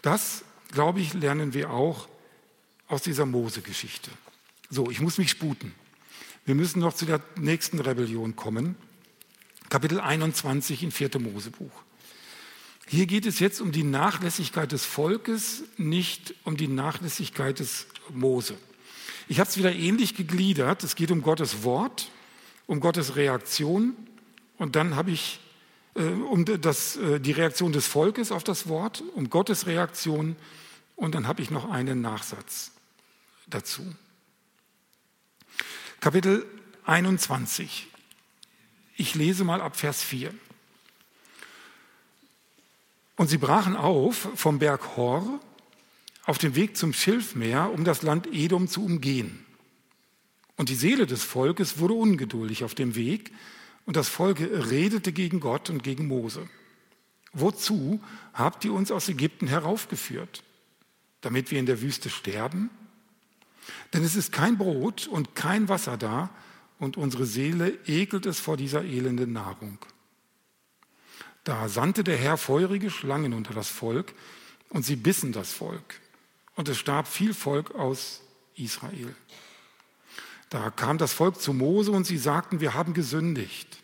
Das, 0.01 0.43
glaube 0.71 0.99
ich, 0.99 1.13
lernen 1.13 1.53
wir 1.53 1.71
auch 1.71 2.07
aus 2.87 3.01
dieser 3.01 3.25
Mose-Geschichte. 3.25 4.11
So, 4.69 4.91
ich 4.91 5.01
muss 5.01 5.17
mich 5.17 5.31
sputen. 5.31 5.73
Wir 6.45 6.55
müssen 6.55 6.79
noch 6.79 6.93
zu 6.93 7.05
der 7.05 7.21
nächsten 7.35 7.79
Rebellion 7.79 8.35
kommen. 8.35 8.75
Kapitel 9.69 9.99
21 9.99 10.83
in 10.83 10.91
4. 10.91 11.19
Mosebuch. 11.19 11.71
Hier 12.87 13.05
geht 13.05 13.25
es 13.25 13.39
jetzt 13.39 13.61
um 13.61 13.71
die 13.71 13.83
Nachlässigkeit 13.83 14.71
des 14.71 14.83
Volkes, 14.83 15.63
nicht 15.77 16.33
um 16.43 16.57
die 16.57 16.67
Nachlässigkeit 16.67 17.59
des 17.59 17.87
Mose. 18.09 18.57
Ich 19.29 19.39
habe 19.39 19.49
es 19.49 19.55
wieder 19.55 19.71
ähnlich 19.71 20.15
gegliedert. 20.15 20.83
Es 20.83 20.95
geht 20.95 21.11
um 21.11 21.21
Gottes 21.21 21.63
Wort, 21.63 22.09
um 22.67 22.81
Gottes 22.81 23.15
Reaktion 23.15 23.95
und 24.57 24.75
dann 24.75 24.95
habe 24.95 25.11
ich 25.11 25.39
äh, 25.93 26.03
um 26.03 26.43
das, 26.43 26.97
äh, 26.97 27.19
die 27.19 27.31
Reaktion 27.31 27.71
des 27.71 27.87
Volkes 27.87 28.31
auf 28.31 28.43
das 28.43 28.67
Wort, 28.67 29.03
um 29.15 29.29
Gottes 29.29 29.67
Reaktion 29.67 30.35
und 30.95 31.15
dann 31.15 31.27
habe 31.27 31.41
ich 31.41 31.51
noch 31.51 31.69
einen 31.69 32.01
Nachsatz 32.01 32.71
dazu. 33.47 33.83
Kapitel 36.01 36.47
21. 36.85 37.87
Ich 38.97 39.13
lese 39.13 39.43
mal 39.43 39.61
ab 39.61 39.75
Vers 39.75 40.01
4. 40.01 40.33
Und 43.17 43.27
sie 43.27 43.37
brachen 43.37 43.75
auf 43.75 44.27
vom 44.33 44.57
Berg 44.57 44.97
Hor 44.97 45.39
auf 46.25 46.39
dem 46.39 46.55
Weg 46.55 46.75
zum 46.75 46.91
Schilfmeer, 46.93 47.71
um 47.71 47.83
das 47.83 48.01
Land 48.01 48.27
Edom 48.33 48.67
zu 48.67 48.83
umgehen. 48.83 49.45
Und 50.55 50.69
die 50.69 50.75
Seele 50.75 51.05
des 51.05 51.23
Volkes 51.23 51.77
wurde 51.77 51.93
ungeduldig 51.93 52.63
auf 52.63 52.73
dem 52.73 52.95
Weg, 52.95 53.31
und 53.85 53.95
das 53.95 54.09
Volk 54.09 54.39
redete 54.39 55.11
gegen 55.11 55.39
Gott 55.39 55.69
und 55.69 55.83
gegen 55.83 56.07
Mose. 56.07 56.49
Wozu 57.31 58.01
habt 58.33 58.65
ihr 58.65 58.73
uns 58.73 58.89
aus 58.89 59.07
Ägypten 59.07 59.45
heraufgeführt? 59.45 60.41
Damit 61.21 61.51
wir 61.51 61.59
in 61.59 61.67
der 61.67 61.81
Wüste 61.81 62.09
sterben? 62.09 62.71
Denn 63.93 64.03
es 64.03 64.15
ist 64.15 64.31
kein 64.31 64.57
Brot 64.57 65.07
und 65.07 65.35
kein 65.35 65.69
Wasser 65.69 65.97
da, 65.97 66.29
und 66.79 66.97
unsere 66.97 67.27
Seele 67.27 67.77
ekelt 67.85 68.25
es 68.25 68.39
vor 68.39 68.57
dieser 68.57 68.83
elenden 68.83 69.33
Nahrung. 69.33 69.77
Da 71.43 71.69
sandte 71.69 72.03
der 72.03 72.17
Herr 72.17 72.37
feurige 72.37 72.89
Schlangen 72.89 73.33
unter 73.33 73.53
das 73.53 73.69
Volk, 73.69 74.13
und 74.69 74.83
sie 74.83 74.95
bissen 74.95 75.31
das 75.31 75.51
Volk. 75.51 75.99
Und 76.55 76.69
es 76.69 76.77
starb 76.77 77.07
viel 77.07 77.33
Volk 77.33 77.75
aus 77.75 78.21
Israel. 78.55 79.15
Da 80.49 80.69
kam 80.69 80.97
das 80.97 81.13
Volk 81.13 81.39
zu 81.39 81.53
Mose 81.53 81.91
und 81.91 82.05
sie 82.05 82.17
sagten, 82.17 82.59
wir 82.59 82.73
haben 82.73 82.93
gesündigt, 82.93 83.77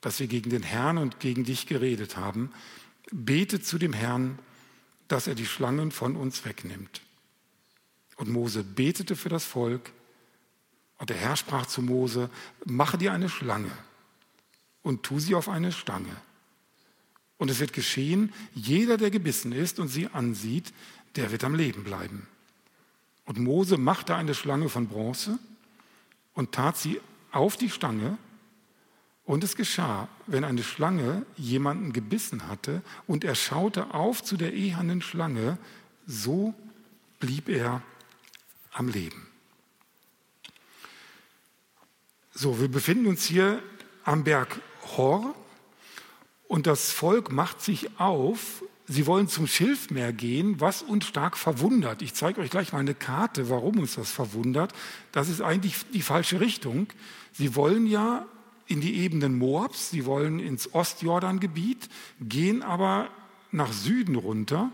dass 0.00 0.20
wir 0.20 0.26
gegen 0.26 0.50
den 0.50 0.62
Herrn 0.62 0.98
und 0.98 1.20
gegen 1.20 1.44
dich 1.44 1.66
geredet 1.66 2.16
haben. 2.16 2.52
Betet 3.10 3.66
zu 3.66 3.78
dem 3.78 3.92
Herrn, 3.92 4.38
dass 5.08 5.26
er 5.26 5.34
die 5.34 5.46
Schlangen 5.46 5.90
von 5.90 6.16
uns 6.16 6.44
wegnimmt. 6.44 7.02
Und 8.16 8.30
Mose 8.30 8.64
betete 8.64 9.14
für 9.14 9.28
das 9.28 9.44
Volk. 9.44 9.92
Und 10.98 11.10
der 11.10 11.16
Herr 11.16 11.36
sprach 11.36 11.66
zu 11.66 11.82
Mose, 11.82 12.30
mache 12.64 12.98
dir 12.98 13.12
eine 13.12 13.28
Schlange 13.28 13.70
und 14.82 15.02
tu 15.02 15.18
sie 15.20 15.34
auf 15.34 15.48
eine 15.48 15.72
Stange. 15.72 16.16
Und 17.38 17.50
es 17.50 17.60
wird 17.60 17.72
geschehen, 17.72 18.32
jeder, 18.54 18.96
der 18.96 19.10
gebissen 19.10 19.52
ist 19.52 19.78
und 19.78 19.88
sie 19.88 20.06
ansieht, 20.08 20.72
der 21.16 21.32
wird 21.32 21.44
am 21.44 21.54
Leben 21.54 21.84
bleiben. 21.84 22.26
Und 23.26 23.38
Mose 23.38 23.76
machte 23.76 24.14
eine 24.14 24.34
Schlange 24.34 24.68
von 24.68 24.88
Bronze 24.88 25.38
und 26.34 26.52
tat 26.52 26.76
sie 26.76 27.00
auf 27.32 27.56
die 27.56 27.68
Stange. 27.68 28.16
Und 29.24 29.42
es 29.42 29.56
geschah, 29.56 30.08
wenn 30.26 30.44
eine 30.44 30.62
Schlange 30.62 31.26
jemanden 31.36 31.92
gebissen 31.92 32.46
hatte 32.48 32.80
und 33.06 33.24
er 33.24 33.34
schaute 33.34 33.92
auf 33.92 34.22
zu 34.22 34.36
der 34.36 34.54
ehernen 34.54 35.02
Schlange, 35.02 35.58
so 36.06 36.54
blieb 37.18 37.48
er 37.48 37.82
am 38.76 38.88
Leben. 38.88 39.26
So, 42.32 42.60
wir 42.60 42.68
befinden 42.68 43.06
uns 43.06 43.24
hier 43.24 43.62
am 44.04 44.24
Berg 44.24 44.60
Hor 44.96 45.34
und 46.48 46.66
das 46.66 46.92
Volk 46.92 47.32
macht 47.32 47.60
sich 47.62 47.98
auf 47.98 48.62
Sie 48.88 49.06
wollen 49.06 49.26
zum 49.26 49.48
Schilfmeer 49.48 50.12
gehen, 50.12 50.60
was 50.60 50.82
uns 50.82 51.06
stark 51.06 51.36
verwundert. 51.36 52.02
Ich 52.02 52.14
zeige 52.14 52.40
euch 52.40 52.50
gleich 52.50 52.72
mal 52.72 52.78
eine 52.78 52.94
Karte, 52.94 53.50
warum 53.50 53.80
uns 53.80 53.96
das 53.96 54.12
verwundert. 54.12 54.72
Das 55.10 55.28
ist 55.28 55.40
eigentlich 55.40 55.74
die 55.92 56.02
falsche 56.02 56.40
Richtung. 56.40 56.86
Sie 57.32 57.56
wollen 57.56 57.86
ja 57.88 58.26
in 58.68 58.80
die 58.80 58.98
Ebenen 58.98 59.38
Moabs, 59.38 59.90
sie 59.90 60.06
wollen 60.06 60.38
ins 60.38 60.72
Ostjordangebiet, 60.72 61.88
gehen 62.20 62.62
aber 62.62 63.08
nach 63.50 63.72
Süden 63.72 64.14
runter. 64.14 64.70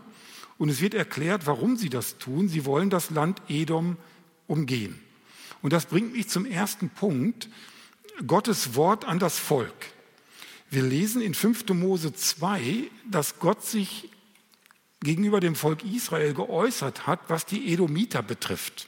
Und 0.57 0.69
es 0.69 0.81
wird 0.81 0.93
erklärt, 0.93 1.45
warum 1.45 1.77
sie 1.77 1.89
das 1.89 2.17
tun. 2.17 2.47
Sie 2.47 2.65
wollen 2.65 2.89
das 2.89 3.09
Land 3.09 3.41
Edom 3.47 3.97
umgehen. 4.47 4.99
Und 5.61 5.73
das 5.73 5.85
bringt 5.85 6.13
mich 6.13 6.29
zum 6.29 6.45
ersten 6.45 6.89
Punkt, 6.89 7.49
Gottes 8.27 8.75
Wort 8.75 9.05
an 9.05 9.19
das 9.19 9.39
Volk. 9.39 9.73
Wir 10.69 10.83
lesen 10.83 11.21
in 11.21 11.33
5. 11.33 11.69
Mose 11.69 12.13
2, 12.13 12.89
dass 13.09 13.39
Gott 13.39 13.63
sich 13.63 14.09
gegenüber 15.01 15.39
dem 15.39 15.55
Volk 15.55 15.83
Israel 15.83 16.33
geäußert 16.33 17.07
hat, 17.07 17.19
was 17.27 17.45
die 17.45 17.73
Edomiter 17.73 18.23
betrifft. 18.23 18.87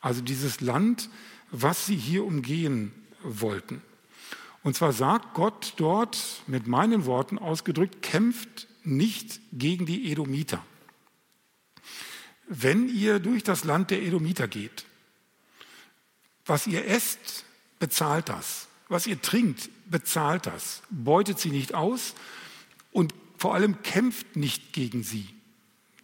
Also 0.00 0.20
dieses 0.20 0.60
Land, 0.60 1.08
was 1.50 1.86
sie 1.86 1.96
hier 1.96 2.24
umgehen 2.24 2.92
wollten. 3.22 3.82
Und 4.62 4.76
zwar 4.76 4.92
sagt 4.92 5.34
Gott 5.34 5.74
dort 5.76 6.42
mit 6.46 6.66
meinen 6.66 7.06
Worten 7.06 7.38
ausgedrückt, 7.38 8.02
kämpft 8.02 8.66
nicht 8.84 9.40
gegen 9.52 9.86
die 9.86 10.10
Edomiter. 10.10 10.64
Wenn 12.48 12.88
ihr 12.88 13.18
durch 13.18 13.42
das 13.42 13.64
Land 13.64 13.90
der 13.90 14.02
Edomiter 14.02 14.48
geht, 14.48 14.84
was 16.44 16.66
ihr 16.66 16.86
esst, 16.86 17.44
bezahlt 17.78 18.28
das. 18.28 18.68
Was 18.88 19.06
ihr 19.06 19.20
trinkt, 19.20 19.68
bezahlt 19.90 20.46
das, 20.46 20.82
beutet 20.90 21.40
sie 21.40 21.50
nicht 21.50 21.74
aus 21.74 22.14
und 22.92 23.12
vor 23.36 23.54
allem 23.54 23.82
kämpft 23.82 24.36
nicht 24.36 24.72
gegen 24.72 25.02
sie. 25.02 25.28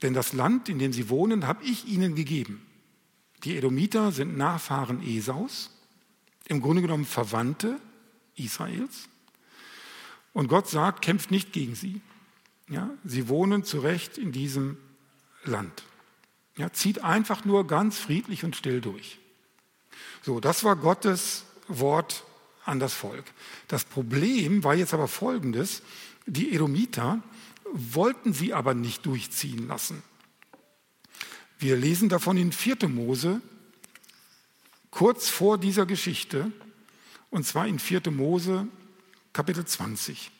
Denn 0.02 0.14
das 0.14 0.32
Land, 0.32 0.68
in 0.68 0.80
dem 0.80 0.92
sie 0.92 1.08
wohnen, 1.08 1.46
habe 1.46 1.64
ich 1.64 1.86
ihnen 1.86 2.16
gegeben. 2.16 2.66
Die 3.44 3.56
Edomiter 3.56 4.10
sind 4.10 4.36
Nachfahren 4.36 5.00
Esaus, 5.02 5.70
im 6.48 6.60
Grunde 6.60 6.82
genommen 6.82 7.04
Verwandte 7.04 7.80
Israels. 8.34 9.08
Und 10.32 10.48
Gott 10.48 10.68
sagt, 10.68 11.02
kämpft 11.02 11.30
nicht 11.30 11.52
gegen 11.52 11.76
sie. 11.76 12.00
Ja, 12.68 12.90
sie 13.04 13.28
wohnen 13.28 13.64
zurecht 13.64 14.18
in 14.18 14.32
diesem 14.32 14.76
Land. 15.44 15.84
Ja, 16.56 16.72
zieht 16.72 17.02
einfach 17.02 17.44
nur 17.44 17.66
ganz 17.66 17.98
friedlich 17.98 18.44
und 18.44 18.56
still 18.56 18.80
durch. 18.80 19.18
So, 20.22 20.40
das 20.40 20.64
war 20.64 20.76
Gottes 20.76 21.44
Wort 21.68 22.24
an 22.64 22.78
das 22.78 22.94
Volk. 22.94 23.24
Das 23.68 23.84
Problem 23.84 24.62
war 24.64 24.74
jetzt 24.74 24.94
aber 24.94 25.08
folgendes, 25.08 25.82
die 26.26 26.54
Edomiter 26.54 27.22
wollten 27.72 28.32
sie 28.32 28.52
aber 28.52 28.74
nicht 28.74 29.06
durchziehen 29.06 29.66
lassen. 29.66 30.02
Wir 31.58 31.76
lesen 31.76 32.08
davon 32.08 32.36
in 32.36 32.52
4. 32.52 32.88
Mose, 32.88 33.40
kurz 34.90 35.28
vor 35.28 35.58
dieser 35.58 35.86
Geschichte, 35.86 36.52
und 37.30 37.46
zwar 37.46 37.66
in 37.66 37.78
4. 37.78 38.10
Mose 38.10 38.68
Kapitel 39.32 39.64
20. 39.64 40.30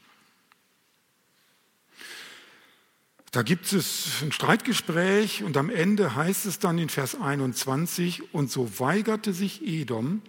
Da 3.33 3.43
gibt 3.43 3.73
es 3.73 4.21
ein 4.21 4.31
Streitgespräch 4.31 5.43
und 5.43 5.57
am 5.57 5.71
Ende 5.71 6.15
heißt 6.15 6.45
es 6.45 6.59
dann 6.59 6.77
in 6.77 6.91
Vers 6.91 7.15
21, 7.15 8.35
und 8.35 8.51
so 8.51 8.79
weigerte 8.79 9.33
sich 9.33 9.67
Edom, 9.67 10.21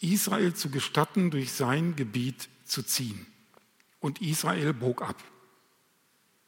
Israel 0.00 0.52
zu 0.52 0.68
gestatten, 0.68 1.30
durch 1.30 1.52
sein 1.52 1.96
Gebiet 1.96 2.50
zu 2.66 2.82
ziehen. 2.82 3.26
Und 4.00 4.20
Israel 4.20 4.74
bog 4.74 5.00
ab. 5.00 5.16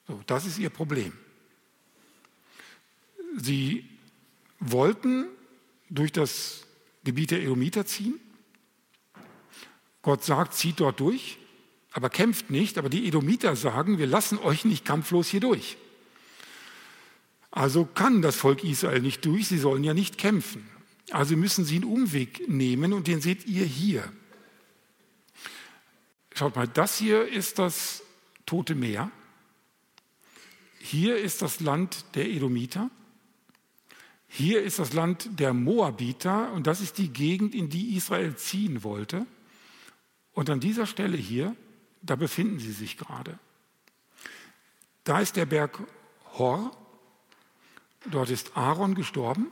So, 0.07 0.23
das 0.27 0.45
ist 0.45 0.59
ihr 0.59 0.69
Problem. 0.69 1.15
Sie 3.39 3.89
wollten 4.61 5.27
durch 5.89 6.13
das 6.13 6.67
Gebiet 7.03 7.31
der 7.31 7.41
Edomiter 7.41 7.87
ziehen. 7.87 8.21
Gott 10.03 10.23
sagt, 10.23 10.53
zieht 10.53 10.81
dort 10.81 11.01
durch, 11.01 11.39
aber 11.99 12.11
kämpft 12.11 12.49
nicht. 12.49 12.79
Aber 12.79 12.89
die 12.89 13.09
Edomiter 13.09 13.57
sagen, 13.57 13.99
wir 13.99 14.07
lassen 14.07 14.39
euch 14.39 14.65
nicht 14.65 14.85
kampflos 14.85 15.27
hier 15.29 15.41
durch. 15.41 15.77
Also 17.51 17.85
kann 17.85 18.23
das 18.23 18.37
Volk 18.37 18.63
Israel 18.63 19.01
nicht 19.01 19.25
durch, 19.25 19.49
sie 19.49 19.59
sollen 19.59 19.83
ja 19.83 19.95
nicht 19.95 20.17
kämpfen. 20.17 20.69
Also 21.11 21.37
müssen 21.37 21.65
Sie 21.65 21.77
einen 21.77 21.85
Umweg 21.85 22.49
nehmen 22.49 22.93
und 22.93 23.09
den 23.09 23.21
seht 23.21 23.47
ihr 23.47 23.65
hier. 23.65 24.05
Schaut 26.35 26.55
mal, 26.55 26.69
das 26.69 26.99
hier 26.99 27.27
ist 27.27 27.59
das 27.59 28.03
Tote 28.47 28.77
Meer. 28.77 29.11
Hier 30.79 31.17
ist 31.19 31.43
das 31.43 31.59
Land 31.59 32.05
der 32.15 32.29
Edomiter. 32.29 32.91
Hier 34.29 34.63
ist 34.63 34.79
das 34.79 34.93
Land 34.93 35.41
der 35.41 35.53
Moabiter 35.53 36.53
und 36.53 36.69
das 36.69 36.81
ist 36.81 36.99
die 36.99 37.09
Gegend, 37.09 37.57
in 37.57 37.71
die 37.71 37.97
Israel 37.97 38.37
ziehen 38.37 38.85
wollte. 38.85 39.27
Und 40.33 40.49
an 40.49 40.61
dieser 40.61 40.87
Stelle 40.87 41.17
hier, 41.17 41.57
da 42.03 42.17
befinden 42.17 42.59
sie 42.59 42.73
sich 42.73 42.97
gerade. 42.97 43.39
Da 45.05 45.21
ist 45.21 45.37
der 45.37 45.47
Berg 45.47 45.81
Hor. 46.35 46.77
Dort 48.11 48.31
ist 48.31 48.57
Aaron 48.57 48.95
gestorben. 48.95 49.51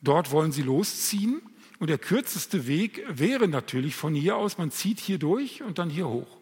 Dort 0.00 0.30
wollen 0.30 0.52
sie 0.52 0.62
losziehen 0.62 1.42
und 1.78 1.88
der 1.88 1.98
kürzeste 1.98 2.66
Weg 2.66 3.04
wäre 3.08 3.48
natürlich 3.48 3.96
von 3.96 4.14
hier 4.14 4.36
aus, 4.36 4.58
man 4.58 4.70
zieht 4.70 5.00
hier 5.00 5.18
durch 5.18 5.62
und 5.62 5.78
dann 5.78 5.90
hier 5.90 6.08
hoch. 6.08 6.38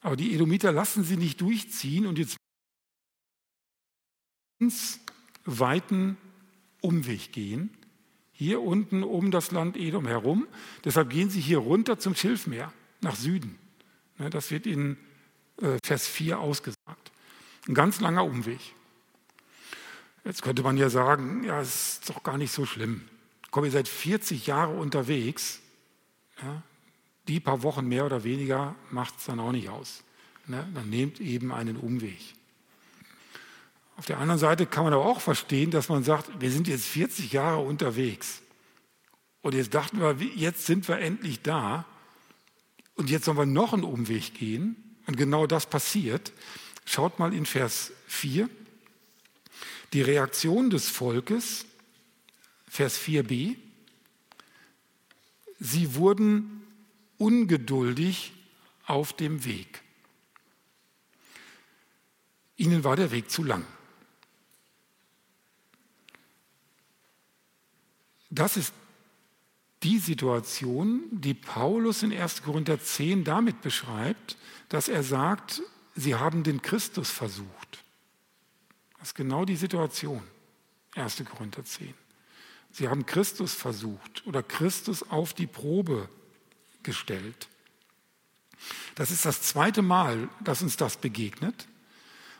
Aber 0.00 0.16
die 0.16 0.34
Edomiter 0.34 0.72
lassen 0.72 1.04
sie 1.04 1.16
nicht 1.16 1.40
durchziehen 1.40 2.06
und 2.06 2.18
jetzt 2.18 2.36
ganz 4.58 5.00
weiten 5.44 6.16
Umweg 6.80 7.32
gehen, 7.32 7.76
hier 8.32 8.62
unten 8.62 9.02
um 9.02 9.30
das 9.30 9.50
Land 9.50 9.76
Edom 9.76 10.06
herum. 10.06 10.46
Deshalb 10.84 11.10
gehen 11.10 11.30
sie 11.30 11.40
hier 11.40 11.58
runter 11.58 11.98
zum 11.98 12.14
Schilfmeer, 12.14 12.72
nach 13.00 13.16
Süden. 13.16 13.58
Ne, 14.18 14.30
das 14.30 14.50
wird 14.50 14.66
in 14.66 14.96
äh, 15.60 15.78
Vers 15.84 16.06
4 16.06 16.38
ausgesagt. 16.38 17.12
Ein 17.68 17.74
ganz 17.74 18.00
langer 18.00 18.24
Umweg. 18.24 18.60
Jetzt 20.24 20.42
könnte 20.42 20.62
man 20.62 20.76
ja 20.76 20.90
sagen, 20.90 21.44
ja, 21.44 21.60
es 21.60 21.94
ist 21.94 22.10
doch 22.10 22.22
gar 22.22 22.38
nicht 22.38 22.52
so 22.52 22.66
schlimm. 22.66 23.02
Komm, 23.50 23.64
ihr 23.64 23.70
seid 23.70 23.88
40 23.88 24.46
Jahre 24.46 24.72
unterwegs. 24.72 25.60
Ja, 26.42 26.62
die 27.28 27.40
paar 27.40 27.62
Wochen 27.62 27.86
mehr 27.86 28.04
oder 28.04 28.24
weniger 28.24 28.74
macht 28.90 29.18
es 29.18 29.26
dann 29.26 29.40
auch 29.40 29.52
nicht 29.52 29.68
aus. 29.68 30.02
Ne, 30.46 30.66
dann 30.74 30.90
nehmt 30.90 31.20
eben 31.20 31.52
einen 31.52 31.76
Umweg. 31.76 32.20
Auf 33.96 34.06
der 34.06 34.18
anderen 34.18 34.38
Seite 34.38 34.66
kann 34.66 34.84
man 34.84 34.92
aber 34.92 35.06
auch 35.06 35.20
verstehen, 35.20 35.70
dass 35.70 35.88
man 35.88 36.04
sagt, 36.04 36.40
wir 36.40 36.50
sind 36.50 36.68
jetzt 36.68 36.84
40 36.84 37.32
Jahre 37.32 37.62
unterwegs. 37.62 38.42
Und 39.40 39.54
jetzt 39.54 39.74
dachten 39.74 40.00
wir, 40.00 40.14
jetzt 40.34 40.66
sind 40.66 40.86
wir 40.88 40.98
endlich 40.98 41.40
da. 41.40 41.86
Und 42.96 43.10
jetzt 43.10 43.26
sollen 43.26 43.38
wir 43.38 43.46
noch 43.46 43.72
einen 43.72 43.84
Umweg 43.84 44.34
gehen. 44.34 44.76
Und 45.06 45.16
genau 45.16 45.46
das 45.46 45.66
passiert. 45.66 46.32
Schaut 46.84 47.18
mal 47.18 47.32
in 47.32 47.46
Vers 47.46 47.92
4. 48.08 48.48
Die 49.92 50.02
Reaktion 50.02 50.70
des 50.70 50.88
Volkes, 50.88 51.66
Vers 52.68 52.98
4b. 52.98 53.56
Sie 55.60 55.94
wurden 55.94 56.64
ungeduldig 57.18 58.32
auf 58.86 59.12
dem 59.12 59.44
Weg. 59.44 59.82
Ihnen 62.56 62.84
war 62.84 62.96
der 62.96 63.10
Weg 63.10 63.30
zu 63.30 63.44
lang. 63.44 63.64
Das 68.30 68.56
ist 68.56 68.72
die 69.82 69.98
Situation, 69.98 71.04
die 71.10 71.34
Paulus 71.34 72.02
in 72.02 72.12
1. 72.12 72.42
Korinther 72.42 72.80
10 72.80 73.24
damit 73.24 73.60
beschreibt, 73.60 74.36
dass 74.68 74.88
er 74.88 75.02
sagt, 75.02 75.62
sie 75.94 76.14
haben 76.14 76.42
den 76.42 76.62
Christus 76.62 77.10
versucht. 77.10 77.84
Das 78.98 79.08
ist 79.08 79.14
genau 79.14 79.44
die 79.44 79.56
Situation, 79.56 80.22
1. 80.94 81.22
Korinther 81.30 81.64
10. 81.64 81.94
Sie 82.72 82.88
haben 82.88 83.06
Christus 83.06 83.54
versucht 83.54 84.26
oder 84.26 84.42
Christus 84.42 85.02
auf 85.02 85.32
die 85.32 85.46
Probe 85.46 86.08
gestellt. 86.82 87.48
Das 88.94 89.10
ist 89.10 89.24
das 89.24 89.42
zweite 89.42 89.82
Mal, 89.82 90.28
dass 90.42 90.62
uns 90.62 90.76
das 90.76 90.96
begegnet. 90.96 91.68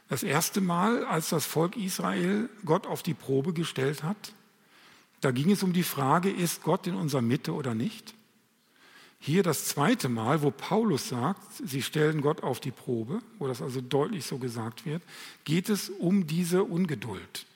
Das 0.08 0.22
erste 0.22 0.60
Mal, 0.60 1.04
als 1.04 1.30
das 1.30 1.46
Volk 1.46 1.76
Israel 1.76 2.48
Gott 2.64 2.86
auf 2.86 3.02
die 3.02 3.14
Probe 3.14 3.52
gestellt 3.52 4.02
hat, 4.02 4.34
da 5.20 5.30
ging 5.30 5.50
es 5.50 5.62
um 5.62 5.72
die 5.72 5.82
Frage, 5.82 6.30
ist 6.30 6.62
Gott 6.62 6.86
in 6.86 6.94
unserer 6.94 7.22
Mitte 7.22 7.52
oder 7.52 7.74
nicht? 7.74 8.14
Hier 9.18 9.42
das 9.42 9.66
zweite 9.66 10.08
Mal, 10.08 10.42
wo 10.42 10.50
Paulus 10.50 11.08
sagt, 11.08 11.40
sie 11.64 11.82
stellen 11.82 12.20
Gott 12.20 12.42
auf 12.42 12.60
die 12.60 12.70
Probe, 12.70 13.20
wo 13.38 13.48
das 13.48 13.62
also 13.62 13.80
deutlich 13.80 14.26
so 14.26 14.38
gesagt 14.38 14.84
wird, 14.84 15.02
geht 15.44 15.68
es 15.68 15.88
um 15.88 16.26
diese 16.26 16.62
Ungeduld. 16.64 17.46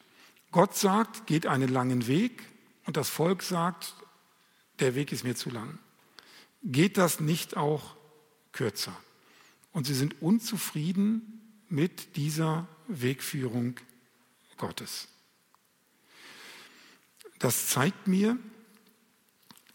Gott 0.53 0.75
sagt, 0.75 1.27
geht 1.27 1.47
einen 1.47 1.69
langen 1.69 2.07
Weg 2.07 2.43
und 2.87 2.97
das 2.97 3.09
Volk 3.09 3.43
sagt, 3.43 3.95
der 4.81 4.95
Weg 4.95 5.13
ist 5.13 5.23
mir 5.23 5.37
zu 5.37 5.51
lang. 5.51 5.79
Geht 6.63 6.99
das 6.99 7.21
nicht 7.21 7.57
auch 7.57 7.95
kürzer? 8.53 8.97
Und 9.73 9.87
sie 9.87 9.95
sind 9.95 10.21
unzufrieden 10.21 11.41
mit 11.69 12.17
dieser 12.17 12.67
Wegführung 12.89 13.77
Gottes. 14.57 15.07
Das 17.41 17.69
zeigt 17.69 18.07
mir, 18.07 18.39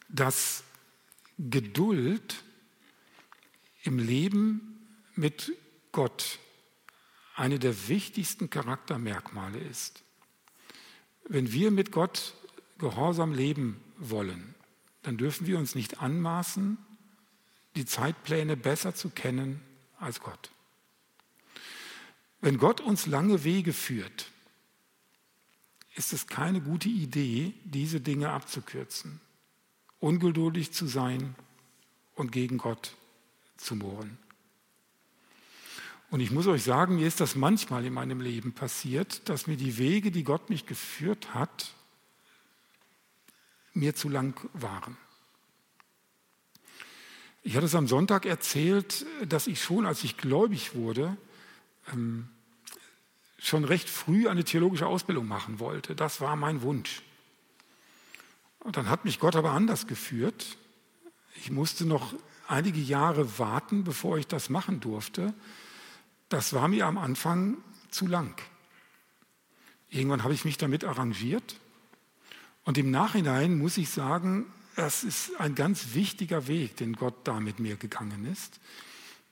dass 0.08 0.64
Geduld 1.38 2.44
im 3.84 4.00
Leben 4.00 4.88
mit 5.16 5.52
Gott 5.92 6.40
eine 7.36 7.60
der 7.60 7.90
wichtigsten 7.90 8.50
Charaktermerkmale 8.50 9.60
ist. 9.60 10.04
Wenn 11.28 11.52
wir 11.52 11.72
mit 11.72 11.92
Gott 11.92 12.36
gehorsam 12.78 13.34
leben 13.34 13.82
wollen, 13.98 14.54
dann 15.02 15.18
dürfen 15.18 15.48
wir 15.48 15.58
uns 15.58 15.76
nicht 15.76 16.02
anmaßen, 16.02 16.78
die 17.76 17.86
Zeitpläne 17.86 18.56
besser 18.56 18.94
zu 18.94 19.10
kennen 19.10 19.60
als 19.98 20.20
Gott. 20.20 20.52
Wenn 22.42 22.58
Gott 22.58 22.80
uns 22.80 23.08
lange 23.08 23.44
Wege 23.44 23.74
führt, 23.74 24.28
ist 25.96 26.14
es 26.14 26.28
keine 26.28 26.62
gute 26.62 26.90
Idee, 26.90 27.54
diese 27.64 28.02
Dinge 28.02 28.30
abzukürzen, 28.30 29.22
ungeduldig 30.00 30.74
zu 30.74 30.88
sein 30.88 31.36
und 32.16 32.32
gegen 32.32 32.58
Gott 32.58 32.96
zu 33.58 33.76
murren. 33.76 34.18
Und 36.12 36.20
ich 36.20 36.32
muss 36.32 36.48
euch 36.48 36.64
sagen, 36.64 36.96
mir 36.96 37.08
ist 37.08 37.20
das 37.20 37.36
manchmal 37.36 37.86
in 37.86 37.94
meinem 37.94 38.22
Leben 38.22 38.54
passiert, 38.54 39.28
dass 39.28 39.48
mir 39.48 39.58
die 39.58 39.78
Wege, 39.78 40.12
die 40.12 40.24
Gott 40.24 40.50
mich 40.50 40.66
geführt 40.66 41.34
hat, 41.34 41.74
mir 43.74 43.96
zu 43.96 44.10
lang 44.10 44.50
waren. 44.54 44.98
Ich 47.42 47.56
hatte 47.56 47.66
es 47.66 47.76
am 47.76 47.88
Sonntag 47.88 48.26
erzählt, 48.26 49.06
dass 49.28 49.48
ich 49.48 49.62
schon, 49.62 49.86
als 49.86 50.04
ich 50.04 50.18
gläubig 50.18 50.76
wurde, 50.76 51.18
ähm, 51.92 52.30
schon 53.38 53.66
recht 53.66 53.90
früh 53.90 54.28
eine 54.28 54.44
theologische 54.44 54.88
Ausbildung 54.88 55.28
machen 55.28 55.60
wollte. 55.60 55.96
Das 55.96 56.22
war 56.22 56.36
mein 56.36 56.62
Wunsch. 56.62 57.02
Und 58.60 58.78
dann 58.78 58.90
hat 58.90 59.06
mich 59.06 59.20
Gott 59.20 59.36
aber 59.36 59.52
anders 59.52 59.88
geführt. 59.88 60.58
Ich 61.36 61.52
musste 61.52 61.86
noch 61.86 62.14
einige 62.48 62.80
Jahre 62.80 63.38
warten, 63.38 63.84
bevor 63.84 64.18
ich 64.18 64.28
das 64.28 64.50
machen 64.50 64.80
durfte. 64.80 65.34
Das 66.30 66.54
war 66.54 66.68
mir 66.68 66.88
am 66.88 66.98
Anfang 66.98 67.58
zu 67.92 68.08
lang. 68.08 68.36
Irgendwann 69.90 70.24
habe 70.24 70.34
ich 70.34 70.46
mich 70.46 70.58
damit 70.58 70.84
arrangiert. 70.84 71.60
Und 72.64 72.78
im 72.78 72.90
Nachhinein 72.90 73.58
muss 73.58 73.78
ich 73.78 73.90
sagen, 73.90 74.46
das 74.76 75.04
ist 75.04 75.40
ein 75.40 75.56
ganz 75.56 75.94
wichtiger 75.94 76.48
Weg, 76.48 76.78
den 76.78 76.94
Gott 76.94 77.16
da 77.26 77.40
mit 77.40 77.60
mir 77.60 77.76
gegangen 77.76 78.26
ist. 78.26 78.60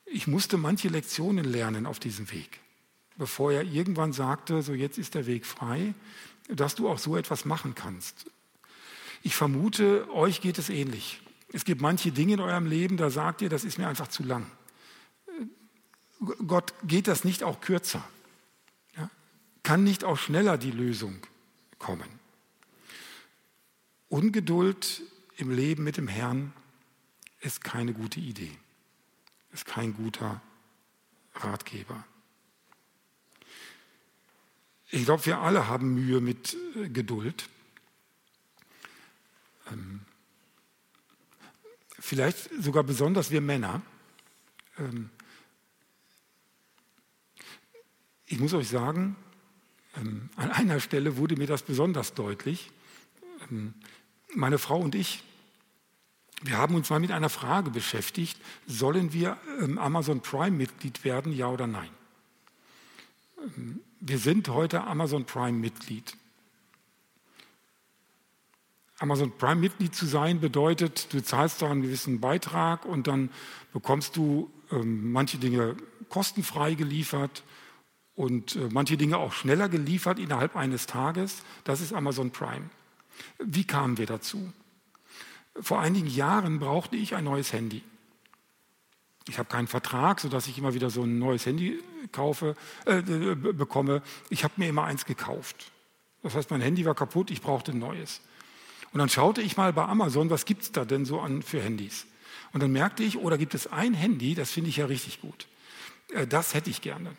Ich 0.06 0.28
musste 0.28 0.58
manche 0.58 0.90
Lektionen 0.90 1.44
lernen 1.44 1.86
auf 1.88 2.00
diesem 2.00 2.32
Weg 2.32 2.63
bevor 3.18 3.52
er 3.52 3.64
irgendwann 3.64 4.14
sagte, 4.14 4.62
so 4.62 4.74
jetzt 4.74 4.98
ist 4.98 5.16
der 5.16 5.26
Weg 5.26 5.46
frei, 5.46 5.94
dass 6.48 6.76
du 6.76 6.90
auch 6.90 6.98
so 6.98 7.16
etwas 7.16 7.46
machen 7.46 7.76
kannst. 7.76 8.26
Ich 9.22 9.36
vermute, 9.36 10.12
euch 10.12 10.42
geht 10.42 10.58
es 10.58 10.70
ähnlich. 10.70 11.22
Es 11.52 11.66
gibt 11.66 11.82
manche 11.82 12.12
Dinge 12.12 12.34
in 12.34 12.40
eurem 12.40 12.66
Leben, 12.66 12.98
da 12.98 13.10
sagt 13.10 13.42
ihr, 13.42 13.50
das 13.50 13.64
ist 13.64 13.78
mir 13.78 13.88
einfach 13.88 14.08
zu 14.08 14.24
lang. 14.24 14.46
Gott 16.48 16.74
geht 16.84 17.08
das 17.08 17.24
nicht 17.24 17.44
auch 17.44 17.62
kürzer? 17.62 18.04
Ja? 18.98 19.10
Kann 19.62 19.84
nicht 19.84 20.04
auch 20.04 20.18
schneller 20.18 20.58
die 20.58 20.72
Lösung 20.72 21.20
kommen? 21.80 22.08
Ungeduld 24.10 25.02
im 25.38 25.52
Leben 25.52 25.84
mit 25.84 25.98
dem 25.98 26.08
Herrn 26.08 26.54
ist 27.40 27.64
keine 27.64 27.94
gute 27.94 28.20
Idee, 28.20 28.52
ist 29.52 29.66
kein 29.66 29.94
guter 29.94 30.42
Ratgeber. 31.36 32.04
Ich 34.94 35.06
glaube, 35.06 35.26
wir 35.26 35.40
alle 35.40 35.68
haben 35.68 35.96
Mühe 35.96 36.22
mit 36.22 36.56
äh, 36.76 36.88
Geduld. 36.88 37.50
Ähm, 39.72 40.02
vielleicht 42.00 42.52
sogar 42.62 42.84
besonders 42.84 43.32
wir 43.32 43.42
Männer. 43.42 43.82
Ähm, 44.78 45.10
ich 48.28 48.40
muss 48.40 48.54
euch 48.54 48.70
sagen, 48.70 49.16
ähm, 49.98 50.30
an 50.36 50.52
einer 50.52 50.80
Stelle 50.80 51.18
wurde 51.18 51.38
mir 51.38 51.48
das 51.48 51.64
besonders 51.64 52.14
deutlich. 52.14 52.70
Meine 54.36 54.60
Frau 54.60 54.80
und 54.80 54.94
ich, 54.94 55.24
wir 56.44 56.60
haben 56.60 56.76
uns 56.76 56.92
mal 56.92 57.00
mit 57.00 57.10
einer 57.10 57.30
Frage 57.30 57.72
beschäftigt, 57.72 58.40
sollen 58.68 59.12
wir 59.12 59.38
Amazon 59.78 60.22
Prime-Mitglied 60.22 61.04
werden, 61.04 61.34
ja 61.34 61.48
oder 61.48 61.68
nein? 61.68 61.90
Wir 64.06 64.18
sind 64.18 64.50
heute 64.50 64.84
Amazon 64.84 65.24
Prime-Mitglied. 65.24 66.18
Amazon 69.00 69.32
Prime-Mitglied 69.38 69.96
zu 69.96 70.06
sein 70.06 70.42
bedeutet, 70.42 71.14
du 71.14 71.24
zahlst 71.24 71.62
da 71.62 71.72
einen 71.72 71.84
gewissen 71.84 72.20
Beitrag 72.20 72.86
und 72.86 73.08
dann 73.08 73.30
bekommst 73.72 74.18
du 74.18 74.52
ähm, 74.72 75.14
manche 75.14 75.38
Dinge 75.38 75.78
kostenfrei 76.10 76.74
geliefert 76.74 77.44
und 78.16 78.58
äh, 78.58 78.68
manche 78.72 78.98
Dinge 78.98 79.18
auch 79.18 79.32
schneller 79.32 79.70
geliefert 79.70 80.20
innerhalb 80.20 80.58
eines 80.58 80.86
Tages. 80.86 81.44
Das 81.64 81.80
ist 81.80 81.94
Amazon 81.94 82.32
Prime. 82.32 82.70
Wie 83.40 83.64
kamen 83.64 83.98
wir 83.98 84.06
dazu? 84.06 84.52
Vor 85.62 85.80
einigen 85.80 86.08
Jahren 86.08 86.60
brauchte 86.60 86.98
ich 86.98 87.16
ein 87.16 87.24
neues 87.24 87.54
Handy. 87.54 87.84
Ich 89.28 89.40
habe 89.40 89.50
keinen 89.50 89.68
Vertrag, 89.68 90.20
sodass 90.20 90.48
ich 90.48 90.58
immer 90.58 90.74
wieder 90.74 90.90
so 90.90 91.04
ein 91.04 91.18
neues 91.18 91.46
Handy 91.46 91.82
kaufe, 92.12 92.56
äh, 92.86 93.02
bekomme. 93.02 94.02
Ich 94.30 94.44
habe 94.44 94.54
mir 94.58 94.68
immer 94.68 94.84
eins 94.84 95.06
gekauft. 95.06 95.72
Das 96.24 96.36
heißt, 96.36 96.52
mein 96.52 96.62
Handy 96.62 96.86
war 96.86 96.96
kaputt, 96.96 97.32
ich 97.32 97.42
brauchte 97.42 97.72
ein 97.72 97.80
neues. 97.80 98.22
Und 98.92 99.00
dann 99.00 99.10
schaute 99.10 99.42
ich 99.42 99.58
mal 99.58 99.74
bei 99.74 99.86
Amazon, 99.86 100.30
was 100.30 100.46
gibt 100.46 100.64
es 100.64 100.72
da 100.72 100.86
denn 100.86 101.06
so 101.06 101.20
an 101.20 101.42
für 101.42 101.62
Handys? 101.62 102.06
Und 102.52 102.62
dann 102.62 102.72
merkte 102.72 103.04
ich, 103.04 103.18
oh, 103.18 103.30
da 103.30 103.38
gibt 103.38 103.56
es 103.56 103.68
ein 103.68 103.94
Handy, 103.94 104.36
das 104.36 104.52
finde 104.52 104.70
ich 104.70 104.78
ja 104.78 104.86
richtig 104.86 105.22
gut. 105.22 105.48
Äh, 106.14 106.28
das 106.28 106.54
hätte 106.54 106.70
ich 106.70 106.82
gerne. 106.82 107.12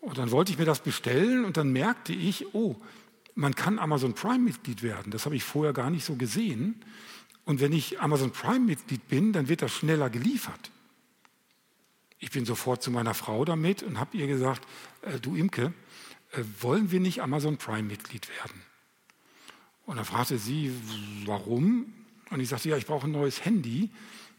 Und 0.00 0.18
dann 0.18 0.30
wollte 0.30 0.52
ich 0.52 0.58
mir 0.58 0.64
das 0.64 0.80
bestellen 0.80 1.44
und 1.44 1.56
dann 1.56 1.72
merkte 1.72 2.12
ich, 2.12 2.54
oh, 2.54 2.76
man 3.34 3.54
kann 3.54 3.78
Amazon 3.78 4.14
Prime-Mitglied 4.14 4.82
werden. 4.82 5.12
Das 5.12 5.24
habe 5.24 5.36
ich 5.36 5.44
vorher 5.44 5.72
gar 5.72 5.90
nicht 5.90 6.04
so 6.04 6.14
gesehen. 6.16 6.82
Und 7.44 7.60
wenn 7.60 7.72
ich 7.72 8.00
Amazon 8.00 8.30
Prime-Mitglied 8.30 9.06
bin, 9.08 9.32
dann 9.32 9.48
wird 9.48 9.62
das 9.62 9.72
schneller 9.72 10.10
geliefert. 10.10 10.70
Ich 12.18 12.30
bin 12.30 12.44
sofort 12.44 12.82
zu 12.82 12.90
meiner 12.90 13.14
Frau 13.14 13.44
damit 13.44 13.82
und 13.82 13.98
habe 13.98 14.16
ihr 14.16 14.26
gesagt, 14.26 14.66
äh, 15.02 15.18
du 15.20 15.36
Imke, 15.36 15.72
äh, 16.32 16.42
wollen 16.60 16.90
wir 16.90 17.00
nicht 17.00 17.22
Amazon 17.22 17.56
Prime-Mitglied 17.56 18.28
werden? 18.40 18.62
Und 19.86 19.96
dann 19.96 20.04
fragte 20.04 20.38
sie, 20.38 20.72
warum? 21.24 21.92
Und 22.30 22.40
ich 22.40 22.48
sagte, 22.48 22.68
ja, 22.68 22.76
ich 22.76 22.86
brauche 22.86 23.06
ein 23.06 23.12
neues 23.12 23.44
Handy. 23.44 23.90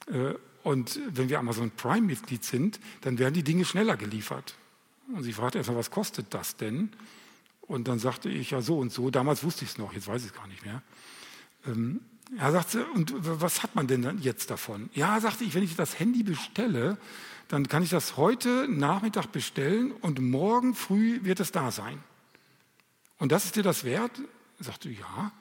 Äh, 0.08 0.34
und 0.64 1.00
wenn 1.08 1.30
wir 1.30 1.40
Amazon 1.40 1.72
Prime-Mitglied 1.72 2.44
sind, 2.44 2.80
dann 3.02 3.18
werden 3.18 3.34
die 3.34 3.44
Dinge 3.44 3.66
schneller 3.66 3.98
geliefert. 3.98 4.56
Und 5.16 5.24
sie 5.24 5.34
fragte 5.34 5.58
erstmal, 5.58 5.78
was 5.78 5.90
kostet 5.90 6.34
das 6.34 6.58
denn? 6.58 6.92
Und 7.62 7.88
dann 7.88 7.98
sagte 8.00 8.30
ich, 8.30 8.52
ja, 8.52 8.62
so 8.62 8.78
und 8.78 8.92
so. 8.92 9.10
Damals 9.10 9.44
wusste 9.44 9.64
ich 9.64 9.72
es 9.72 9.78
noch, 9.78 9.94
jetzt 9.94 10.08
weiß 10.08 10.22
ich 10.22 10.30
es 10.30 10.36
gar 10.36 10.48
nicht 10.48 10.66
mehr. 10.66 10.82
Ähm, 11.66 12.02
er 12.38 12.52
sagte, 12.52 12.86
und 12.88 13.14
was 13.18 13.64
hat 13.64 13.74
man 13.74 13.88
denn 13.88 14.20
jetzt 14.22 14.52
davon? 14.52 14.90
Ja, 14.94 15.20
sagte 15.20 15.44
ich, 15.44 15.56
wenn 15.56 15.64
ich 15.64 15.76
das 15.76 16.00
Handy 16.00 16.22
bestelle, 16.22 16.98
dann 17.50 17.68
kann 17.68 17.82
ich 17.84 17.90
das 17.90 18.16
heute 18.16 18.68
Nachmittag 18.70 19.32
bestellen 19.32 19.92
und 19.92 20.22
morgen 20.22 20.76
früh 20.76 21.20
wird 21.24 21.40
es 21.40 21.52
da 21.52 21.72
sein. 21.72 22.02
Und 23.18 23.32
das 23.32 23.46
ist 23.46 23.56
dir 23.56 23.64
das 23.64 23.84
wert? 23.84 24.12
Er 24.60 24.66
sagte, 24.66 24.90
ja. 24.90 25.32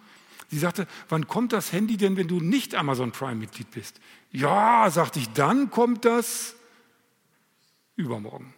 Sie 0.50 0.58
sagte, 0.58 0.88
wann 1.10 1.28
kommt 1.28 1.52
das 1.52 1.70
Handy 1.70 1.98
denn, 1.98 2.16
wenn 2.16 2.26
du 2.26 2.40
nicht 2.40 2.74
Amazon 2.74 3.12
Prime-Mitglied 3.12 3.70
bist? 3.70 4.00
Ja, 4.32 4.90
sagte 4.90 5.18
ich, 5.18 5.28
dann 5.34 5.70
kommt 5.70 6.06
das 6.06 6.56
übermorgen. 7.94 8.54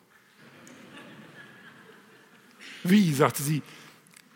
Wie, 2.85 3.13
sagte 3.13 3.43
sie, 3.43 3.63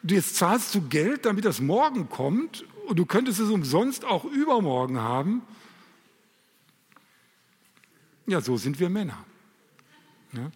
jetzt 0.02 0.34
zahlst 0.34 0.74
du 0.74 0.82
Geld, 0.88 1.24
damit 1.24 1.44
das 1.44 1.60
morgen 1.60 2.08
kommt 2.08 2.64
und 2.88 2.98
du 2.98 3.06
könntest 3.06 3.38
es 3.38 3.48
umsonst 3.48 4.04
auch 4.04 4.24
übermorgen 4.24 4.98
haben. 4.98 5.42
Ja, 8.26 8.40
so 8.40 8.56
sind 8.56 8.80
wir 8.80 8.88
Männer. 8.88 9.24
Ja. 10.32 10.50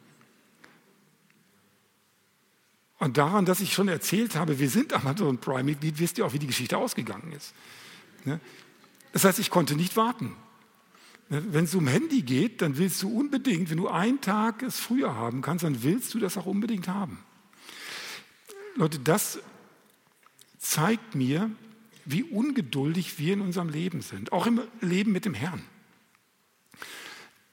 Und 2.99 3.16
daran, 3.16 3.45
dass 3.45 3.61
ich 3.61 3.73
schon 3.73 3.89
erzählt 3.89 4.35
habe, 4.35 4.59
wir 4.59 4.69
sind 4.69 4.93
Amazon 4.93 5.39
Prime-Mitglied, 5.39 5.99
wisst 5.99 6.19
ihr 6.19 6.27
auch, 6.27 6.33
wie 6.33 6.39
die 6.39 6.49
Geschichte 6.49 6.77
ausgegangen 6.79 7.33
ist. 7.33 7.55
Ja. 8.25 8.41
Das 9.12 9.25
heißt, 9.25 9.39
ich 9.39 9.51
konnte 9.51 9.77
nicht 9.77 9.97
warten. 9.97 10.35
Wenn 11.29 11.64
es 11.64 11.75
um 11.75 11.87
Handy 11.87 12.23
geht, 12.23 12.62
dann 12.62 12.79
willst 12.79 13.03
du 13.03 13.14
unbedingt, 13.14 13.71
wenn 13.71 13.77
du 13.77 13.89
einen 13.89 14.21
Tag 14.21 14.62
es 14.62 14.81
früher 14.81 15.14
haben 15.14 15.43
kannst, 15.43 15.62
dann 15.62 15.83
willst 15.83 16.14
du 16.14 16.19
das 16.19 16.39
auch 16.39 16.47
unbedingt 16.47 16.89
haben. 16.89 17.19
Leute, 18.77 18.99
das 18.99 19.39
zeigt 20.59 21.14
mir, 21.14 21.51
wie 22.05 22.23
ungeduldig 22.23 23.19
wir 23.19 23.35
in 23.35 23.43
unserem 23.43 23.69
Leben 23.69 24.01
sind, 24.01 24.33
auch 24.33 24.47
im 24.47 24.62
Leben 24.81 25.12
mit 25.12 25.27
dem 25.27 25.35
Herrn. 25.35 25.62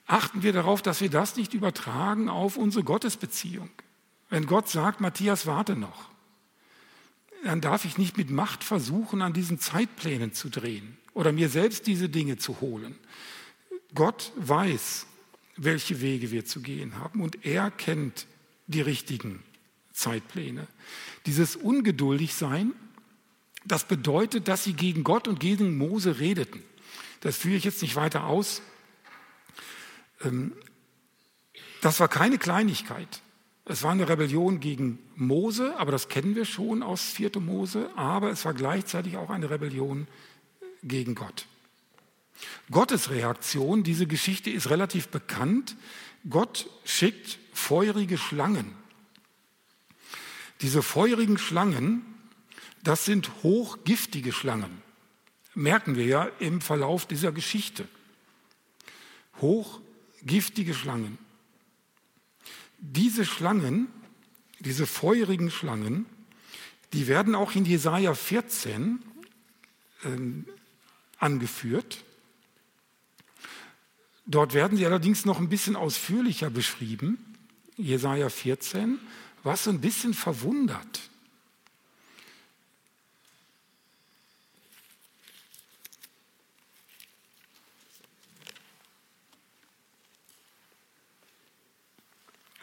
Achten 0.07 0.43
wir 0.43 0.53
darauf, 0.53 0.81
dass 0.81 1.01
wir 1.01 1.09
das 1.09 1.35
nicht 1.35 1.53
übertragen 1.53 2.29
auf 2.29 2.57
unsere 2.57 2.83
Gottesbeziehung. 2.83 3.69
Wenn 4.29 4.45
Gott 4.45 4.69
sagt, 4.69 5.01
Matthias, 5.01 5.45
warte 5.45 5.75
noch, 5.75 6.09
dann 7.43 7.61
darf 7.61 7.85
ich 7.85 7.97
nicht 7.97 8.17
mit 8.17 8.29
Macht 8.29 8.63
versuchen, 8.63 9.21
an 9.21 9.33
diesen 9.33 9.59
Zeitplänen 9.59 10.33
zu 10.33 10.49
drehen 10.49 10.97
oder 11.13 11.31
mir 11.31 11.49
selbst 11.49 11.87
diese 11.87 12.09
Dinge 12.09 12.37
zu 12.37 12.59
holen. 12.61 12.95
Gott 13.93 14.31
weiß, 14.35 15.07
welche 15.57 16.01
Wege 16.01 16.31
wir 16.31 16.45
zu 16.45 16.61
gehen 16.61 16.99
haben 16.99 17.21
und 17.21 17.45
er 17.45 17.71
kennt 17.71 18.27
die 18.67 18.81
richtigen 18.81 19.43
Zeitpläne. 19.93 20.67
Dieses 21.25 21.55
Ungeduldigsein, 21.55 22.73
das 23.63 23.87
bedeutet, 23.87 24.47
dass 24.47 24.63
sie 24.63 24.73
gegen 24.73 25.03
Gott 25.03 25.27
und 25.27 25.39
gegen 25.39 25.77
Mose 25.77 26.19
redeten. 26.19 26.61
Das 27.21 27.37
führe 27.37 27.55
ich 27.55 27.63
jetzt 27.63 27.81
nicht 27.81 27.95
weiter 27.95 28.25
aus. 28.25 28.61
Ähm, 30.25 30.53
das 31.81 31.99
war 31.99 32.07
keine 32.07 32.37
Kleinigkeit. 32.37 33.21
Es 33.65 33.81
war 33.83 33.91
eine 33.91 34.07
Rebellion 34.07 34.59
gegen 34.59 34.99
Mose, 35.15 35.75
aber 35.77 35.91
das 35.91 36.07
kennen 36.07 36.35
wir 36.35 36.45
schon 36.45 36.83
aus 36.83 37.01
4. 37.01 37.39
Mose, 37.39 37.89
aber 37.95 38.29
es 38.29 38.45
war 38.45 38.53
gleichzeitig 38.53 39.17
auch 39.17 39.29
eine 39.29 39.49
Rebellion 39.49 40.07
gegen 40.83 41.15
Gott. 41.15 41.47
Gottes 42.69 43.09
Reaktion, 43.09 43.83
diese 43.83 44.07
Geschichte 44.07 44.49
ist 44.51 44.69
relativ 44.69 45.07
bekannt. 45.07 45.75
Gott 46.29 46.69
schickt 46.83 47.39
feurige 47.53 48.17
Schlangen. 48.17 48.73
Diese 50.61 50.81
feurigen 50.81 51.37
Schlangen, 51.37 52.03
das 52.83 53.05
sind 53.05 53.31
hochgiftige 53.43 54.31
Schlangen. 54.31 54.81
Merken 55.55 55.95
wir 55.95 56.05
ja 56.05 56.23
im 56.39 56.61
Verlauf 56.61 57.05
dieser 57.05 57.31
Geschichte. 57.31 57.87
Hochgiftige 60.25 60.73
Schlangen. 60.73 61.19
Diese 62.79 63.25
Schlangen, 63.25 63.87
diese 64.59 64.87
feurigen 64.87 65.51
Schlangen, 65.51 66.07
die 66.93 67.07
werden 67.07 67.35
auch 67.35 67.53
in 67.53 67.65
Jesaja 67.65 68.15
14 68.15 69.03
äh, 70.03 70.07
angeführt. 71.19 72.03
Dort 74.25 74.55
werden 74.55 74.77
sie 74.77 74.85
allerdings 74.87 75.25
noch 75.25 75.39
ein 75.39 75.49
bisschen 75.49 75.75
ausführlicher 75.75 76.49
beschrieben. 76.49 77.35
Jesaja 77.77 78.29
14, 78.29 78.99
was 79.43 79.65
so 79.65 79.69
ein 79.69 79.81
bisschen 79.81 80.15
verwundert. 80.15 81.11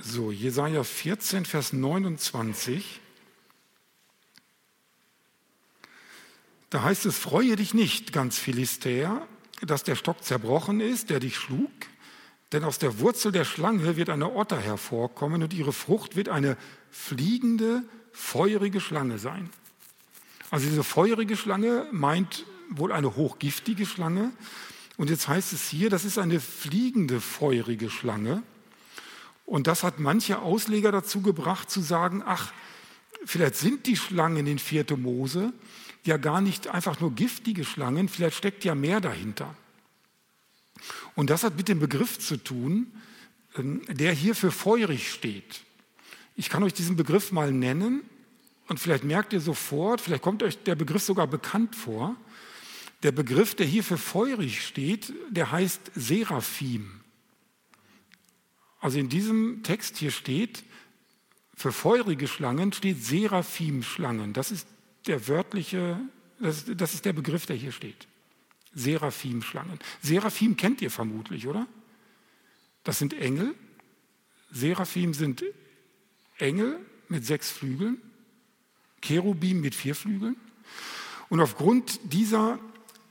So, 0.05 0.33
Jesaja 0.33 0.83
14, 0.83 1.45
Vers 1.45 1.73
29. 1.73 3.01
Da 6.71 6.83
heißt 6.83 7.07
es: 7.07 7.17
Freue 7.17 7.55
dich 7.55 7.73
nicht, 7.73 8.13
ganz 8.13 8.37
Philistäer, 8.37 9.27
dass 9.61 9.85
der 9.85 9.95
Stock 9.95 10.25
zerbrochen 10.25 10.81
ist, 10.81 11.11
der 11.11 11.21
dich 11.21 11.37
schlug, 11.37 11.71
denn 12.51 12.65
aus 12.65 12.81
der 12.81 12.99
Wurzel 12.99 13.31
der 13.31 13.45
Schlange 13.45 13.97
wird 13.97 14.11
eine 14.11 14.35
Otter 14.35 14.61
hervorkommen 14.61 15.41
und 15.45 15.55
ihre 15.55 15.73
Frucht 15.73 16.17
wird 16.17 16.29
eine 16.29 16.57
fliegende, 16.91 17.85
feurige 18.13 18.81
Schlange 18.81 19.19
sein. 19.19 19.51
Also 20.51 20.69
diese 20.69 20.83
feurige 20.83 21.37
Schlange 21.37 21.87
meint 21.93 22.45
wohl 22.71 22.91
eine 22.91 23.15
hochgiftige 23.15 23.87
Schlange. 23.87 24.33
Und 24.97 25.11
jetzt 25.11 25.29
heißt 25.29 25.53
es 25.53 25.69
hier, 25.69 25.91
das 25.91 26.05
ist 26.05 26.19
eine 26.19 26.41
fliegende, 26.41 27.21
feurige 27.21 27.89
Schlange. 27.89 28.43
Und 29.45 29.67
das 29.67 29.83
hat 29.83 29.99
manche 29.99 30.41
Ausleger 30.41 30.93
dazu 30.93 31.21
gebracht 31.21 31.71
zu 31.71 31.81
sagen, 31.81 32.23
ach, 32.25 32.53
vielleicht 33.25 33.57
sind 33.57 33.87
die 33.87 33.97
Schlangen 33.97 34.47
in 34.47 34.59
4. 34.59 34.97
Mose 34.97 35.53
ja 36.05 36.17
gar 36.17 36.41
nicht 36.41 36.69
einfach 36.69 37.01
nur 37.01 37.15
giftige 37.15 37.65
Schlangen, 37.65 38.09
vielleicht 38.09 38.37
steckt 38.37 38.65
ja 38.65 38.75
mehr 38.75 39.01
dahinter. 39.01 39.55
Und 41.15 41.31
das 41.31 41.45
hat 41.45 41.57
mit 41.57 41.69
dem 41.69 41.79
Begriff 41.79 42.19
zu 42.19 42.37
tun, 42.37 42.93
ähm, 43.57 43.83
der 43.89 44.13
hier 44.13 44.35
für 44.35 44.51
feurig 44.51 45.13
steht. 45.13 45.61
Ich 46.35 46.49
kann 46.49 46.63
euch 46.63 46.75
diesen 46.75 46.97
Begriff 46.97 47.31
mal 47.31 47.53
nennen 47.53 48.03
und 48.69 48.81
vielleicht 48.81 49.05
merkt 49.05 49.33
ihr 49.33 49.41
sofort, 49.41 50.01
vielleicht 50.01 50.23
kommt 50.23 50.43
euch 50.43 50.63
der 50.63 50.75
Begriff 50.75 51.03
sogar 51.03 51.27
bekannt 51.27 51.77
vor. 51.77 52.17
Der 53.03 53.13
Begriff, 53.13 53.55
der 53.55 53.67
hier 53.67 53.85
für 53.85 53.99
feurig 53.99 54.65
steht, 54.65 55.13
der 55.29 55.51
heißt 55.53 55.91
Seraphim. 55.95 57.02
Also 58.83 58.99
in 58.99 59.09
diesem 59.09 59.63
Text 59.63 59.97
hier 59.97 60.11
steht, 60.11 60.65
für 61.55 61.71
feurige 61.71 62.27
Schlangen 62.27 62.73
steht 62.73 63.03
Seraphim-Schlangen. 63.03 64.33
Das 64.33 64.51
ist 64.51 64.67
der 65.07 65.29
wörtliche, 65.29 66.01
das, 66.41 66.65
das 66.67 66.93
ist 66.93 67.05
der 67.05 67.13
Begriff, 67.13 67.47
der 67.47 67.55
hier 67.55 67.71
steht. 67.71 68.09
Seraphim-Schlangen. 68.75 69.79
Seraphim 70.03 70.57
kennt 70.57 70.83
ihr 70.83 70.91
vermutlich, 70.91 71.47
oder? 71.47 71.69
Das 72.83 72.99
sind 72.99 73.15
Engel. 73.15 73.55
Seraphim 74.51 75.15
sind 75.15 75.45
Engel 76.39 76.81
mit 77.09 77.25
sechs 77.25 77.53
Flügeln, 77.53 77.99
Cherubim 79.01 79.61
mit 79.61 79.77
vier 79.77 79.95
Flügeln. 79.95 80.37
Und 81.29 81.41
aufgrund 81.41 82.01
dieser 82.13 82.59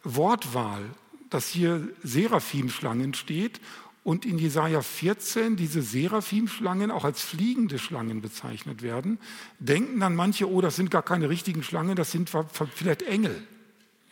Wortwahl, 0.04 0.84
dass 1.30 1.48
hier 1.48 1.88
Seraphim-Schlangen 2.04 3.14
steht 3.14 3.62
und 4.04 4.26
in 4.26 4.38
Jesaja 4.40 4.82
14 4.82 5.56
diese 5.56 5.82
Seraphim-Schlangen 5.82 6.90
auch 6.90 7.06
als 7.06 7.22
fliegende 7.22 7.78
Schlangen 7.78 8.22
bezeichnet 8.22 8.82
werden, 8.82 9.20
denken 9.60 10.00
dann 10.00 10.16
manche, 10.16 10.50
oh, 10.50 10.62
das 10.62 10.76
sind 10.76 10.90
gar 10.90 11.04
keine 11.04 11.30
richtigen 11.30 11.62
Schlangen, 11.62 11.96
das 11.96 12.12
sind 12.12 12.32
vielleicht 12.74 13.04
Engel, 13.04 13.44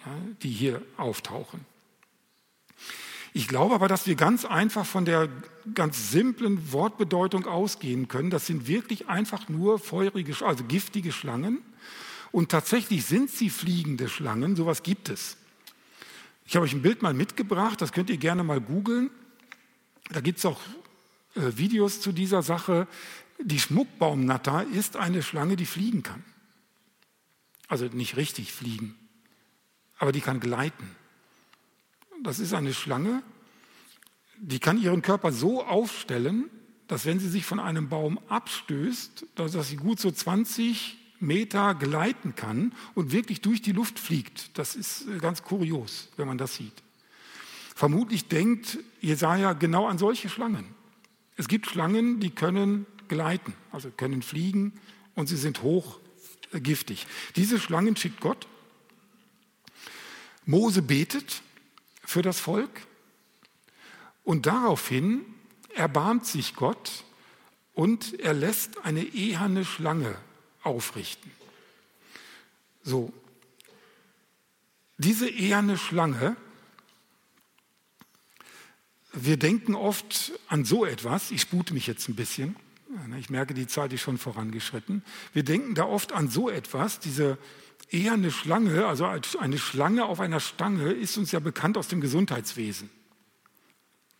ja, 0.06 0.12
die 0.44 0.52
hier 0.52 0.82
auftauchen. 0.98 1.66
Ich 3.34 3.48
glaube 3.48 3.76
aber, 3.76 3.88
dass 3.88 4.08
wir 4.08 4.16
ganz 4.16 4.46
einfach 4.46 4.86
von 4.86 5.06
der 5.06 5.30
ganz 5.76 6.12
simplen 6.12 6.72
Wortbedeutung 6.72 7.46
ausgehen 7.46 8.08
können. 8.08 8.32
Das 8.32 8.48
sind 8.48 8.68
wirklich 8.68 9.08
einfach 9.08 9.50
nur 9.50 9.78
feurige, 9.78 10.34
also 10.46 10.64
giftige 10.64 11.12
Schlangen. 11.12 11.62
Und 12.32 12.50
tatsächlich 12.50 13.06
sind 13.06 13.30
sie 13.30 13.50
fliegende 13.50 14.10
Schlangen. 14.10 14.56
Sowas 14.56 14.82
gibt 14.82 15.10
es. 15.10 15.38
Ich 16.46 16.56
habe 16.56 16.66
euch 16.66 16.74
ein 16.74 16.82
Bild 16.82 17.04
mal 17.04 17.14
mitgebracht. 17.14 17.80
Das 17.82 17.92
könnt 17.92 18.10
ihr 18.10 18.18
gerne 18.18 18.44
mal 18.44 18.60
googeln. 18.60 19.12
Da 20.10 20.22
gibt 20.22 20.40
es 20.40 20.46
auch 20.46 20.60
äh, 21.36 21.58
Videos 21.58 22.02
zu 22.02 22.12
dieser 22.12 22.42
Sache. 22.42 22.88
Die 23.42 23.60
Schmuckbaumnatter 23.60 24.66
ist 24.68 24.98
eine 24.98 25.24
Schlange, 25.24 25.56
die 25.56 25.66
fliegen 25.66 26.04
kann. 26.04 26.24
Also 27.68 27.86
nicht 27.86 28.18
richtig 28.18 28.52
fliegen, 28.52 28.96
aber 30.00 30.12
die 30.12 30.22
kann 30.22 30.40
gleiten. 30.40 30.96
Das 32.24 32.40
ist 32.40 32.54
eine 32.54 32.74
Schlange, 32.74 33.22
die 34.42 34.60
kann 34.60 34.82
ihren 34.82 35.02
Körper 35.02 35.32
so 35.32 35.64
aufstellen, 35.64 36.50
dass 36.88 37.06
wenn 37.06 37.20
sie 37.20 37.30
sich 37.30 37.46
von 37.46 37.60
einem 37.60 37.88
Baum 37.88 38.20
abstößt, 38.30 39.26
dass 39.36 39.70
sie 39.70 39.76
gut 39.76 40.00
so 40.00 40.10
20 40.10 40.98
Meter 41.20 41.76
gleiten 41.76 42.36
kann 42.36 42.74
und 42.96 43.12
wirklich 43.12 43.42
durch 43.42 43.62
die 43.62 43.74
Luft 43.74 44.00
fliegt. 44.00 44.58
Das 44.58 44.76
ist 44.76 45.08
äh, 45.08 45.18
ganz 45.20 45.44
kurios, 45.44 46.10
wenn 46.18 46.28
man 46.28 46.38
das 46.38 46.56
sieht. 46.56 46.82
Vermutlich 47.80 48.28
denkt 48.28 48.78
Jesaja 49.00 49.54
genau 49.54 49.88
an 49.88 49.98
solche 49.98 50.28
Schlangen. 50.28 50.66
Es 51.38 51.48
gibt 51.48 51.66
Schlangen, 51.66 52.20
die 52.20 52.30
können 52.30 52.86
gleiten, 53.08 53.54
also 53.72 53.90
können 53.90 54.22
fliegen 54.22 54.74
und 55.16 55.28
sie 55.28 55.38
sind 55.38 55.62
hochgiftig. 55.62 57.08
Diese 57.38 57.58
Schlangen 57.58 57.96
schickt 57.96 58.20
Gott. 58.20 58.48
Mose 60.46 60.82
betet 60.82 61.42
für 62.04 62.22
das 62.22 62.38
Volk 62.38 62.86
und 64.26 64.46
daraufhin 64.46 65.24
erbarmt 65.74 66.26
sich 66.26 66.56
Gott 66.56 67.06
und 67.76 68.20
er 68.20 68.34
lässt 68.34 68.84
eine 68.84 69.04
eherne 69.04 69.64
Schlange 69.64 70.18
aufrichten. 70.64 71.32
So, 72.84 73.14
diese 74.98 75.30
eherne 75.30 75.78
Schlange, 75.78 76.36
wir 79.14 79.38
denken 79.38 79.76
oft 79.76 80.32
an 80.48 80.66
so 80.66 80.86
etwas, 80.86 81.32
ich 81.32 81.42
spute 81.42 81.74
mich 81.74 81.88
jetzt 81.88 82.10
ein 82.10 82.16
bisschen, 82.16 82.56
ich 83.20 83.30
merke, 83.30 83.54
die 83.54 83.68
Zeit 83.68 83.94
ist 83.94 84.02
schon 84.02 84.18
vorangeschritten, 84.18 85.04
wir 85.34 85.44
denken 85.44 85.76
da 85.76 85.86
oft 85.86 86.12
an 86.12 86.30
so 86.30 86.50
etwas, 86.50 87.00
diese 87.00 87.38
eherne 87.92 88.32
Schlange, 88.32 88.86
also 88.86 89.06
eine 89.06 89.58
Schlange 89.58 90.06
auf 90.06 90.20
einer 90.20 90.40
Stange, 90.40 90.92
ist 90.92 91.18
uns 91.18 91.32
ja 91.32 91.40
bekannt 91.40 91.78
aus 91.78 91.88
dem 91.88 92.02
Gesundheitswesen. 92.02 92.90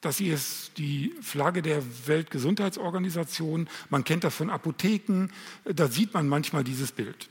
Das 0.02 0.18
hier 0.18 0.34
ist 0.34 0.78
die 0.78 1.14
Flagge 1.22 1.62
der 1.62 1.84
Weltgesundheitsorganisation. 2.08 3.68
Man 3.90 4.06
kennt 4.06 4.24
das 4.24 4.34
von 4.34 4.50
Apotheken. 4.50 5.28
Da 5.66 5.90
sieht 5.90 6.14
man 6.14 6.30
manchmal 6.30 6.64
dieses 6.64 6.94
Bild. 6.94 7.28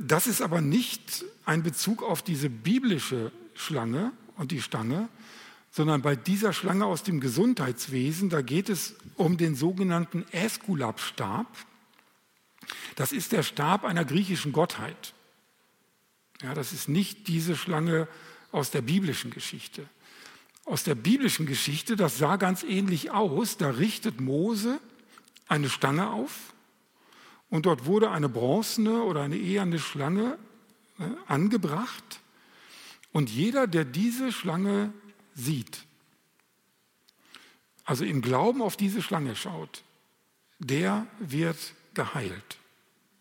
Das 0.00 0.26
ist 0.26 0.42
aber 0.42 0.60
nicht 0.60 1.24
ein 1.46 1.62
Bezug 1.62 2.02
auf 2.02 2.22
diese 2.22 2.50
biblische 2.50 3.32
Schlange 3.54 4.12
und 4.36 4.50
die 4.50 4.60
Stange, 4.60 5.08
sondern 5.72 6.02
bei 6.02 6.14
dieser 6.14 6.52
Schlange 6.52 6.86
aus 6.86 7.02
dem 7.02 7.18
Gesundheitswesen, 7.18 8.28
da 8.28 8.42
geht 8.42 8.68
es 8.68 8.94
um 9.16 9.36
den 9.36 9.56
sogenannten 9.56 10.24
Äskulap-Stab. 10.30 11.46
Das 12.94 13.10
ist 13.10 13.32
der 13.32 13.42
Stab 13.42 13.84
einer 13.84 14.04
griechischen 14.04 14.52
Gottheit. 14.52 15.14
Ja, 16.42 16.54
das 16.54 16.72
ist 16.72 16.88
nicht 16.88 17.26
diese 17.26 17.56
Schlange 17.56 18.06
aus 18.52 18.70
der 18.70 18.82
biblischen 18.82 19.30
Geschichte 19.30 19.88
aus 20.64 20.84
der 20.84 20.94
biblischen 20.94 21.46
Geschichte, 21.46 21.96
das 21.96 22.18
sah 22.18 22.36
ganz 22.36 22.62
ähnlich 22.62 23.10
aus. 23.10 23.56
Da 23.56 23.70
richtet 23.70 24.20
Mose 24.20 24.80
eine 25.48 25.68
Stange 25.68 26.10
auf 26.10 26.54
und 27.50 27.66
dort 27.66 27.86
wurde 27.86 28.10
eine 28.10 28.28
bronzene 28.28 29.02
oder 29.02 29.22
eine 29.22 29.36
eherne 29.36 29.78
Schlange 29.78 30.38
äh, 30.98 31.04
angebracht. 31.26 32.20
Und 33.12 33.28
jeder, 33.28 33.66
der 33.66 33.84
diese 33.84 34.32
Schlange 34.32 34.92
sieht, 35.34 35.84
also 37.84 38.04
im 38.04 38.22
Glauben 38.22 38.62
auf 38.62 38.76
diese 38.76 39.02
Schlange 39.02 39.36
schaut, 39.36 39.82
der 40.58 41.06
wird 41.18 41.58
geheilt 41.94 42.58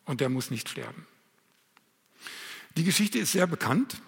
und 0.06 0.22
der 0.22 0.30
muss 0.30 0.52
nicht 0.52 0.70
sterben. 0.70 1.06
Die 2.78 2.84
Geschichte 2.84 3.20
ist 3.20 3.32
sehr 3.32 3.48
bekannt. 3.48 4.02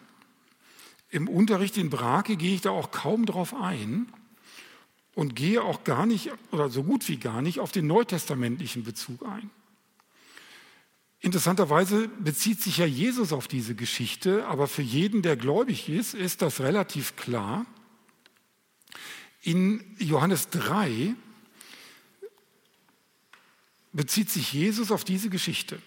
Im 1.09 1.27
Unterricht 1.27 1.77
in 1.77 1.89
Brake 1.89 2.37
gehe 2.37 2.55
ich 2.55 2.61
da 2.61 2.71
auch 2.71 2.91
kaum 2.91 3.25
drauf 3.25 3.53
ein 3.53 4.11
und 5.15 5.35
gehe 5.35 5.61
auch 5.61 5.83
gar 5.83 6.05
nicht 6.05 6.31
oder 6.51 6.69
so 6.69 6.83
gut 6.83 7.07
wie 7.09 7.17
gar 7.17 7.41
nicht 7.41 7.59
auf 7.59 7.71
den 7.71 7.87
neutestamentlichen 7.87 8.83
Bezug 8.83 9.25
ein. 9.25 9.49
Interessanterweise 11.19 12.09
bezieht 12.19 12.61
sich 12.61 12.79
ja 12.79 12.85
Jesus 12.85 13.31
auf 13.31 13.47
diese 13.47 13.75
Geschichte, 13.75 14.45
aber 14.45 14.67
für 14.67 14.81
jeden, 14.81 15.21
der 15.21 15.37
gläubig 15.37 15.87
ist, 15.87 16.13
ist 16.13 16.41
das 16.41 16.59
relativ 16.59 17.15
klar. 17.15 17.65
In 19.43 19.95
Johannes 19.99 20.49
3 20.49 21.15
bezieht 23.91 24.29
sich 24.29 24.53
Jesus 24.53 24.89
auf 24.89 25.03
diese 25.03 25.29
Geschichte 25.29 25.81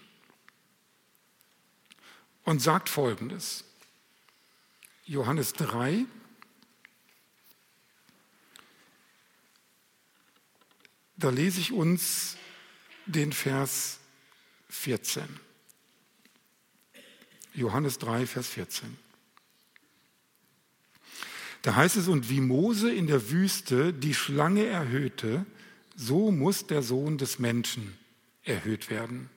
und 2.44 2.60
sagt 2.60 2.90
Folgendes. 2.90 3.64
Johannes 5.06 5.54
3. 5.54 6.04
Da 11.16 11.30
lese 11.30 11.60
ich 11.60 11.72
uns 11.72 12.36
den 13.06 13.32
Vers 13.32 14.00
14. 14.68 15.24
Johannes 17.54 17.98
3, 17.98 18.26
Vers 18.26 18.48
14. 18.48 19.05
Da 21.66 21.74
heißt 21.74 21.96
es, 21.96 22.06
und 22.06 22.30
wie 22.30 22.40
Mose 22.40 22.92
in 22.92 23.08
der 23.08 23.28
Wüste 23.32 23.92
die 23.92 24.14
Schlange 24.14 24.66
erhöhte, 24.66 25.44
so 25.96 26.30
muss 26.30 26.68
der 26.68 26.80
Sohn 26.80 27.18
des 27.18 27.40
Menschen 27.40 27.98
erhöht 28.44 28.88
werden. 28.88 29.28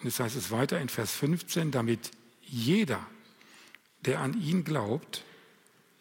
Und 0.00 0.08
es 0.08 0.18
heißt 0.18 0.34
es 0.34 0.50
weiter 0.50 0.80
in 0.80 0.88
Vers 0.88 1.12
15, 1.12 1.70
damit 1.70 2.10
jeder, 2.40 3.06
der 4.06 4.20
an 4.20 4.40
ihn 4.40 4.64
glaubt, 4.64 5.24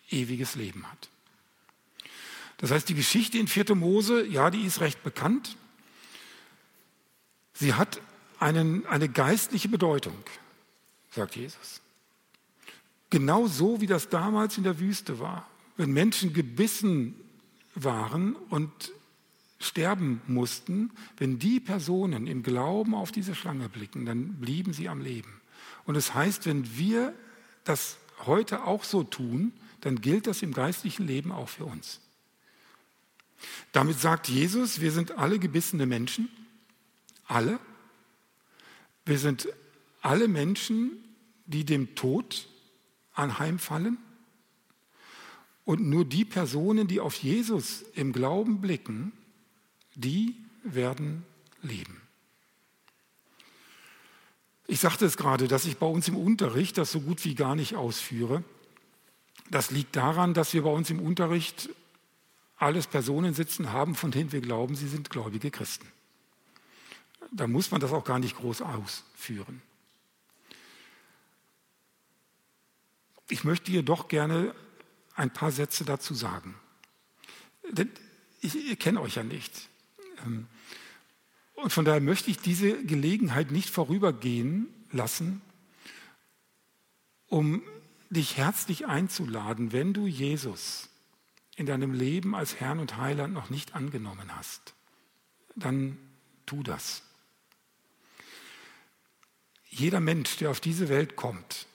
ewiges 0.10 0.56
Leben 0.56 0.90
hat. 0.90 1.10
Das 2.60 2.72
heißt, 2.72 2.88
die 2.88 2.96
Geschichte 2.96 3.38
in 3.38 3.50
4. 3.50 3.76
Mose, 3.76 4.26
ja, 4.26 4.50
die 4.50 4.64
ist 4.64 4.80
recht 4.80 5.04
bekannt. 5.04 5.58
Sie 7.52 7.74
hat 7.74 8.00
einen, 8.40 8.86
eine 8.86 9.10
geistliche 9.10 9.68
Bedeutung, 9.68 10.24
sagt 11.12 11.36
Jesus. 11.36 11.82
Genau 13.10 13.48
so, 13.48 13.82
wie 13.82 13.88
das 13.88 14.08
damals 14.08 14.58
in 14.58 14.64
der 14.64 14.80
Wüste 14.80 15.20
war. 15.20 15.46
Wenn 15.78 15.92
Menschen 15.92 16.34
gebissen 16.34 17.16
waren 17.76 18.36
und 18.36 18.92
sterben 19.60 20.22
mussten, 20.28 20.92
wenn 21.18 21.40
die 21.40 21.60
Personen 21.60 22.28
im 22.28 22.44
Glauben 22.44 22.94
auf 22.94 23.12
diese 23.12 23.36
Schlange 23.36 23.70
blicken, 23.70 24.06
dann 24.06 24.34
blieben 24.40 24.74
sie 24.74 24.90
am 24.90 25.02
Leben. 25.02 25.42
Und 25.86 25.96
es 25.96 26.08
das 26.08 26.16
heißt, 26.16 26.46
wenn 26.46 26.78
wir 26.78 27.14
das 27.64 27.98
heute 28.26 28.64
auch 28.64 28.84
so 28.84 29.04
tun, 29.04 29.54
dann 29.82 30.02
gilt 30.02 30.28
das 30.28 30.42
im 30.42 30.54
geistlichen 30.54 31.08
Leben 31.08 31.32
auch 31.32 31.50
für 31.50 31.66
uns. 31.66 32.02
Damit 33.72 34.00
sagt 34.00 34.28
Jesus, 34.28 34.82
wir 34.82 34.92
sind 34.92 35.12
alle 35.12 35.40
gebissene 35.40 35.86
Menschen, 35.86 36.30
alle. 37.26 37.60
Wir 39.06 39.20
sind 39.20 39.48
alle 40.02 40.28
Menschen, 40.28 40.92
die 41.46 41.66
dem 41.66 41.96
Tod 41.96 42.48
anheimfallen. 43.14 43.98
Und 45.68 45.82
nur 45.82 46.06
die 46.06 46.24
Personen, 46.24 46.88
die 46.88 47.02
auf 47.02 47.14
Jesus 47.16 47.84
im 47.94 48.14
Glauben 48.14 48.62
blicken, 48.62 49.12
die 49.96 50.34
werden 50.64 51.26
leben. 51.62 52.00
Ich 54.66 54.80
sagte 54.80 55.06
es 55.06 55.18
gerade, 55.18 55.50
dass 55.50 55.66
ich 55.66 55.76
bei 55.76 55.86
uns 55.86 56.08
im 56.08 56.16
Unterricht 56.16 56.78
das 56.78 56.94
so 56.94 57.02
gut 57.02 57.26
wie 57.26 57.36
gar 57.36 57.54
nicht 57.54 57.76
ausführe. 57.76 58.46
Das 59.52 59.70
liegt 59.70 59.98
daran, 59.98 60.34
dass 60.34 60.54
wir 60.54 60.64
bei 60.64 60.70
uns 60.70 60.90
im 60.90 61.02
Unterricht 61.02 61.70
alles 62.56 62.88
Personen 62.88 63.34
sitzen 63.34 63.74
haben, 63.74 63.94
von 63.94 64.12
denen 64.12 64.32
wir 64.32 64.40
glauben, 64.40 64.74
sie 64.74 64.88
sind 64.88 65.10
gläubige 65.10 65.52
Christen. 65.52 65.92
Da 67.34 67.46
muss 67.46 67.72
man 67.72 67.82
das 67.82 67.92
auch 67.92 68.06
gar 68.06 68.20
nicht 68.20 68.38
groß 68.38 68.62
ausführen. 68.62 69.62
Ich 73.28 73.44
möchte 73.44 73.70
jedoch 73.70 74.08
gerne 74.08 74.56
ein 75.18 75.34
paar 75.34 75.52
Sätze 75.52 75.84
dazu 75.84 76.14
sagen. 76.14 76.56
Ich, 78.40 78.56
ich 78.56 78.80
kenne 78.80 79.02
euch 79.02 79.16
ja 79.16 79.24
nicht. 79.24 79.68
Ähm, 80.26 80.48
und 81.56 81.74
von 81.74 81.86
daher 81.86 82.02
möchte 82.02 82.30
ich 82.30 82.38
diese 82.38 82.84
Gelegenheit 82.86 83.52
nicht 83.52 83.72
vorübergehen 83.72 84.68
lassen, 84.92 85.42
um 87.28 87.64
dich 88.10 88.38
herzlich 88.38 88.86
einzuladen, 88.86 89.74
wenn 89.74 89.94
du 89.94 90.06
Jesus 90.06 90.90
in 91.56 91.66
deinem 91.66 91.94
Leben 91.94 92.36
als 92.36 92.60
Herrn 92.60 92.80
und 92.80 92.98
Heiland 92.98 93.34
noch 93.34 93.50
nicht 93.50 93.74
angenommen 93.74 94.36
hast, 94.36 94.76
dann 95.56 95.98
tu 96.46 96.62
das. 96.62 97.02
Jeder 99.68 100.00
Mensch, 100.00 100.38
der 100.38 100.52
auf 100.52 100.60
diese 100.60 100.90
Welt 100.90 101.16
kommt, 101.16 101.66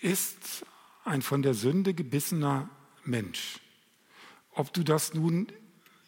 ist 0.00 0.64
ein 1.06 1.22
von 1.22 1.42
der 1.42 1.54
Sünde 1.54 1.94
gebissener 1.94 2.68
Mensch. 3.04 3.60
Ob 4.52 4.72
du 4.72 4.82
das 4.82 5.14
nun 5.14 5.48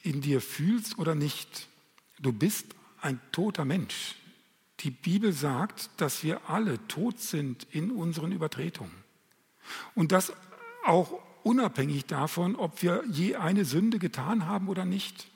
in 0.02 0.20
dir 0.20 0.40
fühlst 0.40 0.98
oder 0.98 1.14
nicht, 1.14 1.68
du 2.18 2.32
bist 2.32 2.66
ein 3.00 3.20
toter 3.32 3.64
Mensch. 3.64 4.16
Die 4.80 4.90
Bibel 4.90 5.32
sagt, 5.32 5.90
dass 5.96 6.22
wir 6.22 6.48
alle 6.48 6.86
tot 6.88 7.20
sind 7.20 7.66
in 7.70 7.90
unseren 7.90 8.32
Übertretungen. 8.32 8.94
Und 9.94 10.12
das 10.12 10.32
auch 10.84 11.20
unabhängig 11.42 12.06
davon, 12.06 12.56
ob 12.56 12.82
wir 12.82 13.04
je 13.10 13.36
eine 13.36 13.64
Sünde 13.64 13.98
getan 13.98 14.46
haben 14.46 14.68
oder 14.68 14.84
nicht. 14.84 15.28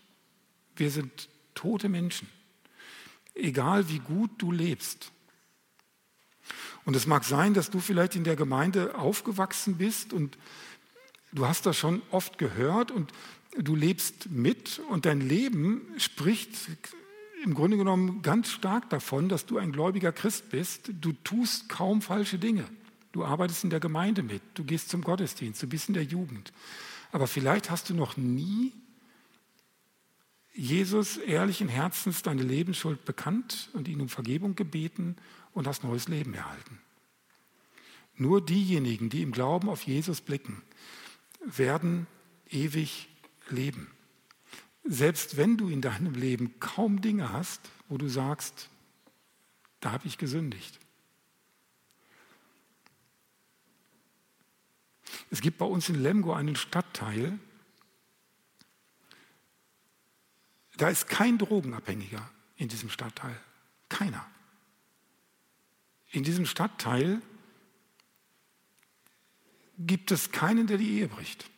Wir 0.76 0.90
sind 0.90 1.28
tote 1.54 1.88
Menschen, 1.88 2.28
egal 3.34 3.88
wie 3.88 3.98
gut 3.98 4.30
du 4.38 4.52
lebst. 4.52 5.12
Und 6.84 6.96
es 6.96 7.06
mag 7.06 7.24
sein, 7.24 7.54
dass 7.54 7.70
du 7.70 7.80
vielleicht 7.80 8.16
in 8.16 8.24
der 8.24 8.36
Gemeinde 8.36 8.96
aufgewachsen 8.96 9.76
bist 9.76 10.12
und 10.12 10.36
du 11.32 11.46
hast 11.46 11.66
das 11.66 11.76
schon 11.76 12.02
oft 12.10 12.38
gehört 12.38 12.90
und 12.90 13.12
du 13.56 13.76
lebst 13.76 14.30
mit 14.30 14.80
und 14.90 15.06
dein 15.06 15.20
Leben 15.20 15.82
spricht 15.98 16.56
im 17.44 17.54
Grunde 17.54 17.76
genommen 17.76 18.22
ganz 18.22 18.50
stark 18.50 18.88
davon, 18.90 19.28
dass 19.28 19.46
du 19.46 19.58
ein 19.58 19.72
gläubiger 19.72 20.12
Christ 20.12 20.50
bist. 20.50 20.90
Du 21.00 21.12
tust 21.12 21.68
kaum 21.68 22.00
falsche 22.00 22.38
Dinge. 22.38 22.64
Du 23.10 23.24
arbeitest 23.24 23.64
in 23.64 23.70
der 23.70 23.80
Gemeinde 23.80 24.22
mit, 24.22 24.42
du 24.54 24.64
gehst 24.64 24.88
zum 24.88 25.02
Gottesdienst, 25.02 25.62
du 25.62 25.66
bist 25.66 25.88
in 25.88 25.94
der 25.94 26.04
Jugend. 26.04 26.52
Aber 27.10 27.26
vielleicht 27.26 27.70
hast 27.70 27.90
du 27.90 27.94
noch 27.94 28.16
nie 28.16 28.72
Jesus 30.54 31.18
ehrlichen 31.18 31.68
Herzens 31.68 32.22
deine 32.22 32.42
Lebensschuld 32.42 33.04
bekannt 33.04 33.70
und 33.74 33.88
ihn 33.88 34.00
um 34.00 34.08
Vergebung 34.08 34.54
gebeten 34.54 35.16
und 35.52 35.66
hast 35.66 35.84
neues 35.84 36.08
Leben 36.08 36.34
erhalten. 36.34 36.80
Nur 38.14 38.44
diejenigen, 38.44 39.10
die 39.10 39.22
im 39.22 39.32
Glauben 39.32 39.68
auf 39.68 39.82
Jesus 39.82 40.20
blicken, 40.20 40.62
werden 41.44 42.06
ewig 42.48 43.08
leben. 43.48 43.90
Selbst 44.84 45.36
wenn 45.36 45.56
du 45.56 45.68
in 45.68 45.80
deinem 45.80 46.14
Leben 46.14 46.58
kaum 46.60 47.00
Dinge 47.00 47.32
hast, 47.32 47.60
wo 47.88 47.98
du 47.98 48.08
sagst, 48.08 48.68
da 49.80 49.92
habe 49.92 50.06
ich 50.06 50.18
gesündigt. 50.18 50.78
Es 55.30 55.40
gibt 55.40 55.58
bei 55.58 55.64
uns 55.64 55.88
in 55.88 56.02
Lemgo 56.02 56.32
einen 56.32 56.56
Stadtteil, 56.56 57.38
da 60.76 60.88
ist 60.88 61.06
kein 61.06 61.38
Drogenabhängiger 61.38 62.28
in 62.56 62.68
diesem 62.68 62.90
Stadtteil. 62.90 63.38
Keiner. 63.88 64.26
In 66.12 66.24
diesem 66.24 66.46
Stadtteil 66.46 67.20
gibt 69.78 70.10
es 70.10 70.30
keinen, 70.30 70.66
der 70.66 70.76
die 70.76 70.98
Ehe 70.98 71.08
bricht. 71.08 71.50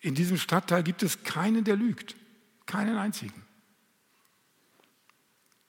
In 0.00 0.14
diesem 0.14 0.36
Stadtteil 0.36 0.82
gibt 0.82 1.02
es 1.02 1.22
keinen, 1.22 1.64
der 1.64 1.76
lügt. 1.76 2.16
Keinen 2.66 2.98
einzigen. 2.98 3.42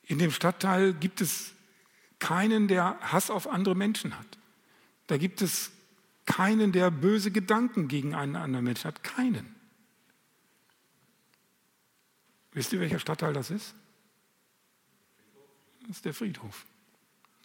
In 0.04 0.20
dem 0.20 0.32
Stadtteil 0.32 0.94
gibt 0.94 1.22
es 1.22 1.54
keinen, 2.20 2.68
der 2.68 3.00
Hass 3.00 3.30
auf 3.30 3.48
andere 3.48 3.76
Menschen 3.76 4.18
hat. 4.18 4.38
Da 5.08 5.18
gibt 5.18 5.42
es 5.42 5.72
keinen, 6.26 6.72
der 6.72 6.92
böse 6.92 7.32
Gedanken 7.32 7.88
gegen 7.88 8.16
einen 8.16 8.36
anderen 8.36 8.66
Menschen 8.66 8.86
hat. 8.86 9.04
Keinen. 9.04 9.56
Wisst 12.54 12.74
ihr, 12.74 12.80
welcher 12.80 13.00
Stadtteil 13.00 13.34
das 13.34 13.52
ist? 13.52 13.76
Das 15.82 15.98
ist 15.98 16.06
der 16.06 16.14
Friedhof. 16.14 16.66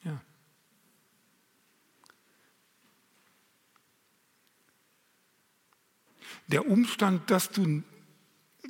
Ja. 0.05 0.21
Der 6.49 6.69
Umstand, 6.69 7.31
dass 7.31 7.51
du 7.51 7.83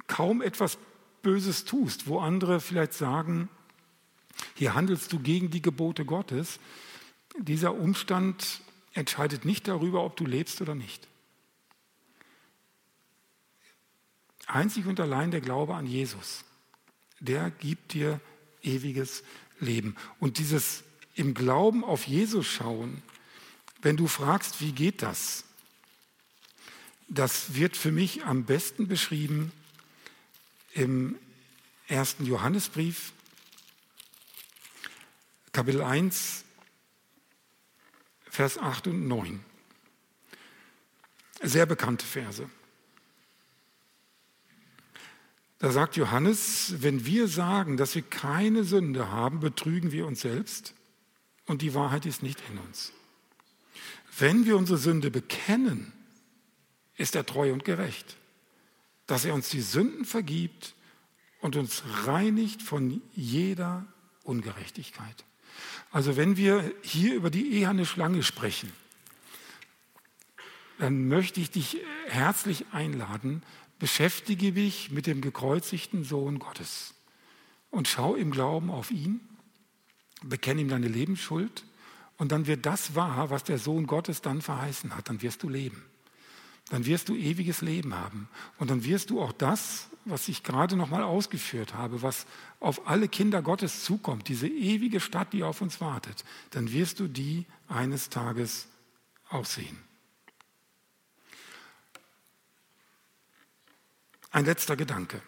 kaum 0.07 0.43
etwas 0.43 0.79
Böses 1.23 1.65
tust, 1.65 2.07
wo 2.07 2.21
andere 2.21 2.61
vielleicht 2.61 2.95
sagen, 2.95 3.49
hier 4.55 4.75
handelst 4.75 5.13
du 5.13 5.19
gegen 5.19 5.51
die 5.51 5.63
Gebote 5.63 6.05
Gottes, 6.05 6.61
dieser 7.39 7.75
Umstand 7.75 8.61
entscheidet 8.93 9.45
nicht 9.45 9.69
darüber, 9.69 10.05
ob 10.05 10.17
du 10.17 10.25
lebst 10.25 10.61
oder 10.61 10.75
nicht. 10.75 11.07
Einzig 14.47 14.87
und 14.87 15.01
allein 15.01 15.31
der 15.31 15.41
Glaube 15.41 15.75
an 15.75 15.87
Jesus, 15.87 16.45
der 17.21 17.51
gibt 17.51 17.95
dir 17.95 18.21
ewiges 18.63 19.23
Leben. 19.59 19.97
Und 20.21 20.39
dieses 20.39 20.85
im 21.15 21.35
Glauben 21.35 21.83
auf 21.83 22.07
Jesus 22.07 22.47
schauen, 22.47 23.03
wenn 23.83 23.97
du 23.97 24.07
fragst, 24.07 24.61
wie 24.61 24.73
geht 24.73 25.03
das? 25.03 25.45
Das 27.09 27.55
wird 27.55 27.77
für 27.77 27.93
mich 27.93 28.25
am 28.25 28.45
besten 28.45 28.89
beschrieben 28.89 29.53
im 30.73 31.17
ersten 31.89 32.27
Johannesbrief, 32.27 33.13
Kapitel 35.53 35.83
1, 35.83 36.45
Vers 38.29 38.59
8 38.59 38.89
und 38.89 39.09
9. 39.09 39.43
Sehr 41.43 41.65
bekannte 41.65 42.05
Verse. 42.05 42.51
Da 45.59 45.73
sagt 45.73 45.97
Johannes, 45.97 46.75
wenn 46.83 47.07
wir 47.07 47.29
sagen, 47.29 47.79
dass 47.79 47.95
wir 47.95 48.03
keine 48.03 48.65
Sünde 48.65 49.11
haben, 49.11 49.41
betrügen 49.41 49.93
wir 49.93 50.07
uns 50.07 50.21
selbst 50.21 50.75
und 51.47 51.63
die 51.63 51.73
Wahrheit 51.73 52.05
ist 52.05 52.23
nicht 52.23 52.43
in 52.51 52.59
uns. 52.59 52.93
Wenn 54.19 54.45
wir 54.45 54.59
unsere 54.59 54.79
Sünde 54.79 55.11
bekennen, 55.11 55.93
ist 56.97 57.15
er 57.15 57.27
treu 57.27 57.53
und 57.53 57.65
gerecht, 57.65 58.17
dass 59.07 59.25
er 59.25 59.35
uns 59.35 59.49
die 59.51 59.61
Sünden 59.61 60.05
vergibt 60.05 60.75
und 61.41 61.57
uns 61.57 61.83
reinigt 62.07 62.63
von 62.63 63.03
jeder 63.15 63.87
Ungerechtigkeit. 64.25 65.25
Also 65.91 66.17
wenn 66.17 66.37
wir 66.37 66.73
hier 66.83 67.15
über 67.15 67.31
die 67.31 67.55
eherne 67.55 67.87
Schlange 67.87 68.23
sprechen, 68.23 68.73
dann 70.79 71.09
möchte 71.09 71.41
ich 71.41 71.51
dich 71.51 71.79
herzlich 72.09 72.67
einladen, 72.73 73.43
beschäftige 73.79 74.53
dich 74.53 74.91
mit 74.91 75.07
dem 75.07 75.21
gekreuzigten 75.21 76.05
Sohn 76.05 76.39
Gottes 76.39 76.95
und 77.71 77.89
schau 77.89 78.15
im 78.15 78.31
Glauben 78.31 78.71
auf 78.71 78.91
ihn, 78.91 79.21
bekenne 80.23 80.63
ihm 80.63 80.69
deine 80.69 80.89
Lebensschuld 80.89 81.65
und 82.17 82.33
dann 82.33 82.47
wird 82.47 82.67
das 82.67 82.95
wahr, 82.95 83.31
was 83.31 83.45
der 83.45 83.59
Sohn 83.59 83.87
Gottes 83.87 84.21
dann 84.21 84.43
verheißen 84.43 84.97
hat, 84.97 85.09
dann 85.09 85.23
wirst 85.23 85.43
du 85.43 85.49
leben 85.49 85.83
dann 86.71 86.85
wirst 86.87 87.09
du 87.09 87.15
ewiges 87.15 87.61
Leben 87.61 87.95
haben. 87.95 88.29
Und 88.59 88.71
dann 88.71 88.85
wirst 88.85 89.11
du 89.11 89.21
auch 89.21 89.33
das, 89.33 89.89
was 90.05 90.29
ich 90.29 90.43
gerade 90.43 90.77
noch 90.77 90.91
mal 90.91 91.03
ausgeführt 91.03 91.75
habe, 91.75 92.03
was 92.03 92.27
auf 92.61 92.89
alle 92.89 93.09
Kinder 93.09 93.43
Gottes 93.43 93.85
zukommt, 93.85 94.29
diese 94.29 94.49
ewige 94.49 95.01
Stadt, 95.01 95.33
die 95.33 95.43
auf 95.43 95.61
uns 95.61 95.81
wartet, 95.81 96.25
dann 96.51 96.73
wirst 96.73 97.01
du 97.01 97.09
die 97.09 97.47
eines 97.69 98.09
Tages 98.09 98.69
auch 99.29 99.45
sehen. 99.45 99.79
Ein 104.31 104.45
letzter 104.45 104.77
Gedanke. 104.77 105.23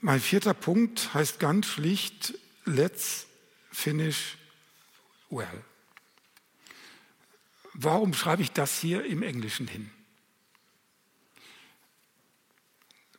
Mein 0.00 0.20
vierter 0.20 0.54
Punkt 0.54 1.12
heißt 1.12 1.40
ganz 1.40 1.66
schlicht, 1.66 2.34
let's 2.64 3.26
finish 3.72 4.38
well. 5.28 5.64
Warum 7.80 8.12
schreibe 8.12 8.42
ich 8.42 8.50
das 8.50 8.80
hier 8.80 9.04
im 9.04 9.22
Englischen 9.22 9.68
hin? 9.68 9.88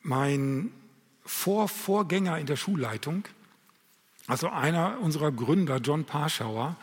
Mein 0.02 0.70
Vorvorgänger 1.24 2.38
in 2.38 2.44
der 2.44 2.56
Schulleitung, 2.56 3.24
also 4.26 4.50
einer 4.50 5.00
unserer 5.00 5.32
Gründer, 5.32 5.78
John 5.78 6.04
Parschauer, 6.04 6.76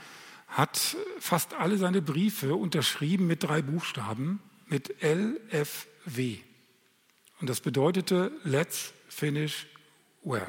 hat 0.47 0.97
fast 1.19 1.53
alle 1.53 1.77
seine 1.77 2.01
Briefe 2.01 2.55
unterschrieben 2.55 3.27
mit 3.27 3.43
drei 3.43 3.61
Buchstaben, 3.61 4.41
mit 4.65 4.95
LFW. 5.03 6.39
Und 7.39 7.47
das 7.47 7.61
bedeutete 7.61 8.31
Let's 8.43 8.91
finish 9.07 9.67
well. 10.23 10.47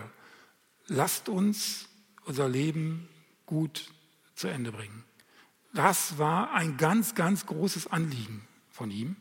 Lasst 0.86 1.28
uns 1.28 1.90
unser 2.24 2.48
Leben 2.48 3.06
gut 3.44 3.92
zu 4.34 4.48
Ende 4.48 4.72
bringen. 4.72 5.04
Das 5.72 6.18
war 6.18 6.52
ein 6.52 6.76
ganz, 6.76 7.14
ganz 7.14 7.46
großes 7.46 7.88
Anliegen 7.88 8.46
von 8.70 8.90
ihm. 8.90 9.16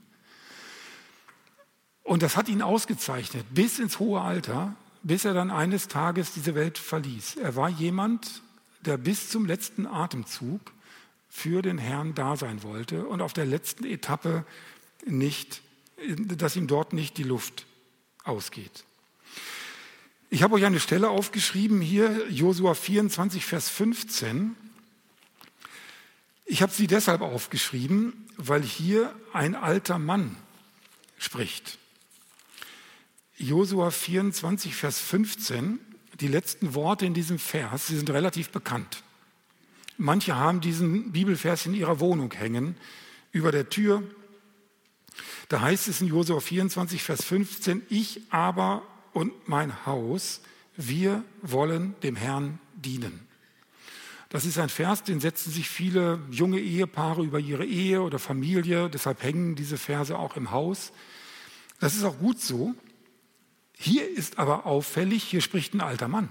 Und 2.03 2.23
das 2.23 2.37
hat 2.37 2.47
ihn 2.47 2.61
ausgezeichnet 2.61 3.45
bis 3.51 3.79
ins 3.79 3.99
hohe 3.99 4.21
Alter, 4.21 4.75
bis 5.03 5.25
er 5.25 5.33
dann 5.33 5.51
eines 5.51 5.87
Tages 5.87 6.33
diese 6.33 6.55
Welt 6.55 6.77
verließ. 6.77 7.35
Er 7.35 7.55
war 7.55 7.69
jemand, 7.69 8.41
der 8.81 8.97
bis 8.97 9.29
zum 9.29 9.45
letzten 9.45 9.85
Atemzug 9.85 10.61
für 11.29 11.61
den 11.61 11.77
Herrn 11.77 12.15
da 12.15 12.37
sein 12.37 12.63
wollte 12.63 13.05
und 13.05 13.21
auf 13.21 13.33
der 13.33 13.45
letzten 13.45 13.83
Etappe 13.83 14.45
nicht, 15.05 15.61
dass 16.17 16.55
ihm 16.55 16.67
dort 16.67 16.93
nicht 16.93 17.17
die 17.17 17.23
Luft 17.23 17.65
ausgeht. 18.23 18.85
Ich 20.29 20.43
habe 20.43 20.55
euch 20.55 20.65
eine 20.65 20.79
Stelle 20.79 21.09
aufgeschrieben 21.09 21.79
hier, 21.79 22.29
Josua 22.29 22.73
24, 22.73 23.45
Vers 23.45 23.69
15. 23.69 24.55
Ich 26.49 26.61
habe 26.61 26.71
sie 26.71 26.87
deshalb 26.87 27.21
aufgeschrieben, 27.21 28.25
weil 28.37 28.63
hier 28.63 29.13
ein 29.33 29.53
alter 29.53 29.99
Mann 29.99 30.37
spricht. 31.17 31.77
Josua 33.35 33.91
24, 33.91 34.73
Vers 34.73 34.97
15, 34.99 35.79
die 36.21 36.29
letzten 36.29 36.73
Worte 36.73 37.05
in 37.05 37.13
diesem 37.13 37.37
Vers, 37.37 37.87
sie 37.87 37.97
sind 37.97 38.09
relativ 38.09 38.49
bekannt. 38.49 39.03
Manche 39.97 40.35
haben 40.35 40.61
diesen 40.61 41.11
Bibelvers 41.11 41.65
in 41.65 41.73
ihrer 41.73 41.99
Wohnung 41.99 42.31
hängen, 42.31 42.77
über 43.33 43.51
der 43.51 43.67
Tür. 43.67 44.01
Da 45.49 45.59
heißt 45.59 45.89
es 45.89 45.99
in 45.99 46.07
Josua 46.07 46.39
24, 46.39 47.03
Vers 47.03 47.25
15, 47.25 47.83
ich 47.89 48.21
aber 48.29 48.83
und 49.11 49.49
mein 49.49 49.85
Haus, 49.85 50.39
wir 50.77 51.25
wollen 51.41 51.95
dem 52.03 52.15
Herrn 52.15 52.59
dienen. 52.73 53.26
Das 54.29 54.43
ist 54.43 54.57
ein 54.57 54.69
Vers, 54.69 55.03
den 55.03 55.19
setzen 55.19 55.51
sich 55.51 55.69
viele 55.69 56.19
junge 56.29 56.59
Ehepaare 56.59 57.23
über 57.23 57.39
ihre 57.39 57.65
Ehe 57.65 58.01
oder 58.01 58.19
Familie, 58.19 58.89
deshalb 58.89 59.23
hängen 59.23 59.55
diese 59.55 59.77
Verse 59.77 60.17
auch 60.17 60.35
im 60.35 60.51
Haus. 60.51 60.91
Das 61.79 61.95
ist 61.95 62.03
auch 62.03 62.19
gut 62.19 62.41
so. 62.41 62.75
Hier 63.73 64.09
ist 64.09 64.37
aber 64.37 64.65
auffällig, 64.65 65.23
hier 65.23 65.41
spricht 65.41 65.73
ein 65.73 65.81
alter 65.81 66.07
Mann. 66.07 66.29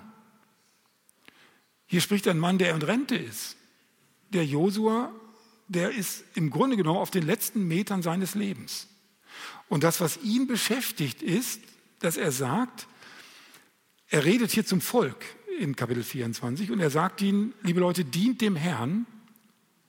Hier 1.86 2.00
spricht 2.00 2.26
ein 2.28 2.38
Mann, 2.38 2.58
der 2.58 2.74
in 2.74 2.82
Rente 2.82 3.16
ist. 3.16 3.56
Der 4.30 4.44
Josua, 4.44 5.12
der 5.68 5.92
ist 5.92 6.24
im 6.34 6.50
Grunde 6.50 6.76
genommen 6.76 6.98
auf 6.98 7.12
den 7.12 7.24
letzten 7.24 7.66
Metern 7.66 8.02
seines 8.02 8.34
Lebens. 8.34 8.88
Und 9.68 9.84
das, 9.84 10.00
was 10.00 10.18
ihn 10.18 10.46
beschäftigt, 10.46 11.22
ist, 11.22 11.60
dass 12.00 12.16
er 12.16 12.32
sagt, 12.32 12.88
er 14.08 14.24
redet 14.24 14.50
hier 14.50 14.66
zum 14.66 14.80
Volk 14.80 15.24
in 15.56 15.76
Kapitel 15.76 16.02
24 16.02 16.70
und 16.70 16.80
er 16.80 16.90
sagt 16.90 17.22
ihnen, 17.22 17.54
liebe 17.62 17.80
Leute, 17.80 18.04
dient 18.04 18.40
dem 18.40 18.56
Herrn. 18.56 19.06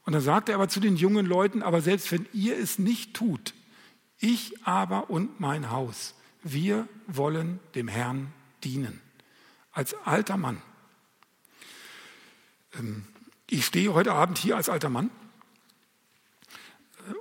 Und 0.05 0.13
dann 0.13 0.21
sagt 0.21 0.49
er 0.49 0.55
aber 0.55 0.69
zu 0.69 0.79
den 0.79 0.95
jungen 0.95 1.25
Leuten, 1.25 1.61
aber 1.61 1.81
selbst 1.81 2.11
wenn 2.11 2.25
ihr 2.33 2.57
es 2.57 2.79
nicht 2.79 3.13
tut, 3.13 3.53
ich 4.19 4.65
aber 4.65 5.09
und 5.09 5.39
mein 5.39 5.69
Haus, 5.69 6.15
wir 6.43 6.87
wollen 7.07 7.59
dem 7.75 7.87
Herrn 7.87 8.33
dienen. 8.63 9.01
Als 9.71 9.93
alter 10.05 10.37
Mann. 10.37 10.61
Ähm, 12.77 13.05
ich 13.49 13.65
stehe 13.65 13.93
heute 13.93 14.13
Abend 14.13 14.37
hier 14.37 14.55
als 14.55 14.69
alter 14.69 14.89
Mann. 14.89 15.11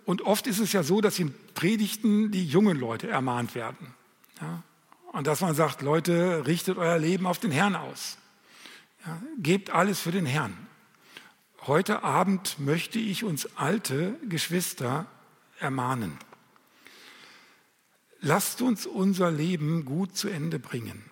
Und 0.05 0.23
oft 0.23 0.47
ist 0.47 0.59
es 0.59 0.73
ja 0.73 0.83
so, 0.83 1.01
dass 1.01 1.19
in 1.19 1.35
Predigten 1.55 2.33
die 2.33 2.47
jungen 2.47 2.79
Leute 2.79 3.09
ermahnt 3.09 3.55
werden. 3.55 3.95
Ja? 4.41 4.63
Und 5.13 5.27
dass 5.27 5.41
man 5.41 5.55
sagt, 5.55 5.83
Leute, 5.83 6.47
richtet 6.47 6.79
euer 6.79 6.99
Leben 6.99 7.27
auf 7.27 7.39
den 7.39 7.51
Herrn 7.51 7.77
aus. 7.77 8.19
Ja? 9.07 9.23
Gebt 9.39 9.71
alles 9.71 10.01
für 10.01 10.13
den 10.13 10.27
Herrn. 10.27 10.57
Heute 11.63 12.03
Abend 12.03 12.59
möchte 12.59 12.99
ich 12.99 13.25
uns 13.25 13.57
alte 13.57 14.19
Geschwister 14.29 15.07
ermahnen. 15.59 16.19
Lasst 18.21 18.63
uns 18.63 18.87
unser 18.87 19.31
Leben 19.31 19.85
gut 19.85 20.17
zu 20.17 20.29
Ende 20.29 20.59
bringen. 20.59 21.05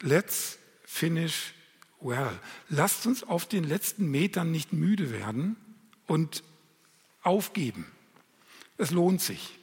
Let's 0.00 0.58
finish 0.84 1.54
well. 2.00 2.38
Lasst 2.68 3.06
uns 3.06 3.22
auf 3.22 3.46
den 3.46 3.64
letzten 3.64 4.10
Metern 4.10 4.50
nicht 4.50 4.72
müde 4.72 5.10
werden 5.10 5.56
und 6.06 6.42
aufgeben. 7.22 7.86
Es 8.76 8.90
lohnt 8.90 9.20
sich. 9.20 9.58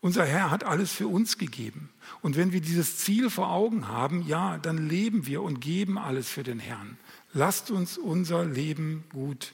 Unser 0.00 0.24
Herr 0.24 0.50
hat 0.50 0.62
alles 0.62 0.92
für 0.92 1.08
uns 1.08 1.38
gegeben. 1.38 1.90
Und 2.22 2.36
wenn 2.36 2.52
wir 2.52 2.60
dieses 2.60 2.98
Ziel 2.98 3.30
vor 3.30 3.50
Augen 3.50 3.88
haben, 3.88 4.26
ja, 4.26 4.58
dann 4.58 4.88
leben 4.88 5.26
wir 5.26 5.42
und 5.42 5.60
geben 5.60 5.98
alles 5.98 6.28
für 6.28 6.44
den 6.44 6.60
Herrn. 6.60 6.98
Lasst 7.32 7.70
uns 7.70 7.98
unser 7.98 8.44
Leben 8.44 9.04
gut 9.10 9.52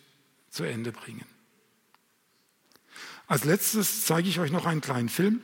zu 0.50 0.64
Ende 0.64 0.92
bringen. 0.92 1.24
Als 3.26 3.44
letztes 3.44 4.04
zeige 4.04 4.28
ich 4.28 4.38
euch 4.38 4.52
noch 4.52 4.66
einen 4.66 4.82
kleinen 4.82 5.08
Film. 5.08 5.40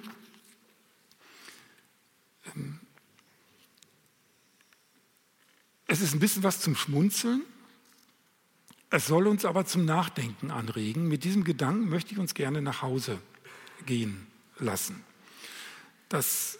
Es 5.87 6.03
ist 6.03 6.13
ein 6.13 6.21
bisschen 6.21 6.43
was 6.43 6.61
zum 6.61 6.77
Schmunzeln. 6.77 7.43
Es 8.91 9.07
soll 9.07 9.29
uns 9.29 9.47
aber 9.47 9.65
zum 9.65 9.87
Nachdenken 9.87 10.51
anregen. 10.51 11.09
Mit 11.09 11.25
diesem 11.25 11.43
Gedanken 11.43 11.89
möchte 11.89 12.13
ich 12.13 12.19
uns 12.19 12.35
gerne 12.35 12.61
nach 12.61 12.83
Hause 12.83 13.19
gehen 13.87 14.30
lassen. 14.61 15.05
Das 16.09 16.59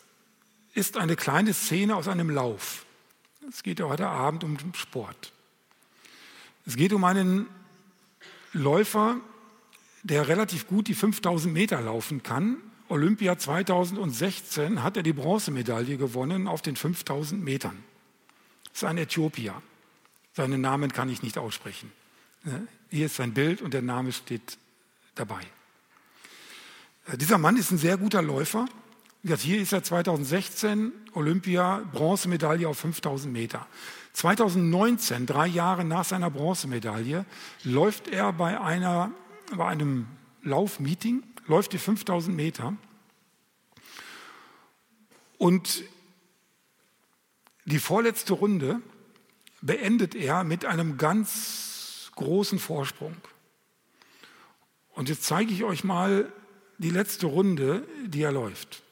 ist 0.75 0.97
eine 0.97 1.17
kleine 1.17 1.55
Szene 1.55 1.97
aus 1.97 2.09
einem 2.09 2.31
Lauf. 2.31 2.85
Es 3.49 3.63
geht 3.63 3.81
heute 3.81 4.07
Abend 4.07 4.45
um 4.45 4.57
Sport. 4.75 5.33
Es 6.67 6.77
geht 6.77 6.93
um 6.93 7.05
einen 7.05 7.47
Läufer, 8.53 9.17
der 10.03 10.29
relativ 10.29 10.67
gut 10.67 10.89
die 10.89 10.95
5000 10.95 11.53
Meter 11.53 11.81
laufen 11.81 12.23
kann. 12.23 12.59
Olympia 12.89 13.39
2016 13.39 14.83
hat 14.83 14.97
er 14.97 15.03
die 15.03 15.13
Bronzemedaille 15.13 15.97
gewonnen 15.97 16.49
auf 16.49 16.63
den 16.63 16.77
5000 16.77 17.43
Metern. 17.43 17.83
Das 18.65 18.83
ist 18.83 18.85
ein 18.85 18.99
Äthiopier. 18.99 19.61
Seinen 20.33 20.61
Namen 20.61 20.93
kann 20.93 21.09
ich 21.09 21.23
nicht 21.23 21.39
aussprechen. 21.39 21.93
Hier 22.91 23.07
ist 23.07 23.17
sein 23.17 23.35
Bild 23.35 23.63
und 23.63 23.75
der 23.75 23.83
Name 23.83 24.13
steht 24.13 24.59
dabei. 25.15 25.41
Äh, 27.07 27.17
dieser 27.17 27.39
Mann 27.39 27.57
ist 27.57 27.71
ein 27.71 27.79
sehr 27.79 27.97
guter 27.97 28.23
Läufer. 28.23 28.67
Hier 29.23 29.61
ist 29.61 29.73
er 29.73 29.83
2016 29.83 30.93
Olympia, 31.13 31.83
Bronzemedaille 31.93 32.67
auf 32.67 32.79
5000 32.79 33.33
Meter. 33.33 33.67
2019, 34.15 35.27
drei 35.27 35.47
Jahre 35.47 35.85
nach 35.85 36.05
seiner 36.05 36.31
Bronzemedaille, 36.31 37.27
läuft 37.65 38.09
er 38.09 38.33
bei, 38.33 38.59
einer, 38.59 39.13
bei 39.55 39.67
einem 39.67 40.07
Laufmeeting, 40.43 41.23
läuft 41.47 41.75
die 41.75 41.79
5000 41.79 42.35
Meter 42.35 42.75
und 45.37 45.85
die 47.67 47.79
vorletzte 47.79 48.33
Runde 48.33 48.81
beendet 49.61 50.15
er 50.15 50.45
mit 50.45 50.65
einem 50.65 50.97
ganz 50.97 52.11
großen 52.15 52.59
Vorsprung. 52.59 53.17
Und 54.93 55.09
jetzt 55.09 55.25
zeige 55.25 55.53
ich 55.53 55.63
euch 55.63 55.85
mal 55.85 56.33
die 56.81 56.91
letzte 56.91 57.27
Runde, 57.27 57.87
die 58.07 58.23
er 58.23 58.33
läuft. 58.33 58.83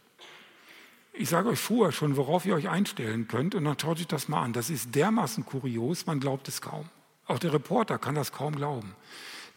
Ich 1.14 1.30
sage 1.30 1.48
euch 1.48 1.58
vorher 1.58 1.90
schon, 1.90 2.16
worauf 2.16 2.44
ihr 2.44 2.54
euch 2.54 2.68
einstellen 2.68 3.26
könnt 3.28 3.54
und 3.54 3.64
dann 3.64 3.78
schaut 3.78 3.98
euch 3.98 4.06
das 4.06 4.28
mal 4.28 4.42
an. 4.42 4.52
Das 4.52 4.68
ist 4.68 4.94
dermaßen 4.94 5.46
kurios, 5.46 6.04
man 6.06 6.20
glaubt 6.20 6.48
es 6.48 6.60
kaum. 6.60 6.88
Auch 7.26 7.38
der 7.38 7.52
Reporter 7.52 7.98
kann 7.98 8.14
das 8.14 8.30
kaum 8.30 8.54
glauben. 8.54 8.94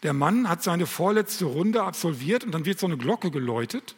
Der 0.04 0.14
Mann 0.14 0.48
hat 0.48 0.64
seine 0.64 0.88
vorletzte 0.88 1.46
Runde 1.46 1.84
absolviert 1.84 2.46
und 2.46 2.54
dann 2.54 2.66
wird 2.66 2.80
so 2.80 2.88
eine 2.88 2.98
Glocke 2.98 3.32
geläutet. 3.32 3.96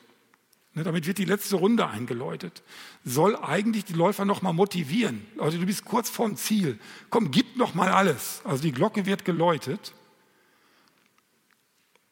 Ne, 0.74 0.84
damit 0.84 1.06
wird 1.06 1.20
die 1.20 1.26
letzte 1.26 1.58
Runde 1.58 1.88
eingeläutet. 1.88 2.64
Soll 3.06 3.36
eigentlich 3.36 3.86
die 3.86 3.94
Läufer 3.94 4.26
noch 4.26 4.42
mal 4.42 4.52
motivieren. 4.52 5.26
Also 5.38 5.60
du 5.60 5.66
bist 5.68 5.86
kurz 5.86 6.10
vorm 6.10 6.36
Ziel. 6.36 6.80
Komm, 7.12 7.30
gib 7.30 7.56
noch 7.56 7.76
mal 7.76 7.90
alles. 7.90 8.42
Also 8.44 8.64
die 8.64 8.72
Glocke 8.72 9.06
wird 9.06 9.26
geläutet. 9.26 9.94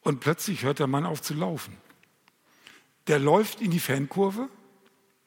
Und 0.01 0.19
plötzlich 0.19 0.63
hört 0.63 0.77
der 0.77 0.87
Mann 0.87 1.05
auf 1.07 1.23
zu 1.23 1.33
laufen 1.33 1.75
der 3.07 3.19
läuft 3.19 3.61
in 3.61 3.71
die 3.71 3.79
Fankurve, 3.79 4.49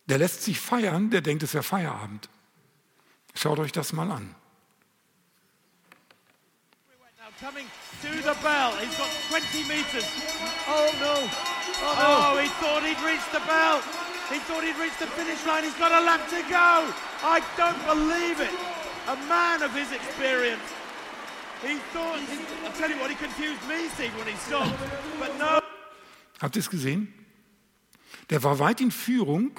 der 0.06 0.18
lässt 0.18 0.42
sich 0.42 0.60
feiern, 0.60 1.10
der 1.10 1.20
denkt, 1.20 1.42
es 1.42 1.54
wäre 1.54 1.64
Feierabend. 1.64 2.28
Schaut 3.34 3.58
euch 3.58 3.72
das 3.72 3.92
mal 3.92 4.10
an. 4.10 4.34
Coming 7.40 7.66
to 8.00 8.08
the 8.22 8.34
bell. 8.40 8.72
He's 8.78 8.96
got 8.96 9.10
20 9.28 9.64
meters. 9.68 10.06
Oh 10.68 10.88
no. 11.00 11.28
Oh, 11.82 12.32
oh, 12.32 12.38
he 12.40 12.48
thought 12.62 12.82
he'd 12.84 13.00
reached 13.04 13.30
the 13.32 13.42
bell. 13.44 13.82
He 14.30 14.38
thought 14.38 14.62
he'd 14.62 14.78
reached 14.78 15.00
the 15.00 15.08
finish 15.08 15.44
line. 15.44 15.64
He's 15.64 15.74
got 15.74 15.90
a 15.90 16.00
lap 16.00 16.22
to 16.30 16.40
go. 16.48 16.88
I 17.22 17.42
don't 17.58 17.84
believe 17.84 18.40
it. 18.40 18.54
A 19.08 19.16
man 19.28 19.62
of 19.62 19.74
his 19.74 19.90
experience. 19.92 20.62
He 21.60 21.76
thought, 21.92 22.20
I'll 22.64 22.72
tell 22.72 22.88
you 22.88 22.96
what, 22.96 23.10
he 23.10 23.16
confused 23.16 23.60
me, 23.68 23.88
Steve, 23.88 24.16
when 24.16 24.28
he 24.28 24.36
stopped. 24.36 24.78
But 25.18 25.36
no. 25.36 25.60
Habt 26.40 26.56
ihr 26.56 26.60
es 26.60 26.70
gesehen? 26.70 27.23
Der 28.30 28.42
war 28.42 28.58
weit 28.58 28.80
in 28.80 28.90
Führung 28.90 29.50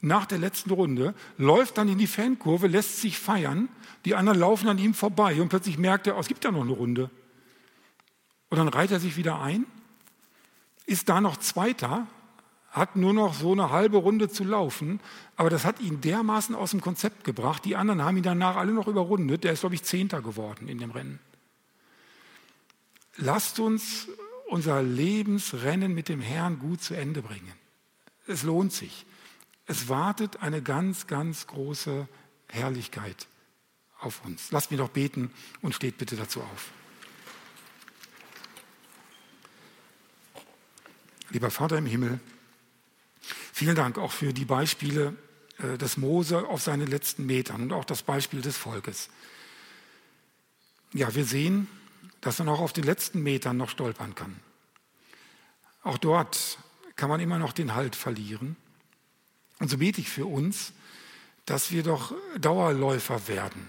nach 0.00 0.26
der 0.26 0.38
letzten 0.38 0.70
Runde, 0.70 1.14
läuft 1.36 1.78
dann 1.78 1.88
in 1.88 1.98
die 1.98 2.06
Fankurve, 2.06 2.66
lässt 2.66 3.00
sich 3.00 3.18
feiern, 3.18 3.68
die 4.04 4.14
anderen 4.14 4.38
laufen 4.38 4.68
an 4.68 4.78
ihm 4.78 4.94
vorbei 4.94 5.40
und 5.40 5.48
plötzlich 5.48 5.78
merkt 5.78 6.06
er, 6.06 6.16
oh, 6.16 6.20
es 6.20 6.28
gibt 6.28 6.44
ja 6.44 6.52
noch 6.52 6.62
eine 6.62 6.72
Runde. 6.72 7.10
Und 8.48 8.58
dann 8.58 8.68
reiht 8.68 8.90
er 8.90 9.00
sich 9.00 9.16
wieder 9.16 9.40
ein, 9.40 9.66
ist 10.86 11.08
da 11.08 11.20
noch 11.20 11.38
Zweiter, 11.38 12.06
hat 12.70 12.94
nur 12.94 13.14
noch 13.14 13.34
so 13.34 13.52
eine 13.52 13.70
halbe 13.70 13.96
Runde 13.96 14.28
zu 14.28 14.44
laufen, 14.44 15.00
aber 15.34 15.50
das 15.50 15.64
hat 15.64 15.80
ihn 15.80 16.02
dermaßen 16.02 16.54
aus 16.54 16.72
dem 16.72 16.82
Konzept 16.82 17.24
gebracht. 17.24 17.64
Die 17.64 17.74
anderen 17.74 18.02
haben 18.02 18.18
ihn 18.18 18.22
danach 18.22 18.56
alle 18.56 18.72
noch 18.72 18.86
überrundet. 18.86 19.44
Der 19.44 19.54
ist, 19.54 19.60
glaube 19.60 19.74
ich, 19.74 19.82
Zehnter 19.82 20.20
geworden 20.20 20.68
in 20.68 20.78
dem 20.78 20.90
Rennen. 20.90 21.18
Lasst 23.16 23.60
uns 23.60 24.08
unser 24.48 24.82
Lebensrennen 24.82 25.94
mit 25.94 26.10
dem 26.10 26.20
Herrn 26.20 26.58
gut 26.58 26.82
zu 26.82 26.94
Ende 26.94 27.22
bringen. 27.22 27.52
Es 28.26 28.42
lohnt 28.42 28.72
sich. 28.72 29.06
Es 29.66 29.88
wartet 29.88 30.42
eine 30.42 30.62
ganz, 30.62 31.06
ganz 31.06 31.46
große 31.46 32.08
Herrlichkeit 32.48 33.26
auf 34.00 34.24
uns. 34.24 34.50
Lasst 34.52 34.70
mich 34.70 34.78
doch 34.78 34.88
beten 34.88 35.32
und 35.62 35.74
steht 35.74 35.98
bitte 35.98 36.16
dazu 36.16 36.40
auf. 36.40 36.70
Lieber 41.30 41.50
Vater 41.50 41.78
im 41.78 41.86
Himmel, 41.86 42.20
vielen 43.52 43.74
Dank 43.74 43.98
auch 43.98 44.12
für 44.12 44.32
die 44.32 44.44
Beispiele 44.44 45.16
äh, 45.58 45.76
des 45.76 45.96
Mose 45.96 46.46
auf 46.46 46.62
seinen 46.62 46.86
letzten 46.86 47.26
Metern 47.26 47.62
und 47.62 47.72
auch 47.72 47.84
das 47.84 48.02
Beispiel 48.02 48.42
des 48.42 48.56
Volkes. 48.56 49.08
Ja, 50.92 51.14
wir 51.14 51.24
sehen, 51.24 51.66
dass 52.20 52.38
man 52.38 52.48
auch 52.48 52.60
auf 52.60 52.72
den 52.72 52.84
letzten 52.84 53.22
Metern 53.22 53.56
noch 53.56 53.70
stolpern 53.70 54.14
kann. 54.14 54.36
Auch 55.82 55.98
dort 55.98 56.58
kann 56.96 57.08
man 57.08 57.20
immer 57.20 57.38
noch 57.38 57.52
den 57.52 57.74
Halt 57.74 57.94
verlieren. 57.94 58.56
Und 59.58 59.70
so 59.70 59.78
bete 59.78 60.00
ich 60.00 60.08
für 60.08 60.26
uns, 60.26 60.72
dass 61.44 61.70
wir 61.70 61.82
doch 61.82 62.14
Dauerläufer 62.40 63.28
werden 63.28 63.68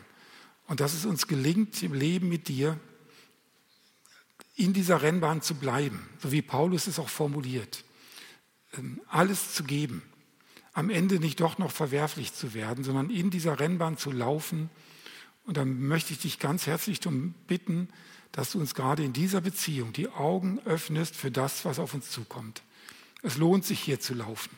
und 0.68 0.80
dass 0.80 0.94
es 0.94 1.06
uns 1.06 1.28
gelingt, 1.28 1.82
im 1.84 1.94
Leben 1.94 2.28
mit 2.30 2.48
dir 2.48 2.80
in 4.56 4.74
dieser 4.74 5.02
Rennbahn 5.02 5.42
zu 5.42 5.56
bleiben, 5.56 6.10
so 6.20 6.32
wie 6.32 6.42
Paulus 6.42 6.88
es 6.88 6.98
auch 7.00 7.10
formuliert, 7.10 7.84
ähm, 8.76 9.00
alles 9.08 9.54
zu 9.54 9.64
geben, 9.64 10.02
am 10.74 10.90
Ende 10.90 11.20
nicht 11.20 11.40
doch 11.40 11.58
noch 11.58 11.72
verwerflich 11.72 12.34
zu 12.34 12.54
werden, 12.54 12.84
sondern 12.84 13.10
in 13.10 13.30
dieser 13.30 13.60
Rennbahn 13.60 13.98
zu 13.98 14.12
laufen. 14.12 14.70
Und 15.46 15.58
dann 15.58 15.88
möchte 15.88 16.14
ich 16.14 16.20
dich 16.20 16.40
ganz 16.40 16.68
herzlich 16.68 17.00
darum 17.00 17.34
bitten, 17.48 17.90
dass 18.32 18.52
du 18.52 18.60
uns 18.60 18.76
gerade 18.76 19.04
in 19.04 19.14
dieser 19.14 19.42
Beziehung 19.42 19.94
die 19.94 20.10
Augen 20.10 20.60
öffnest 20.66 21.16
für 21.16 21.32
das, 21.32 21.64
was 21.64 21.80
auf 21.80 21.94
uns 21.94 22.10
zukommt. 22.10 22.62
Es 23.28 23.36
lohnt 23.36 23.66
sich 23.66 23.82
hier 23.82 24.00
zu 24.00 24.14
laufen. 24.14 24.56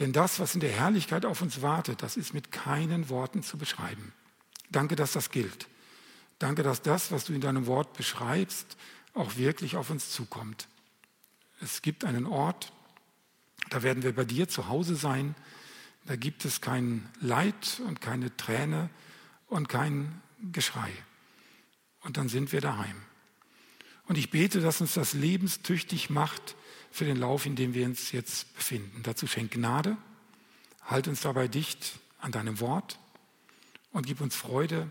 Denn 0.00 0.12
das, 0.12 0.38
was 0.38 0.52
in 0.52 0.60
der 0.60 0.70
Herrlichkeit 0.70 1.24
auf 1.24 1.40
uns 1.40 1.62
wartet, 1.62 2.02
das 2.02 2.18
ist 2.18 2.34
mit 2.34 2.52
keinen 2.52 3.08
Worten 3.08 3.42
zu 3.42 3.56
beschreiben. 3.56 4.12
Danke, 4.70 4.96
dass 4.96 5.12
das 5.12 5.30
gilt. 5.30 5.66
Danke, 6.38 6.62
dass 6.62 6.82
das, 6.82 7.10
was 7.10 7.24
du 7.24 7.32
in 7.32 7.40
deinem 7.40 7.66
Wort 7.66 7.94
beschreibst, 7.94 8.76
auch 9.14 9.38
wirklich 9.38 9.76
auf 9.76 9.88
uns 9.88 10.10
zukommt. 10.10 10.68
Es 11.62 11.80
gibt 11.80 12.04
einen 12.04 12.26
Ort, 12.26 12.70
da 13.70 13.82
werden 13.82 14.02
wir 14.02 14.14
bei 14.14 14.26
dir 14.26 14.46
zu 14.46 14.68
Hause 14.68 14.94
sein. 14.94 15.34
Da 16.04 16.16
gibt 16.16 16.44
es 16.44 16.60
kein 16.60 17.08
Leid 17.22 17.80
und 17.86 18.02
keine 18.02 18.36
Träne 18.36 18.90
und 19.46 19.70
kein 19.70 20.20
Geschrei. 20.52 20.92
Und 22.02 22.18
dann 22.18 22.28
sind 22.28 22.52
wir 22.52 22.60
daheim. 22.60 23.00
Und 24.04 24.18
ich 24.18 24.30
bete, 24.30 24.60
dass 24.60 24.82
uns 24.82 24.92
das 24.92 25.14
lebenstüchtig 25.14 26.10
macht 26.10 26.56
für 26.96 27.04
den 27.04 27.18
Lauf, 27.18 27.44
in 27.44 27.56
dem 27.56 27.74
wir 27.74 27.84
uns 27.84 28.12
jetzt 28.12 28.54
befinden. 28.54 29.02
Dazu 29.02 29.26
schenk 29.26 29.52
Gnade, 29.52 29.98
halt 30.82 31.08
uns 31.08 31.20
dabei 31.20 31.46
dicht 31.46 31.98
an 32.20 32.32
deinem 32.32 32.58
Wort 32.60 32.98
und 33.92 34.06
gib 34.06 34.22
uns 34.22 34.34
Freude 34.34 34.90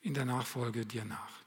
in 0.00 0.14
der 0.14 0.24
Nachfolge 0.24 0.86
dir 0.86 1.04
nach. 1.04 1.39